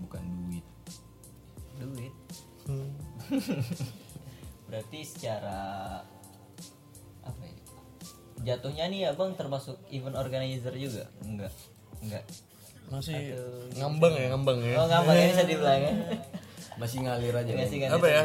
Bukan 0.00 0.24
duit. 0.40 0.66
Duit? 1.76 2.14
Berarti 4.72 4.98
secara 5.04 5.60
apa 7.20 7.42
ya? 7.44 7.56
Jatuhnya 8.40 8.88
nih 8.88 9.12
abang 9.12 9.36
termasuk 9.36 9.76
event 9.92 10.16
organizer 10.16 10.72
juga? 10.80 11.12
Enggak? 11.20 11.52
Enggak 12.00 12.24
masih 12.92 13.32
ngambang 13.80 14.14
ya 14.14 14.26
ngambang 14.36 14.58
ya. 14.60 14.76
Oh 14.76 14.84
nggak 14.84 15.02
pakai 15.08 15.24
bisa 15.32 15.44
dibilang 15.48 15.80
ya. 15.80 15.92
Masih 16.76 16.98
ngalir 17.04 17.32
aja 17.32 17.48
Nggak 17.48 17.56
Bang. 17.56 17.70
sih, 17.72 17.76
nggak 17.80 17.92
apa 17.96 18.08
ya? 18.08 18.24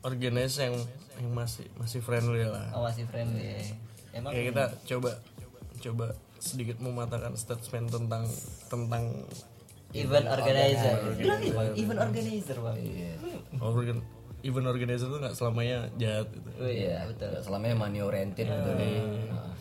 organize 0.00 0.56
yang 0.56 0.74
yang 1.20 1.28
masih 1.36 1.66
masih 1.76 2.00
friendly 2.00 2.48
lah. 2.48 2.72
Oh 2.72 2.82
masih 2.88 3.04
friendly. 3.04 3.44
Ya. 3.44 3.60
emang 4.16 4.32
ya 4.32 4.42
kita 4.48 4.64
coba 4.96 5.20
coba 5.80 6.06
sedikit 6.40 6.80
mematahkan 6.80 7.36
statement 7.36 7.92
tentang 7.92 8.24
tentang 8.72 9.04
event 9.92 10.26
organizer. 10.26 10.96
bilang 11.20 11.38
nih 11.44 11.52
bang 11.52 11.68
event 11.76 12.00
organizer 12.00 12.56
bang. 12.58 12.76
Iya. 12.80 13.14
Organ 13.60 13.98
event 14.40 14.66
organizer 14.72 15.06
tuh 15.12 15.20
nggak 15.20 15.36
selamanya 15.36 15.92
jahat 16.00 16.32
gitu. 16.32 16.48
oh 16.56 16.70
iya 16.70 17.04
betul. 17.04 17.36
Selamanya 17.44 17.76
money 17.76 18.00
oriented 18.00 18.48
gitu. 18.48 18.70
Nih 18.72 19.04
Nah, 19.28 19.52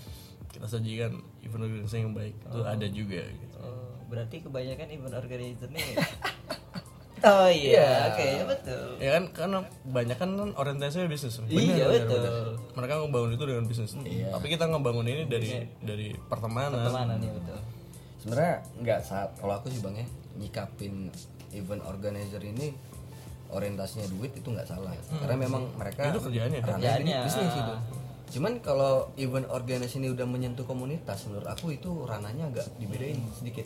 kita 0.50 0.66
sajikan 0.66 1.22
event 1.46 1.64
organizer 1.66 2.00
yang 2.02 2.14
baik 2.18 2.36
itu 2.36 2.60
ada 2.66 2.88
juga 2.90 3.22
gitu. 3.22 3.58
oh, 3.62 3.94
berarti 4.10 4.36
kebanyakan 4.42 4.88
event 4.90 5.16
organizer 5.16 5.70
nih 5.70 5.86
oh 7.30 7.50
iya 7.52 8.12
oke 8.12 8.24
ya 8.24 8.44
betul. 8.48 8.86
Ya 9.00 9.10
kan 9.20 9.24
karena 9.36 9.58
banyak 9.84 10.18
kan 10.18 10.30
kan 10.40 10.50
orientasinya 10.56 11.08
bisnis. 11.12 11.36
Iya 11.52 11.92
betul. 11.92 12.56
mereka 12.80 13.04
ngebangun 13.04 13.32
itu 13.36 13.44
dengan 13.44 13.64
bisnis. 13.68 13.92
Tapi 14.00 14.46
kita 14.48 14.72
ngebangun 14.72 15.04
ini 15.04 15.24
dari 15.28 15.68
dari 15.84 16.16
pertemanan. 16.16 16.80
Mana 16.88 17.20
nih 17.20 17.28
betul. 17.28 17.60
Sebenarnya 18.24 18.56
nggak 18.84 19.00
saat 19.04 19.30
kalau 19.40 19.60
aku 19.60 19.68
sih 19.72 19.84
bang 19.84 20.00
ya 20.00 20.08
nyikapin 20.40 21.12
event 21.52 21.84
organizer 21.84 22.40
ini 22.40 22.72
orientasinya 23.52 24.08
duit 24.16 24.32
itu 24.36 24.48
nggak 24.48 24.68
salah. 24.68 24.96
Karena 25.12 25.36
memang 25.36 25.68
mereka 25.76 26.16
Itu 26.16 26.24
kerjaannya. 26.24 26.60
ranahnya 26.64 26.80
Kerjaannya, 26.80 27.18
bisnis 27.26 27.52
itu 27.52 27.74
cuman 28.30 28.62
kalau 28.62 29.10
event 29.18 29.50
organizer 29.50 29.98
ini 29.98 30.14
udah 30.14 30.26
menyentuh 30.30 30.66
komunitas 30.66 31.26
menurut 31.26 31.50
aku 31.50 31.74
itu 31.74 31.90
ranahnya 32.06 32.50
agak 32.50 32.68
dibedain 32.78 33.18
sedikit. 33.34 33.66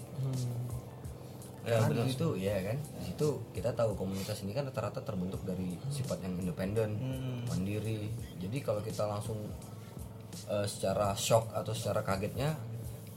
Ya, 1.63 1.79
karena 1.79 2.03
di 2.03 2.11
situ 2.11 2.27
ya 2.35 2.59
kan? 2.59 2.77
Di 2.99 3.03
situ 3.11 3.27
kita 3.55 3.71
tahu 3.71 3.95
komunitas 3.95 4.43
ini 4.43 4.51
kan 4.51 4.67
rata-rata 4.67 4.99
terbentuk 4.99 5.43
dari 5.47 5.79
sifat 5.87 6.19
yang 6.23 6.35
independen 6.39 6.99
mandiri. 7.47 8.11
Jadi 8.39 8.57
kalau 8.59 8.83
kita 8.83 9.07
langsung 9.07 9.39
eh, 10.51 10.67
secara 10.67 11.15
shock 11.15 11.51
atau 11.55 11.71
secara 11.71 12.03
kagetnya 12.03 12.55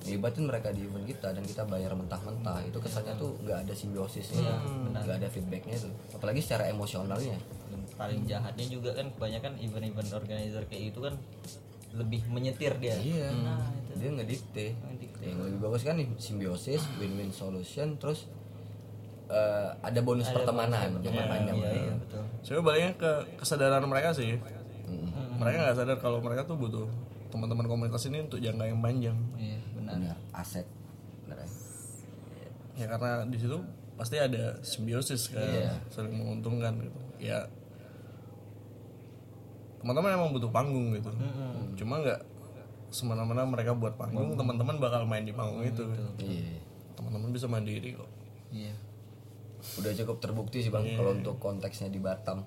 libatin 0.06 0.46
mereka 0.46 0.70
di 0.70 0.86
event 0.86 1.02
kita 1.02 1.34
dan 1.34 1.42
kita 1.42 1.66
bayar 1.66 1.92
mentah-mentah 1.98 2.62
itu 2.62 2.78
kesannya 2.78 3.18
tuh 3.18 3.34
nggak 3.42 3.66
ada 3.66 3.74
simbiosisnya 3.74 4.54
nggak 4.94 5.18
ada 5.18 5.26
feedbacknya 5.26 5.74
itu 5.74 5.90
apalagi 6.14 6.38
secara 6.38 6.70
emosionalnya 6.70 7.34
paling 7.96 8.28
jahatnya 8.28 8.66
juga 8.68 8.92
kan 8.92 9.08
kebanyakan 9.12 9.56
event-event 9.56 10.10
organizer 10.12 10.62
kayak 10.68 10.92
itu 10.92 11.00
kan 11.00 11.14
lebih 11.96 12.20
menyetir 12.28 12.76
dia. 12.76 12.92
Iya. 12.92 13.32
Dia 13.96 14.10
ngedikte 14.12 14.76
Ngedikte. 14.76 15.24
yang 15.24 15.40
lebih 15.40 15.58
bagus 15.64 15.80
kan 15.80 15.96
nih, 15.96 16.08
simbiosis 16.20 16.84
win-win 17.00 17.32
solution 17.32 17.96
terus 17.96 18.28
eh, 19.32 19.68
ada 19.80 20.00
bonus 20.04 20.28
pertemanan 20.28 21.00
jangka 21.00 21.24
panjang. 21.24 21.56
Iya 21.56 21.70
iya 21.72 21.92
betul. 21.96 22.22
Coba 22.44 22.60
baliknya 22.70 22.92
ke 23.00 23.10
kesadaran 23.40 23.88
mereka 23.88 24.12
sih. 24.12 24.36
Mereka 25.36 25.56
nggak 25.56 25.76
sadar 25.76 25.98
kalau 25.98 26.20
mereka 26.20 26.44
tuh 26.44 26.56
butuh 26.60 26.86
teman-teman 27.32 27.66
komunitas 27.66 28.04
ini 28.08 28.24
untuk 28.24 28.38
jangka 28.38 28.64
yang 28.68 28.80
panjang. 28.80 29.16
iya 29.40 29.58
benar. 29.72 29.94
Benar 29.96 30.16
aset 30.36 30.66
benar 31.24 31.42
ya. 31.42 31.48
Ya 32.76 32.86
karena 32.92 33.24
di 33.24 33.38
situ 33.40 33.56
pasti 33.96 34.20
ada 34.20 34.60
simbiosis 34.60 35.32
kan, 35.32 35.40
saling 35.88 36.12
menguntungkan 36.12 36.76
gitu. 36.84 37.00
Ya 37.16 37.48
teman-teman 39.86 40.18
emang 40.18 40.34
butuh 40.34 40.50
panggung 40.50 40.90
gitu. 40.98 41.14
Cuma 41.78 42.02
nggak 42.02 42.18
semena-mena 42.90 43.46
mereka 43.46 43.70
buat 43.70 43.94
panggung, 43.94 44.34
teman-teman 44.34 44.82
bakal 44.82 45.06
main 45.06 45.22
di 45.22 45.30
panggung 45.30 45.62
itu. 45.62 45.86
iya. 46.18 46.58
Teman-teman 46.98 47.30
bisa 47.30 47.46
mandiri 47.46 47.94
kok. 47.94 48.10
iya. 48.50 48.74
Udah 49.78 49.94
cukup 49.94 50.18
terbukti 50.18 50.62
sih 50.62 50.74
bang 50.74 50.82
kalau 50.98 51.14
untuk 51.14 51.38
konteksnya 51.38 51.86
di 51.86 52.02
Batam. 52.02 52.42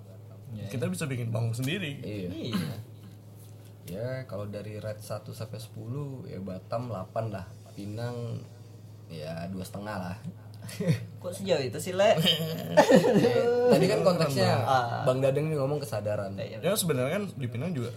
Kita 0.68 0.92
bisa 0.92 1.08
bikin 1.08 1.32
panggung 1.32 1.56
sendiri. 1.56 2.04
iya. 2.04 2.28
Iya. 2.28 2.76
Ya 3.90 4.10
kalau 4.28 4.46
dari 4.46 4.78
rate 4.78 5.00
1 5.02 5.24
sampai 5.32 5.58
10 5.64 6.28
ya 6.28 6.44
Batam 6.44 6.92
8 6.92 7.32
lah. 7.32 7.48
Pinang 7.74 8.44
ya 9.10 9.48
dua 9.50 9.66
setengah 9.66 9.96
lah 9.98 10.18
kok 11.20 11.32
sejauh 11.36 11.64
itu 11.66 11.80
sih 11.82 11.94
le? 11.94 12.16
Ya, 12.16 12.18
tadi 13.74 13.86
kan 13.90 14.00
konteksnya 14.06 14.52
Bang 15.04 15.20
Dadeng 15.20 15.52
nih 15.52 15.58
ngomong 15.60 15.80
kesadaran. 15.84 16.38
Ya 16.38 16.74
sebenarnya 16.78 17.20
kan 17.20 17.24
di 17.36 17.48
Pinang 17.50 17.72
juga 17.76 17.92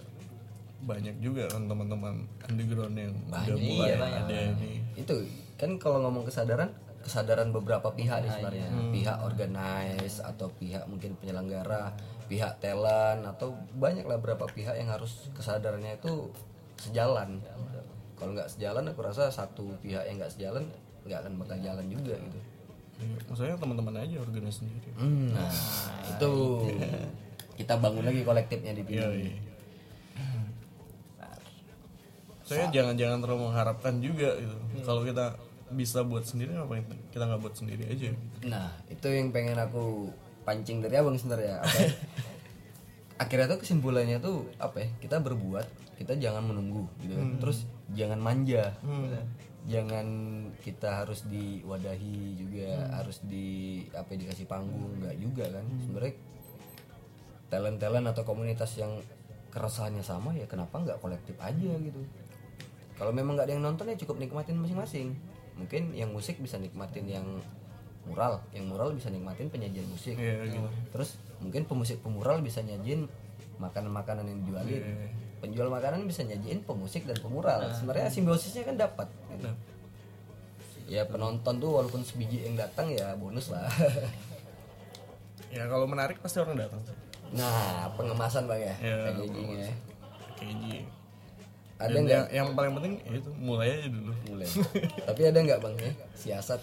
banyak 0.83 1.15
juga 1.23 1.47
kan 1.47 1.63
teman-teman 1.71 2.27
underground 2.43 2.95
yang 2.99 3.15
udah 3.31 3.55
mulai 3.55 3.95
ada 3.95 4.35
ini. 4.51 4.83
itu 4.99 5.15
kan 5.55 5.79
kalau 5.79 6.03
ngomong 6.03 6.27
kesadaran 6.27 6.75
kesadaran 6.99 7.55
beberapa 7.55 7.87
pihak 7.95 8.19
nih 8.19 8.31
sebenarnya. 8.31 8.67
pihak 8.91 9.17
organize 9.23 10.19
atau 10.19 10.51
pihak 10.59 10.83
mungkin 10.91 11.15
penyelenggara 11.19 11.95
pihak 12.27 12.59
talent 12.59 13.23
atau 13.27 13.55
banyak 13.79 14.03
lah 14.07 14.19
beberapa 14.19 14.47
pihak 14.47 14.75
yang 14.75 14.91
harus 14.91 15.31
kesadarannya 15.35 15.99
itu 15.99 16.31
sejalan. 16.79 17.39
Kalau 18.19 18.31
nggak 18.35 18.51
sejalan 18.51 18.91
aku 18.91 18.99
rasa 19.03 19.31
satu 19.31 19.75
pihak 19.83 20.03
yang 20.07 20.19
nggak 20.19 20.35
sejalan 20.35 20.63
nggak 21.03 21.19
akan 21.19 21.33
bakal 21.39 21.57
jalan 21.59 21.85
juga 21.91 22.15
gitu. 22.15 22.39
Iya, 22.39 22.52
Maksudnya 23.27 23.55
teman-teman 23.57 23.95
aja 23.99 24.15
organisasi 24.19 24.63
sendiri. 24.63 24.89
nah 25.31 25.49
itu 26.07 26.31
kita 27.59 27.73
bangun 27.77 28.03
lagi 28.03 28.21
kolektifnya 28.21 28.73
di 28.73 28.81
Iya, 28.81 28.87
Pinang 28.87 29.13
iya. 29.17 29.35
Saya 32.43 32.67
jangan-jangan 32.69 33.23
terlalu 33.23 33.47
mengharapkan 33.47 33.93
juga 34.03 34.35
gitu. 34.35 34.55
Kalau 34.83 35.07
kita 35.07 35.39
bisa 35.73 36.03
buat 36.03 36.27
sendiri 36.27 36.53
ngapain 36.53 36.83
kita 37.09 37.23
nggak 37.23 37.41
buat 37.41 37.55
sendiri 37.55 37.87
aja. 37.87 38.11
Nah, 38.45 38.69
itu 38.91 39.07
yang 39.09 39.31
pengen 39.31 39.57
aku 39.57 40.11
pancing 40.43 40.83
dari 40.83 40.99
abang 40.99 41.15
sebenarnya. 41.15 41.63
Apa 41.63 41.77
ya? 41.79 41.91
Akhirnya 43.23 43.47
tuh 43.55 43.59
kesimpulannya 43.63 44.19
tuh 44.19 44.51
apa 44.59 44.83
ya? 44.83 44.87
Kita 44.99 45.23
berbuat, 45.23 45.65
kita 45.95 46.13
jangan 46.15 46.43
menunggu 46.43 46.85
gitu. 46.99 47.13
kan. 47.13 47.27
Terus 47.39 47.57
jangan 47.91 48.19
manja. 48.19 48.73
Jangan 49.63 50.07
kita 50.59 51.03
harus 51.03 51.23
diwadahi 51.25 52.35
juga, 52.35 52.83
harus 52.91 53.23
di 53.23 53.47
apa 53.91 54.11
ya, 54.11 54.27
dikasih 54.27 54.43
panggung 54.43 54.99
enggak 54.99 55.15
juga 55.15 55.45
kan. 55.49 55.63
Sebenarnya 55.79 56.13
talent-talent 57.47 58.07
atau 58.09 58.23
komunitas 58.23 58.75
yang 58.75 58.91
keresahannya 59.53 60.01
sama 60.01 60.33
ya 60.33 60.49
kenapa 60.49 60.81
nggak 60.81 60.97
kolektif 60.97 61.37
aja 61.37 61.77
gitu 61.77 62.01
kalau 62.97 63.13
memang 63.13 63.37
nggak 63.37 63.45
ada 63.45 63.53
yang 63.53 63.61
nonton 63.61 63.85
ya 63.85 63.95
cukup 63.95 64.17
nikmatin 64.17 64.57
masing-masing 64.57 65.13
mungkin 65.53 65.93
yang 65.93 66.09
musik 66.09 66.41
bisa 66.41 66.57
nikmatin 66.57 67.05
yang 67.05 67.21
mural 68.09 68.41
yang 68.49 68.65
mural 68.65 68.89
bisa 68.89 69.13
nikmatin 69.13 69.53
penyajian 69.53 69.85
musik 69.85 70.17
Iya 70.17 70.49
gitu. 70.49 70.65
terus 70.89 71.21
mungkin 71.37 71.69
pemusik 71.69 72.01
pemural 72.01 72.41
bisa 72.41 72.65
nyajin 72.65 73.05
makanan-makanan 73.61 74.25
yang 74.25 74.37
dijualin 74.41 74.81
penjual 75.43 75.67
makanan 75.67 76.07
bisa 76.07 76.23
nyajiin 76.23 76.63
pemusik 76.63 77.03
dan 77.03 77.19
pemural 77.19 77.67
sebenarnya 77.69 78.07
simbiosisnya 78.07 78.63
kan 78.63 78.79
dapat. 78.79 79.11
Nah, 79.37 79.51
ya 80.85 81.03
penonton 81.03 81.59
tuh 81.59 81.71
walaupun 81.73 81.99
sebiji 81.99 82.43
yang 82.43 82.55
datang 82.55 82.87
ya 82.87 83.11
bonus 83.13 83.47
lah 83.49 83.67
ya 85.55 85.63
kalau 85.65 85.83
menarik 85.83 86.19
pasti 86.19 86.39
orang 86.39 86.55
datang. 86.57 86.81
nah 87.31 87.87
pengemasan 87.93 88.45
bang 88.45 88.61
ya 88.61 88.75
Ya, 88.79 88.95
packagingnya 89.07 89.57
ya. 89.63 89.73
KJ. 90.35 90.63
ada 91.79 91.97
nggak 91.97 92.13
yang, 92.13 92.27
yang 92.29 92.47
paling 92.53 92.71
penting 92.73 92.93
ya 93.01 93.11
itu 93.15 93.31
mulai 93.33 93.67
aja 93.73 93.87
dulu. 93.89 94.11
mulai 94.29 94.47
tapi 95.07 95.21
ada 95.23 95.39
nggak 95.41 95.59
bang 95.59 95.75
ya 95.77 95.91
siasat 96.13 96.61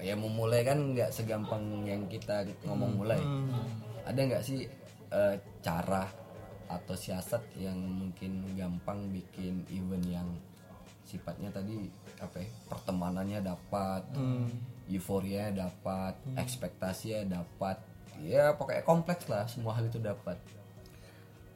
ya 0.00 0.14
mau 0.14 0.30
mulai 0.30 0.60
kan 0.62 0.78
nggak 0.90 1.10
segampang 1.10 1.62
yang 1.84 2.06
kita 2.06 2.46
ngomong 2.64 2.96
mulai 2.96 3.20
ada 4.02 4.16
nggak 4.16 4.40
sih 4.40 4.64
eh, 5.10 5.34
cara 5.60 6.08
atau 6.70 6.94
siasat 6.94 7.42
yang 7.58 7.74
mungkin 7.74 8.46
gampang 8.54 9.10
bikin 9.10 9.66
event 9.74 10.06
yang 10.06 10.28
sifatnya 11.02 11.50
tadi 11.50 11.90
apa 12.22 12.38
ya, 12.38 12.46
pertemanannya 12.70 13.42
dapat 13.42 14.06
euforia 14.90 15.50
dapat 15.54 16.14
ekspektasinya 16.34 17.42
dapat. 17.42 17.78
Ya 18.20 18.52
pokoknya 18.54 18.82
kompleks 18.86 19.26
lah 19.26 19.46
semua 19.50 19.74
hal 19.78 19.90
itu 19.90 19.98
dapat. 19.98 20.36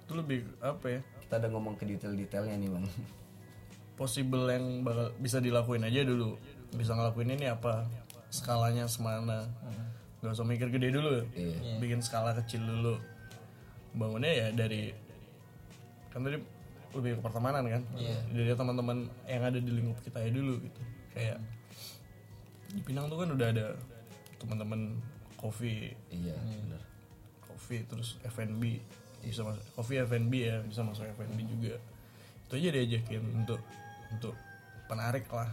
Itu 0.07 0.19
lebih 0.19 0.47
apa 0.63 0.87
ya? 0.99 1.01
Kita 1.23 1.39
udah 1.43 1.51
ngomong 1.51 1.75
ke 1.77 1.85
detail-detailnya 1.85 2.57
nih 2.57 2.71
bang. 2.73 2.87
Possible 3.99 4.51
yang 4.51 4.83
bakal 4.83 5.15
bisa 5.23 5.39
dilakuin 5.39 5.87
aja 5.87 6.03
dulu. 6.03 6.35
Bisa 6.75 6.99
ngelakuin 6.99 7.39
ini 7.39 7.47
apa? 7.47 7.87
Skalanya 8.33 8.91
semana? 8.91 9.47
Nggak 10.19 10.35
usah 10.35 10.47
mikir 10.49 10.69
gede 10.73 10.89
dulu. 10.95 11.23
Ya. 11.37 11.53
Iya. 11.53 11.79
bikin 11.79 12.01
skala 12.01 12.33
kecil 12.35 12.65
dulu. 12.65 12.97
Bangunnya 13.95 14.33
ya 14.33 14.49
dari 14.51 14.91
kan 16.15 16.23
tadi 16.23 16.39
lebih 16.95 17.19
ke 17.19 17.23
pertemanan 17.27 17.67
kan? 17.67 17.83
Dari 18.31 18.55
teman-teman 18.55 19.11
yang 19.27 19.43
ada 19.43 19.59
di 19.59 19.71
lingkup 19.75 19.99
kita 20.07 20.23
ya 20.23 20.31
dulu 20.31 20.63
gitu. 20.63 20.83
Kayak 21.11 21.39
di 22.71 22.81
Pinang 22.87 23.11
tuh 23.11 23.19
kan 23.19 23.35
udah 23.35 23.49
ada 23.51 23.67
teman-teman 24.39 25.03
kopi 25.35 25.91
iya 26.15 26.39
benar. 26.39 26.83
Coffee 27.43 27.83
terus 27.91 28.17
F&B 28.23 28.79
bisa 29.25 29.41
masuk 29.43 29.65
coffee 29.75 29.99
F&B 30.07 30.33
ya 30.39 30.63
bisa 30.63 30.87
masuk 30.87 31.03
F&B 31.19 31.39
juga. 31.51 31.77
Itu 32.47 32.63
aja 32.63 32.71
diajakin 32.71 33.23
untuk 33.43 33.61
untuk 34.15 34.35
penarik 34.87 35.27
lah. 35.35 35.51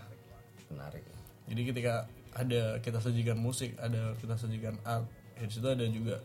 Menarik. 0.70 1.04
Jadi 1.50 1.62
ketika 1.74 2.06
ada 2.32 2.80
kita 2.80 3.04
sajikan 3.04 3.36
musik 3.36 3.76
ada 3.76 4.16
kita 4.22 4.40
sajikan 4.40 4.80
art 4.88 5.04
ya 5.36 5.44
di 5.44 5.54
situ 5.54 5.68
ada 5.68 5.84
juga 5.90 6.16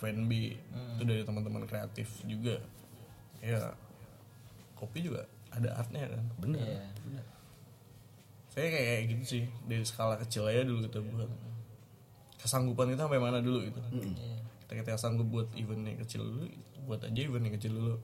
F&B 0.00 0.32
itu 0.96 1.02
dari 1.04 1.22
teman-teman 1.28 1.68
kreatif 1.68 2.08
juga 2.24 2.56
ya 3.42 3.58
kopi 4.74 5.04
juga 5.04 5.26
ada 5.50 5.68
artnya 5.74 6.06
kan? 6.08 6.22
Bener. 6.38 6.62
Iya. 6.62 6.86
bener. 7.02 7.24
Saya 8.48 8.68
kayak, 8.68 8.86
kayak 8.86 9.02
gitu 9.10 9.22
sih 9.26 9.42
dari 9.64 9.82
skala 9.82 10.14
kecil 10.16 10.46
aja 10.46 10.62
dulu 10.62 10.84
kita 10.84 11.00
buat 11.02 11.28
kesanggupan 12.38 12.90
kita 12.90 13.04
sampai 13.04 13.20
mana 13.20 13.38
dulu 13.38 13.64
gitu. 13.64 13.80
Kita 14.62 14.72
kita 14.78 14.96
sanggup 14.96 15.28
buat 15.28 15.48
event 15.52 15.82
yang 15.84 15.98
kecil 16.00 16.22
dulu 16.22 16.46
buat 16.82 17.00
aja 17.00 17.20
event 17.20 17.44
yang 17.44 17.54
kecil 17.54 17.72
dulu 17.72 17.96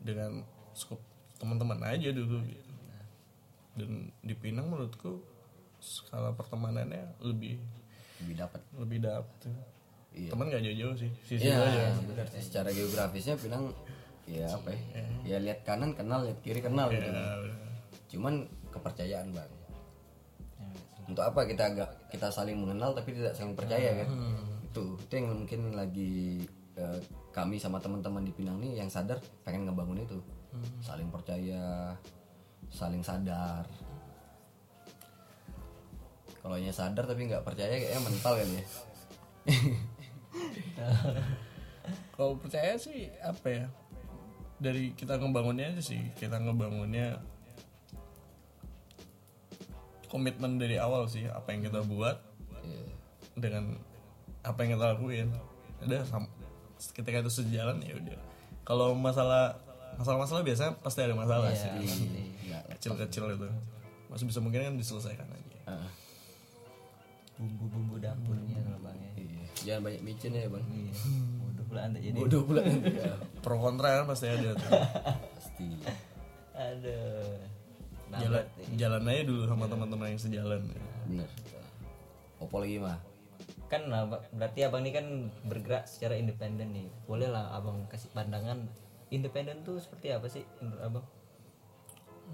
dengan 0.00 0.42
skop 0.72 0.98
teman-teman 1.36 1.78
aja 1.84 2.10
dulu 2.10 2.40
gitu. 2.42 2.68
dan 3.70 4.10
di 4.20 4.34
Pinang 4.34 4.66
menurutku 4.66 5.22
skala 5.78 6.34
pertemanannya 6.34 7.16
lebih 7.22 7.56
lebih 8.20 8.34
dapat 8.36 8.60
lebih 8.76 8.98
dapet. 9.00 9.48
Iya. 10.10 10.34
teman 10.34 10.50
nggak 10.50 10.62
jauh-jauh 10.66 10.96
sih 10.98 11.10
sisi 11.22 11.46
Iya, 11.46 11.54
aja. 11.62 11.94
benar 12.02 12.26
sih. 12.28 12.42
Secara 12.42 12.68
geografisnya 12.68 13.38
Pinang 13.38 13.70
ya 14.30 14.46
apa 14.54 14.68
ya? 14.70 14.80
Ya 15.26 15.36
lihat 15.42 15.66
kanan 15.66 15.92
kenal, 15.98 16.22
lihat 16.22 16.38
kiri 16.40 16.62
kenal 16.62 16.86
gitu. 16.88 17.02
Ya, 17.02 17.10
udah. 17.10 17.58
Cuman 18.10 18.34
kepercayaan, 18.70 19.34
Bang. 19.34 19.50
Untuk 21.10 21.26
apa 21.26 21.42
kita 21.42 21.74
agak 21.74 21.90
kita 22.06 22.30
saling 22.30 22.54
mengenal 22.54 22.94
tapi 22.94 23.10
tidak 23.10 23.34
saling 23.34 23.58
percaya 23.58 24.06
kan? 24.06 24.08
Itu 24.70 24.94
itu 24.94 25.12
yang 25.18 25.42
mungkin 25.42 25.60
lagi 25.74 26.46
eh, 26.78 26.98
kami 27.34 27.58
sama 27.58 27.82
teman-teman 27.82 28.22
di 28.22 28.30
Pinang 28.30 28.62
nih 28.62 28.78
yang 28.78 28.86
sadar 28.86 29.18
pengen 29.42 29.66
ngebangun 29.66 30.06
itu. 30.06 30.18
Saling 30.82 31.10
percaya, 31.10 31.94
saling 32.70 33.02
sadar. 33.02 33.66
Kalau 36.40 36.56
nya 36.56 36.72
sadar 36.72 37.04
tapi 37.04 37.26
nggak 37.26 37.42
percaya 37.42 37.74
kayaknya 37.74 38.00
mental 38.06 38.32
kali 38.38 38.54
ya. 38.54 38.64
kalau 42.16 42.36
percaya 42.38 42.76
sih 42.78 43.10
apa 43.20 43.48
ya 43.48 43.66
dari 44.60 44.92
kita 44.92 45.16
ngebangunnya 45.16 45.72
aja 45.72 45.82
sih 45.82 46.00
kita 46.14 46.36
ngebangunnya 46.36 47.16
komitmen 50.06 50.58
dari 50.58 50.76
awal 50.76 51.06
sih 51.06 51.24
apa 51.26 51.50
yang 51.50 51.64
kita 51.64 51.80
buat 51.82 52.18
Iya. 52.60 52.84
dengan 53.38 53.64
apa 54.42 54.58
yang 54.60 54.76
kita 54.76 54.86
lakuin 54.92 55.28
udah 55.80 56.02
ketika 56.92 57.24
itu 57.24 57.32
sejalan 57.32 57.80
ya 57.80 57.96
udah 57.96 58.20
kalau 58.62 58.92
masalah 58.92 59.56
masalah-masalah 59.96 60.42
biasa 60.42 60.76
pasti 60.78 61.00
ada 61.00 61.14
masalah 61.14 61.50
sih 61.52 61.70
Iya. 62.44 62.58
kecil-kecil 62.76 63.32
itu 63.32 63.48
masih 64.10 64.26
bisa 64.26 64.40
mungkin 64.42 64.60
kan 64.60 64.74
diselesaikan 64.76 65.24
aja 65.24 65.58
Ah. 65.64 65.88
bumbu-bumbu 67.38 67.96
dapurnya 67.96 68.58
kalau 68.60 68.80
bang 68.82 68.98
ya 68.98 69.10
Iya. 69.16 69.40
Jangan 69.60 69.80
banyak 69.86 70.02
micin 70.02 70.32
ya 70.32 70.48
bang. 70.48 70.64
Iya. 70.66 70.92
bodoh 71.70 71.78
pula 71.78 71.80
anda 71.86 71.98
jadi. 72.02 72.18
Bodoh 72.18 72.42
pula. 72.42 72.62
Iya, 72.66 73.12
pro 73.38 73.56
kontra 73.56 73.88
kan 74.02 74.06
pasti 74.10 74.26
ada 74.26 74.50
tuh. 74.52 74.70
Pasti. 75.38 75.66
aduh. 76.50 77.38
Nah 78.10 78.18
jalan 78.18 78.44
jalan 78.74 79.02
aja 79.06 79.22
dulu 79.22 79.42
sama 79.46 79.64
teman-teman 79.70 80.10
yang 80.10 80.18
sejalan 80.18 80.62
Bener. 81.06 81.30
Opo 82.42 82.58
lagi 82.58 82.82
mah? 82.82 82.98
kan 83.70 83.86
abang- 83.86 84.26
berarti 84.34 84.66
abang 84.66 84.82
ini 84.82 84.90
kan 84.90 85.06
bergerak 85.46 85.86
secara 85.86 86.18
independen 86.18 86.74
nih. 86.74 86.90
Boleh 87.06 87.30
lah 87.30 87.54
abang 87.54 87.86
kasih 87.86 88.10
pandangan. 88.10 88.66
Independen 89.14 89.62
tuh 89.62 89.78
seperti 89.78 90.10
apa 90.10 90.26
sih 90.26 90.42
menurut 90.58 90.82
abang? 90.82 91.06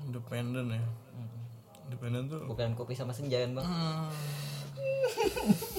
Independen 0.01 0.73
ya. 0.73 0.81
Independen 1.87 2.33
tuh 2.33 2.41
bukan 2.49 2.73
kopi 2.73 2.97
sama 2.97 3.13
senja 3.13 3.45
kan 3.45 3.53
bang? 3.53 3.69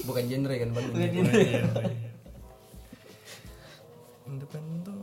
Bukan 0.06 0.24
genre 0.30 0.56
kan 0.56 0.70
bang? 0.72 0.86
Iya, 0.94 1.62
independen 4.38 4.86
tuh 4.86 5.02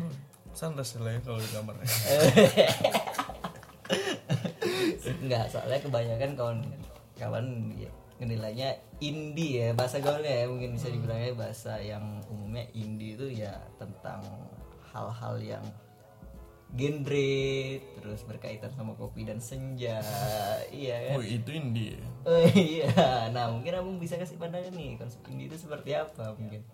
oh, 0.00 0.14
sunrise 0.56 0.96
lah 0.96 1.12
ya 1.12 1.20
kalau 1.20 1.36
di 1.36 1.50
kamar. 1.52 1.74
Enggak, 5.22 5.44
soalnya 5.52 5.78
kebanyakan 5.84 6.30
kawan 6.34 6.58
kawan 7.16 7.46
ya, 7.76 7.90
nilainya 8.24 8.80
indie 8.98 9.60
ya 9.60 9.68
bahasa 9.76 10.00
gaulnya 10.00 10.44
ya 10.44 10.46
mungkin 10.48 10.74
bisa 10.80 10.88
dibilangnya 10.88 11.36
bahasa 11.36 11.76
yang 11.78 12.24
umumnya 12.32 12.64
indie 12.72 13.12
itu 13.12 13.28
ya 13.44 13.52
tentang 13.76 14.24
hal-hal 14.90 15.36
yang 15.38 15.64
genre 16.74 17.78
terus 18.00 18.20
berkaitan 18.26 18.72
sama 18.74 18.92
kopi 18.98 19.22
dan 19.22 19.38
senja 19.38 20.02
iya 20.74 21.12
kan? 21.12 21.16
Oh 21.20 21.22
itu 21.22 21.50
indie 21.52 21.96
oh 22.26 22.42
iya 22.56 22.90
nah 23.30 23.52
mungkin 23.52 23.76
abang 23.76 23.96
bisa 24.02 24.18
kasih 24.18 24.40
pandangan 24.40 24.74
nih 24.74 24.98
konsep 24.98 25.20
indie 25.30 25.46
itu 25.46 25.56
seperti 25.60 25.94
apa 25.94 26.34
mungkin 26.34 26.66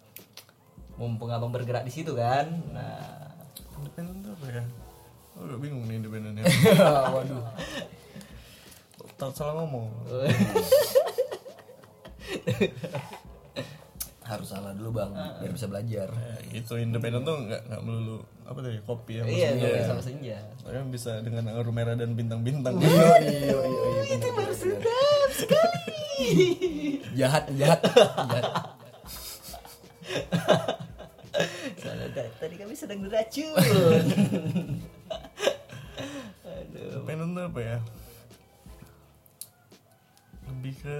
mumpung 0.95 1.29
abang 1.29 1.51
bergerak 1.51 1.83
di 1.83 1.93
situ 1.93 2.13
kan 2.13 2.47
nah 2.71 3.33
independen 3.79 4.23
tuh 4.23 4.33
apa 4.35 4.47
ya 4.51 4.65
oh 5.35 5.57
bingung 5.57 5.85
nih 5.87 5.97
independen 5.99 6.33
ya 6.39 6.45
Waduh. 7.15 7.43
tak 9.17 9.31
salah 9.33 9.55
ngomong 9.59 9.89
Harus 14.23 14.49
salah 14.49 14.73
dulu 14.73 14.97
bang, 14.97 15.11
biar 15.13 15.53
bisa 15.53 15.67
belajar. 15.67 16.09
ya, 16.09 16.37
itu 16.57 16.73
independen 16.79 17.21
tuh 17.21 17.37
nggak 17.43 17.69
nggak 17.69 17.83
melulu 17.83 18.23
apa 18.43 18.59
tadi 18.61 18.79
kopi 18.81 19.21
ya 19.21 19.25
iya 19.27 19.49
kopi 19.53 19.81
sama 19.83 20.01
senja 20.01 20.39
Soalnya 20.57 20.89
bisa 20.89 21.21
dengan 21.21 21.53
aroma 21.53 21.83
merah 21.83 21.95
dan 21.95 22.15
bintang-bintang 22.15 22.81
Iya 22.81 23.19
iya 23.19 23.59
iya 23.61 23.89
iya. 23.93 24.03
Itu 24.17 24.29
baru 24.33 24.55
sedap 24.55 25.29
sekali. 25.35 26.01
Jahat 27.13 27.45
jahat 27.53 27.81
jahat. 27.85 28.45
soalnya 31.75 32.07
da- 32.13 32.35
tadi 32.39 32.55
diracun 33.13 33.53
aduh 36.49 37.45
apa 37.45 37.61
ya? 37.61 37.79
Lebih 40.49 40.75
ke 40.81 40.97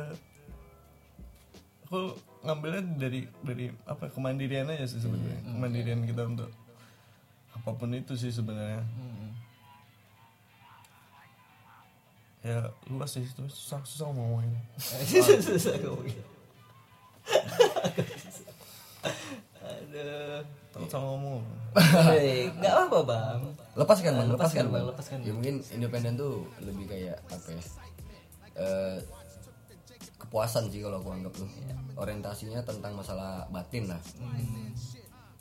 aku 1.89 2.13
ngambilnya 2.45 2.83
dari 3.01 3.21
dari 3.41 3.73
apa 3.89 4.13
kemandirian 4.13 4.69
aja 4.69 4.85
sih 4.85 5.01
sebenarnya. 5.01 5.41
Kemandirian 5.49 6.05
kita 6.05 6.23
untuk 6.29 6.51
apa 7.57 7.71
pun 7.73 7.97
itu 7.97 8.13
sih 8.21 8.29
sebenarnya. 8.29 8.85
Ya 12.45 12.69
luas 12.93 13.17
sih. 13.17 13.25
Itu 13.25 13.49
susah 13.49 13.81
susah 13.89 14.13
ngomongin. 14.13 14.53
Susah 15.49 15.81
ngomongin 15.81 16.21
aduh 19.93 20.41
tak 20.73 20.89
salah 20.89 21.05
ngomong 21.13 21.43
Eh, 22.17 22.49
nggak 22.53 22.75
apa 22.89 22.99
bang 23.05 23.41
Lepaskan 23.73 24.13
bang, 24.13 24.29
lepaskan 24.29 24.67
bang. 24.69 24.85
Lepaskan. 24.85 25.19
Ya 25.25 25.33
mungkin 25.33 25.55
independen 25.69 26.13
tuh 26.13 26.45
lebih 26.61 26.85
kayak 26.85 27.17
apa 27.25 27.49
ya? 27.49 27.63
Eh, 28.53 28.97
kepuasan 30.19 30.69
sih 30.69 30.85
kalau 30.85 31.01
aku 31.01 31.09
anggap 31.11 31.33
tuh. 31.33 31.49
Orientasinya 31.97 32.61
tentang 32.61 32.93
masalah 32.93 33.49
batin 33.49 33.89
lah. 33.89 33.97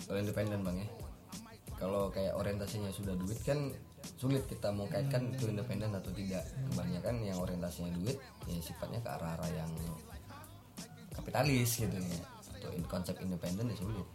Kalau 0.04 0.16
independen 0.16 0.64
bang 0.64 0.78
ya. 0.80 0.88
Kalau 1.76 2.08
kayak 2.08 2.39
orientasinya 2.39 2.88
sudah 2.88 3.12
duit 3.16 3.36
kan 3.43 3.72
sulit 4.16 4.47
kita 4.47 4.72
mau 4.72 4.88
kaitkan 4.88 5.28
itu 5.30 5.52
independen 5.52 5.91
atau 5.91 6.16
tidak. 6.16 6.47
Kebanyakan 6.72 7.16
yang 7.22 7.36
orientasinya 7.36 7.91
duit 7.93 8.16
ya 8.47 8.56
sifatnya 8.58 9.04
ke 9.04 9.10
arah-arah 9.12 9.52
yang 9.52 9.72
kapitalis 11.12 11.84
gitu 11.84 11.91
ya. 11.99 12.24
Atau 12.56 12.72
in- 12.72 12.88
konsep 12.88 13.20
independen 13.20 13.68
ya 13.68 13.76
sulit. 13.76 14.08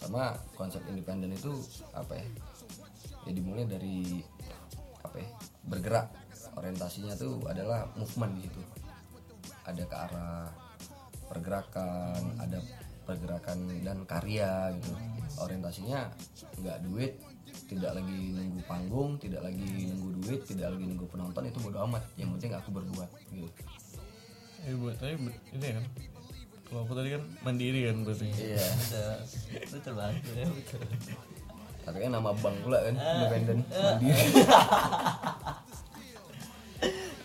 Sama 0.00 0.32
konsep 0.56 0.80
independen 0.88 1.36
itu 1.36 1.52
apa 1.92 2.16
ya? 2.16 2.26
ya 3.28 3.32
dimulai 3.36 3.68
dari 3.68 4.24
apa 5.04 5.16
ya 5.20 5.28
bergerak 5.68 6.08
orientasinya 6.56 7.12
tuh 7.20 7.44
adalah 7.44 7.84
movement 7.92 8.32
gitu 8.40 8.60
ada 9.68 9.82
ke 9.84 9.96
arah 9.96 10.48
pergerakan 11.28 12.40
ada 12.40 12.58
pergerakan 13.04 13.68
dan 13.84 14.02
karya 14.08 14.72
gitu 14.80 14.92
orientasinya 15.38 16.10
nggak 16.64 16.78
duit 16.88 17.12
tidak 17.68 18.02
lagi 18.02 18.34
nunggu 18.34 18.60
panggung 18.66 19.20
tidak 19.20 19.46
lagi 19.46 19.92
nunggu 19.92 20.08
duit 20.24 20.40
tidak 20.48 20.74
lagi 20.74 20.84
nunggu 20.88 21.06
penonton 21.06 21.44
itu 21.46 21.58
bodo 21.60 21.78
amat 21.86 22.02
yang 22.16 22.32
penting 22.34 22.56
aku 22.56 22.72
berbuat 22.72 23.10
gitu 23.30 23.50
Eh 24.60 24.76
buat 24.76 24.92
tadi 25.00 25.16
be- 25.16 25.40
ini 25.56 25.72
kan. 25.72 25.84
Kalau 26.68 26.84
aku 26.84 26.92
tadi 26.92 27.16
kan 27.16 27.24
mandiri 27.40 27.88
kan 27.88 28.04
berarti. 28.04 28.28
iya 28.28 28.60
betul 29.80 30.34
ya, 30.36 30.48
betul 30.48 30.80
tapi 31.80 31.96
kan 32.06 32.10
nama 32.12 32.30
bank 32.36 32.56
pula 32.62 32.78
kan 32.86 32.94
independen 32.94 33.58
mandiri. 33.66 34.24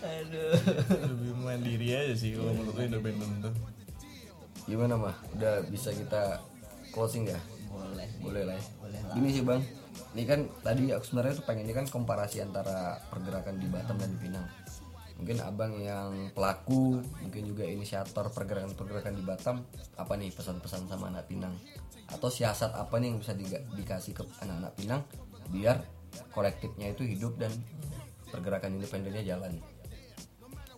Aduh. 0.06 0.52
Lebih 1.06 1.32
mandiri 1.38 1.88
aja 1.94 2.14
sih 2.18 2.34
kalau 2.34 2.50
menurut 2.50 2.74
gue 2.74 2.84
independen 2.90 3.30
tuh. 3.46 3.54
gimana 4.66 4.98
mah 4.98 5.14
udah 5.38 5.62
bisa 5.70 5.94
kita 5.94 6.42
closing 6.90 7.30
ya 7.30 7.38
boleh. 7.70 8.08
Boleh 8.18 8.42
lah 8.42 8.58
ya. 8.58 8.64
boleh 8.82 9.00
lah. 9.06 9.14
Gini 9.14 9.28
sih 9.30 9.42
bang, 9.46 9.62
ini 10.18 10.24
kan 10.26 10.40
tadi 10.66 10.90
aku 10.90 11.04
sebenarnya 11.06 11.38
tuh 11.38 11.46
pengennya 11.46 11.74
kan 11.76 11.86
komparasi 11.86 12.42
antara 12.42 12.98
pergerakan 13.06 13.62
di 13.62 13.70
Batam 13.70 13.94
dan 14.02 14.10
di 14.10 14.18
Pinang. 14.18 14.46
Mungkin 15.16 15.40
abang 15.40 15.72
yang 15.80 16.28
pelaku, 16.36 17.00
mungkin 17.24 17.42
juga 17.48 17.64
inisiator 17.64 18.28
pergerakan-pergerakan 18.36 19.16
di 19.16 19.24
Batam, 19.24 19.64
apa 19.96 20.12
nih 20.14 20.28
pesan-pesan 20.28 20.92
sama 20.92 21.08
anak 21.08 21.24
Pinang? 21.24 21.56
Atau 22.06 22.28
siasat 22.28 22.76
apa 22.76 23.00
nih 23.00 23.10
yang 23.12 23.18
bisa 23.18 23.32
diga- 23.32 23.64
dikasih 23.72 24.12
ke 24.12 24.22
anak-anak 24.44 24.72
Pinang 24.76 25.02
biar 25.48 25.80
kolektifnya 26.32 26.92
itu 26.92 27.02
hidup 27.08 27.40
dan 27.40 27.50
pergerakan 28.28 28.76
independennya 28.76 29.24
jalan. 29.24 29.52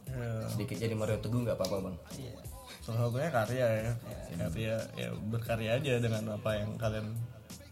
Ya, 0.09 0.49
Sedikit 0.49 0.77
jadi 0.81 0.95
Mario 0.97 1.21
Teguh 1.21 1.45
nggak 1.45 1.59
apa-apa 1.59 1.91
bang. 1.91 1.97
iya 2.17 2.33
salah 2.81 3.13
satunya 3.13 3.29
karya 3.29 3.67
ya. 3.69 3.93
Karya 4.33 4.75
ya 4.97 5.09
berkarya 5.29 5.71
aja 5.77 5.93
dengan 6.01 6.25
apa 6.33 6.57
yang 6.57 6.73
kalian 6.81 7.13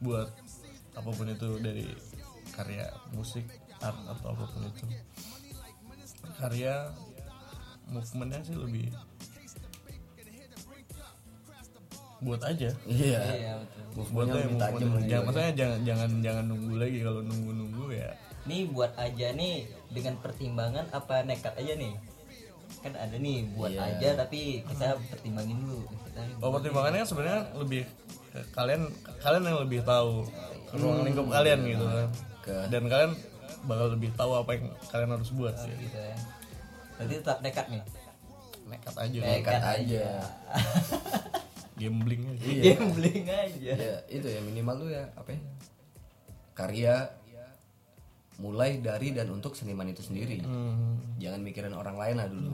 buat 0.04 0.28
apa 0.92 1.08
pun 1.08 1.24
itu 1.32 1.56
dari 1.64 1.88
karya 2.52 2.84
musik, 3.16 3.48
art 3.80 3.96
atau 4.04 4.36
apa 4.36 4.44
pun 4.44 4.62
itu. 4.68 4.84
Karya 6.36 6.74
movementnya 7.86 8.40
sih 8.42 8.56
lebih 8.56 8.90
buat 12.16 12.40
aja. 12.42 12.72
Iya. 12.88 13.20
iya 13.36 13.52
betul. 13.60 13.82
Buat 14.12 14.28
aja 14.32 14.44
lagi. 14.48 15.04
jangan 15.06 15.24
maksudnya 15.28 15.52
jangan 15.52 15.78
jangan 15.84 16.10
jangan 16.24 16.44
nunggu 16.48 16.74
lagi. 16.80 16.98
Kalau 17.04 17.20
nunggu 17.22 17.50
nunggu 17.52 17.84
ya. 17.92 18.10
Nih 18.46 18.62
buat 18.70 18.92
aja 18.96 19.26
nih 19.36 19.54
dengan 19.92 20.14
pertimbangan 20.24 20.84
apa 20.90 21.22
nekat 21.22 21.54
aja 21.60 21.72
nih? 21.76 21.94
Kan 22.80 22.92
ada 22.96 23.16
nih 23.16 23.46
buat 23.52 23.72
Iya. 23.72 23.84
aja 23.96 24.08
tapi 24.24 24.64
kita 24.64 24.96
pertimbangin 25.12 25.60
dulu. 25.60 25.84
Kita 26.08 26.20
oh 26.40 26.50
pertimbangannya 26.50 26.98
kan 27.04 27.08
sebenarnya 27.08 27.40
lebih 27.56 27.82
ke 28.32 28.40
kalian 28.52 28.82
kalian 29.20 29.42
yang 29.44 29.58
lebih 29.62 29.80
tahu 29.84 30.24
ke 30.66 30.74
ruang 30.76 31.04
lingkup 31.04 31.26
kalian 31.28 31.60
gitu 31.62 31.84
kan. 31.84 32.08
Ke- 32.42 32.66
dan 32.72 32.82
kalian 32.88 33.12
bakal 33.66 33.92
lebih 33.92 34.10
tahu 34.14 34.32
apa 34.38 34.50
yang 34.56 34.64
kalian 34.88 35.10
harus 35.12 35.30
buat 35.34 35.54
sih 35.58 35.74
gitu 35.76 35.98
ya. 35.98 36.16
Berarti 36.96 37.14
tetap 37.20 37.38
nekat 37.44 37.66
nih? 37.68 37.82
Nekat 38.66 38.94
aja. 38.96 39.18
Nekat 39.20 39.62
aja. 39.62 40.04
gambling 41.80 42.22
aja. 42.32 42.48
Gambling 42.72 43.26
aja. 43.28 43.72
Ya 43.76 43.96
itu 44.08 44.26
ya 44.26 44.40
minimal 44.40 44.74
tuh 44.86 44.90
ya 44.94 45.04
apa 45.12 45.28
ya 45.34 45.40
karya 46.56 46.94
mulai 48.36 48.80
dari 48.80 49.12
dan 49.12 49.28
untuk 49.28 49.52
seniman 49.52 49.88
itu 49.92 50.00
sendiri. 50.00 50.40
Hmm, 50.44 51.16
jangan 51.20 51.40
mikirin 51.44 51.76
orang 51.76 51.96
lain 52.00 52.16
lah 52.16 52.28
dulu. 52.28 52.52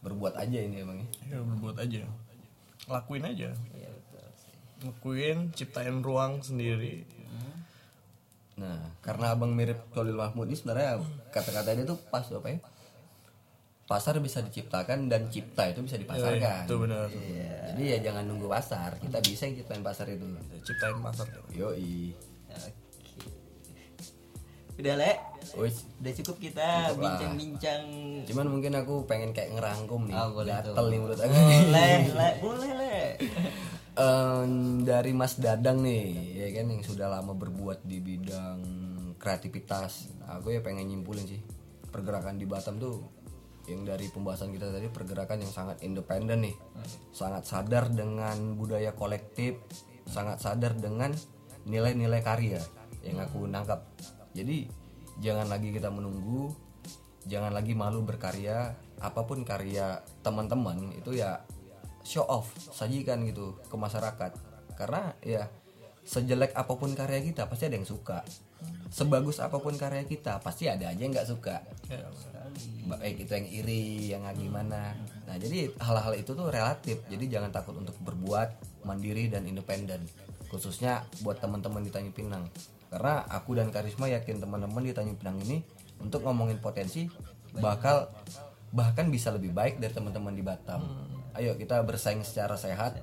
Berbuat 0.00 0.34
aja 0.38 0.58
ini 0.58 0.82
emangnya 0.82 1.06
ya. 1.30 1.38
Berbuat 1.38 1.76
aja. 1.78 2.02
Lakuin 2.90 3.22
aja. 3.22 3.54
Iya 3.76 3.90
betul 3.90 4.24
lakuin 4.80 5.52
ciptain 5.52 6.00
ruang 6.00 6.40
sendiri 6.40 7.04
nah 8.60 8.92
karena 9.00 9.32
abang 9.32 9.56
mirip 9.56 9.88
Khalil 9.96 10.20
Mahmud 10.20 10.52
ini 10.52 10.56
sebenarnya 10.60 11.00
kata-kata 11.32 11.72
dia 11.72 11.88
tuh 11.88 11.96
pas 12.12 12.28
apa 12.28 12.48
ya? 12.52 12.60
Pasar 13.88 14.14
bisa 14.22 14.38
diciptakan 14.38 15.10
dan 15.10 15.26
cipta 15.32 15.66
itu 15.66 15.82
bisa 15.82 15.98
dipasarkan. 15.98 16.62
Itu 16.68 16.78
benar. 16.78 17.10
Jadi 17.10 17.82
ya 17.82 17.98
jangan 17.98 18.22
nunggu 18.28 18.46
pasar. 18.46 18.94
Kita 19.02 19.18
bisa 19.18 19.50
yang 19.50 19.58
ciptain 19.58 19.82
pasar 19.82 20.06
itu. 20.12 20.22
Ciptain 20.62 20.94
pasar. 21.02 21.26
Yoi. 21.50 22.14
Oke. 22.54 22.70
udah 24.78 24.94
le? 24.94 25.12
Wis. 25.58 25.90
udah 25.98 26.12
cukup 26.22 26.36
kita 26.38 26.94
bincang-bincang. 26.94 27.82
Cuman 28.30 28.46
mungkin 28.46 28.78
aku 28.78 29.10
pengen 29.10 29.34
kayak 29.34 29.58
ngerangkum 29.58 30.06
nih. 30.06 30.14
Ah, 30.14 30.30
boleh 30.30 30.54
gatel 30.54 30.86
nih 30.86 30.98
menurut 31.02 31.18
aku. 31.18 31.34
Boleh 31.34 31.62
le. 31.66 31.88
Boleh 32.46 32.70
le 32.78 32.94
Em, 34.00 34.80
dari 34.80 35.12
Mas 35.12 35.36
Dadang 35.36 35.84
nih 35.84 36.32
ya 36.40 36.48
kan 36.56 36.72
yang 36.72 36.80
sudah 36.80 37.12
lama 37.12 37.36
berbuat 37.36 37.84
di 37.84 38.00
bidang 38.00 38.60
kreativitas. 39.20 40.08
Aku 40.24 40.56
ya 40.56 40.64
pengen 40.64 40.88
nyimpulin 40.88 41.28
sih 41.28 41.36
pergerakan 41.92 42.40
di 42.40 42.48
Batam 42.48 42.80
tuh 42.80 42.96
yang 43.68 43.84
dari 43.84 44.08
pembahasan 44.08 44.56
kita 44.56 44.72
tadi 44.72 44.88
pergerakan 44.88 45.44
yang 45.44 45.52
sangat 45.52 45.84
independen 45.84 46.48
nih. 46.48 46.56
Sangat 47.12 47.44
sadar 47.44 47.92
dengan 47.92 48.56
budaya 48.56 48.96
kolektif 48.96 49.60
sangat 50.08 50.40
sadar 50.40 50.72
dengan 50.80 51.12
nilai-nilai 51.68 52.24
karya 52.24 52.64
yang 53.04 53.20
aku 53.20 53.44
nangkap. 53.44 53.84
Jadi 54.32 54.64
jangan 55.20 55.52
lagi 55.52 55.76
kita 55.76 55.92
menunggu 55.92 56.48
jangan 57.28 57.52
lagi 57.52 57.76
malu 57.76 58.00
berkarya. 58.00 58.72
Apa 58.96 59.28
pun 59.28 59.44
karya 59.44 60.00
teman-teman 60.24 60.88
itu 60.96 61.20
ya 61.20 61.44
show 62.04 62.24
off 62.24 62.50
sajikan 62.72 63.22
gitu 63.28 63.56
ke 63.68 63.76
masyarakat. 63.76 64.32
Karena 64.76 65.12
ya 65.20 65.48
sejelek 66.04 66.56
apa 66.56 66.72
pun 66.74 66.92
karya 66.96 67.20
kita 67.20 67.46
pasti 67.46 67.68
ada 67.68 67.76
yang 67.76 67.88
suka. 67.88 68.24
Sebagus 68.90 69.38
apa 69.38 69.62
pun 69.62 69.76
karya 69.78 70.04
kita 70.04 70.42
pasti 70.42 70.66
ada 70.66 70.90
aja 70.90 71.00
yang 71.00 71.14
nggak 71.14 71.28
suka. 71.28 71.62
Ya, 71.86 72.08
baik 72.90 73.22
itu 73.22 73.32
yang 73.32 73.48
iri 73.48 73.84
yang 74.10 74.20
nggak 74.26 74.36
gimana. 74.40 74.96
Nah 75.28 75.36
jadi 75.38 75.70
hal-hal 75.78 76.12
itu 76.18 76.34
tuh 76.34 76.50
relatif. 76.50 77.04
Jadi 77.06 77.24
jangan 77.30 77.54
takut 77.54 77.76
untuk 77.78 77.94
berbuat 78.02 78.82
mandiri 78.84 79.30
dan 79.30 79.46
independen. 79.46 80.02
Khususnya 80.50 81.06
buat 81.22 81.38
teman-teman 81.38 81.86
di 81.86 81.90
Tanjung 81.94 82.16
Pinang. 82.16 82.44
Karena 82.90 83.22
aku 83.30 83.54
dan 83.54 83.70
Karisma 83.70 84.10
yakin 84.10 84.42
teman-teman 84.42 84.82
di 84.82 84.90
Tanjung 84.90 85.14
Pinang 85.14 85.38
ini 85.46 85.62
untuk 86.02 86.26
ngomongin 86.26 86.58
potensi 86.58 87.06
bakal 87.54 88.10
bahkan 88.70 89.10
bisa 89.10 89.30
lebih 89.34 89.50
baik 89.50 89.82
dari 89.82 89.90
teman-teman 89.90 90.34
di 90.34 90.42
Batam 90.42 91.09
ayo 91.34 91.54
kita 91.54 91.82
bersaing 91.82 92.22
secara 92.22 92.54
sehat 92.54 92.98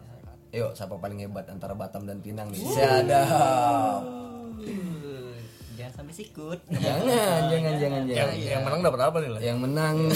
Ayo, 0.47 0.71
siapa 0.71 0.95
paling 0.95 1.19
hebat 1.19 1.43
antara 1.51 1.75
Batam 1.75 2.07
dan 2.07 2.23
Pinang 2.23 2.47
nih? 2.47 2.63
Siadap. 2.63 3.99
Uh, 3.99 5.35
jangan 5.75 5.91
sampai 5.93 6.13
sikut 6.15 6.55
Jangan, 6.71 7.51
jangan, 7.51 7.73
jangan, 7.77 8.01
yang, 8.07 8.31
jangan. 8.31 8.35
yang 8.39 8.61
menang 8.63 8.81
dapat 8.81 8.99
apa 9.03 9.17
nih 9.19 9.29
lah 9.29 9.41
yang 9.43 9.57
menang 9.59 9.97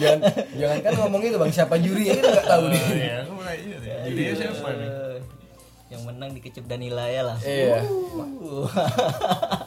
jangan 0.00 0.18
jangan 0.54 0.78
kan 0.80 0.92
ngomong 0.96 1.20
itu 1.22 1.36
bang 1.36 1.52
siapa 1.52 1.74
juri 1.78 2.10
kita 2.10 2.24
nggak 2.24 2.46
tahu 2.46 2.64
nih 2.70 2.82
iya 2.90 3.18
jadinya 4.02 4.34
siapa 4.34 4.68
nih 4.74 4.90
yang 5.88 6.02
menang 6.04 6.30
dikecup 6.34 6.64
Danila 6.66 7.04
ya 7.06 7.22
lah 7.22 7.38
iya 7.42 7.80
Uh. 8.38 8.64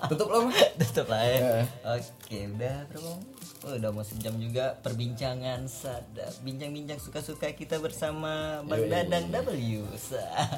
tutup 0.09 0.27
loh 0.27 0.49
Mas. 0.49 0.57
Tutup 0.79 1.05
lah 1.07 1.21
ya. 1.21 1.39
Heeh. 1.39 1.65
Oke, 1.85 2.39
udah 2.49 2.77
berapa? 2.89 3.13
Oh, 3.61 3.77
udah 3.77 3.93
mau 3.93 4.01
sejam 4.01 4.33
juga 4.41 4.73
perbincangan 4.81 5.69
sadap. 5.69 6.33
Bincang-bincang 6.41 6.97
suka-suka 6.97 7.53
kita 7.53 7.77
bersama 7.77 8.65
Bang 8.65 8.89
Dadang 8.89 9.29
W. 9.29 9.85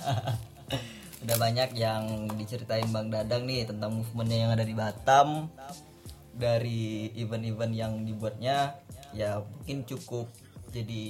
udah 1.24 1.38
banyak 1.40 1.76
yang 1.76 2.32
diceritain 2.40 2.88
Bang 2.96 3.12
Dadang 3.12 3.44
nih 3.44 3.68
tentang 3.68 4.00
movementnya 4.00 4.48
yang 4.48 4.52
ada 4.56 4.64
di 4.64 4.72
Batam. 4.72 5.52
Dari 6.32 7.12
event-event 7.20 7.74
yang 7.76 7.94
dibuatnya 8.08 8.80
ya 9.12 9.44
mungkin 9.44 9.84
cukup 9.84 10.32
jadi 10.74 11.04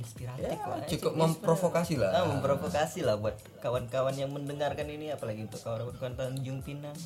inspiratif 0.00 0.58
lah. 0.64 0.80
Ya, 0.82 0.90
cukup 0.96 1.12
memprovokasi 1.14 1.94
lah 2.00 2.10
Ah, 2.10 2.26
memprovokasi 2.26 3.06
lah 3.06 3.20
buat 3.20 3.38
kawan-kawan 3.62 4.16
yang 4.18 4.32
mendengarkan 4.34 4.90
ini 4.90 5.14
apalagi 5.14 5.46
untuk 5.46 5.62
kawan-kawan 5.62 6.18
Tanjung 6.18 6.64
Pinang 6.66 6.98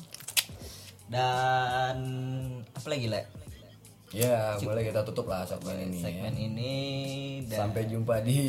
dan 1.09 1.97
apa 2.73 2.87
lagi 2.89 3.05
ya 4.09 4.57
boleh 4.57 4.83
kita 4.89 5.05
tutup 5.05 5.29
lah 5.29 5.45
segmen 5.45 5.77
ini 5.85 5.97
ya. 6.01 6.03
segmen 6.09 6.33
ini 6.33 6.73
dan 7.45 7.69
sampai 7.69 7.85
jumpa 7.85 8.15
di 8.25 8.41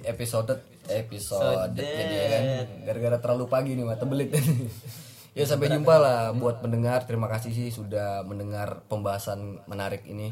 episode 0.00 0.64
episode 0.88 1.72
jadi 1.76 2.14
ya 2.16 2.26
kan? 2.28 2.42
Gara-gara 2.88 3.16
terlalu 3.20 3.44
pagi 3.48 3.72
nih 3.76 3.84
mata 3.84 4.04
belit 4.08 4.32
ya 5.38 5.44
sampai 5.44 5.66
jumpa 5.72 5.94
lah 5.98 6.20
buat 6.36 6.62
pendengar. 6.62 7.04
Terima 7.08 7.26
kasih 7.26 7.50
sih 7.50 7.68
sudah 7.74 8.22
mendengar 8.22 8.86
pembahasan 8.86 9.64
menarik 9.66 10.06
ini. 10.06 10.30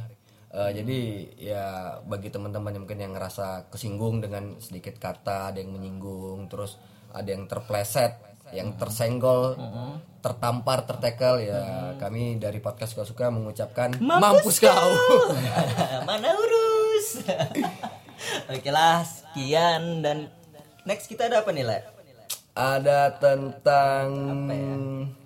Eh, 0.52 0.70
jadi 0.76 0.98
ya 1.40 1.64
bagi 2.04 2.28
teman-teman 2.28 2.76
yang 2.76 2.84
mungkin 2.84 3.00
yang 3.00 3.12
ngerasa 3.16 3.72
kesinggung 3.72 4.20
dengan 4.20 4.60
sedikit 4.60 5.00
kata 5.00 5.48
ada 5.48 5.58
yang 5.58 5.72
menyinggung 5.72 6.44
terus 6.52 6.76
ada 7.08 7.24
yang 7.24 7.48
terpleset 7.48 8.20
yang 8.52 8.76
tersenggol 8.76 9.56
tertampar 10.22 10.86
tertekel 10.86 11.42
ya. 11.42 11.92
Kami 11.98 12.38
dari 12.38 12.62
podcast 12.62 12.94
suka-suka 12.94 13.28
mengucapkan 13.28 13.92
mampus, 13.98 14.62
kau. 14.62 14.90
mana 16.08 16.32
urus? 16.32 17.26
Oke 18.54 18.70
lah 18.70 19.02
sekian. 19.02 20.00
Dan 20.00 20.30
next 20.86 21.10
kita 21.10 21.26
ada 21.26 21.42
apa 21.42 21.50
nih 21.50 21.66
lah 21.66 21.82
ada 22.52 23.16
tentang 23.16 24.08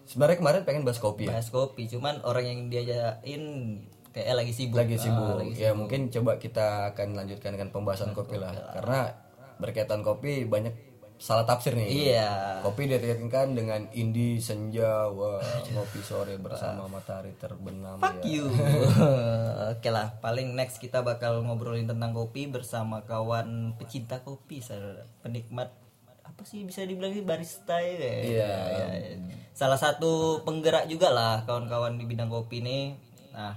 sebenarnya 0.06 0.38
kemarin 0.38 0.62
pengen 0.62 0.86
bahas 0.86 1.02
kopi 1.02 1.26
ya? 1.26 1.34
Bahas 1.34 1.50
kopi 1.50 1.90
cuman 1.90 2.22
orang 2.22 2.44
yang 2.46 2.60
diajakin 2.70 3.42
kayak 4.14 4.34
lagi 4.38 4.52
sibuk. 4.54 4.78
Lagi 4.78 4.96
sibuk. 4.96 5.42
ya 5.58 5.74
mungkin 5.74 6.08
coba 6.14 6.38
kita 6.38 6.94
akan 6.94 7.18
lanjutkan 7.18 7.58
dengan 7.58 7.74
pembahasan 7.74 8.14
kopi 8.14 8.38
lah. 8.38 8.54
Karena 8.78 9.10
berkaitan 9.58 10.06
kopi 10.06 10.46
banyak 10.46 10.95
salah 11.16 11.48
tafsir 11.48 11.72
nih. 11.72 11.88
Iya. 12.12 12.60
Kopi 12.60 12.88
dikaitkan 12.88 13.56
dengan 13.56 13.88
indie 13.96 14.36
senja 14.40 15.08
wah 15.08 15.40
kopi 15.64 16.00
sore 16.04 16.36
bersama 16.36 16.88
matahari 16.88 17.32
terbenam 17.40 17.96
fuck 17.96 18.20
ya. 18.20 18.40
you. 18.40 18.46
Oke 19.76 19.88
lah 19.88 20.16
paling 20.20 20.52
next 20.52 20.76
kita 20.78 21.00
bakal 21.00 21.40
ngobrolin 21.40 21.88
tentang 21.88 22.12
kopi 22.12 22.48
bersama 22.48 23.02
kawan 23.08 23.74
pecinta 23.80 24.20
kopi 24.20 24.60
saudara. 24.60 25.08
penikmat 25.24 25.72
apa 26.22 26.42
sih 26.44 26.68
bisa 26.68 26.84
dibilang 26.84 27.16
sih 27.16 27.24
barista 27.24 27.80
ya 27.80 27.96
Iya. 27.96 28.52
Ya, 28.76 28.86
salah 29.56 29.80
satu 29.80 30.44
penggerak 30.44 30.84
juga 30.84 31.08
lah 31.08 31.48
kawan-kawan 31.48 31.96
di 31.96 32.04
bidang 32.04 32.28
kopi 32.28 32.60
nih. 32.60 32.92
Nah 33.32 33.56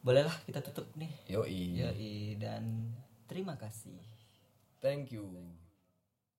bolehlah 0.00 0.36
kita 0.48 0.64
tutup 0.64 0.88
nih. 0.96 1.12
Yoi. 1.32 1.80
Yoi, 1.80 2.36
dan 2.40 2.92
terima 3.28 3.56
kasih. 3.56 3.96
Thank 4.84 5.16
you 5.16 5.53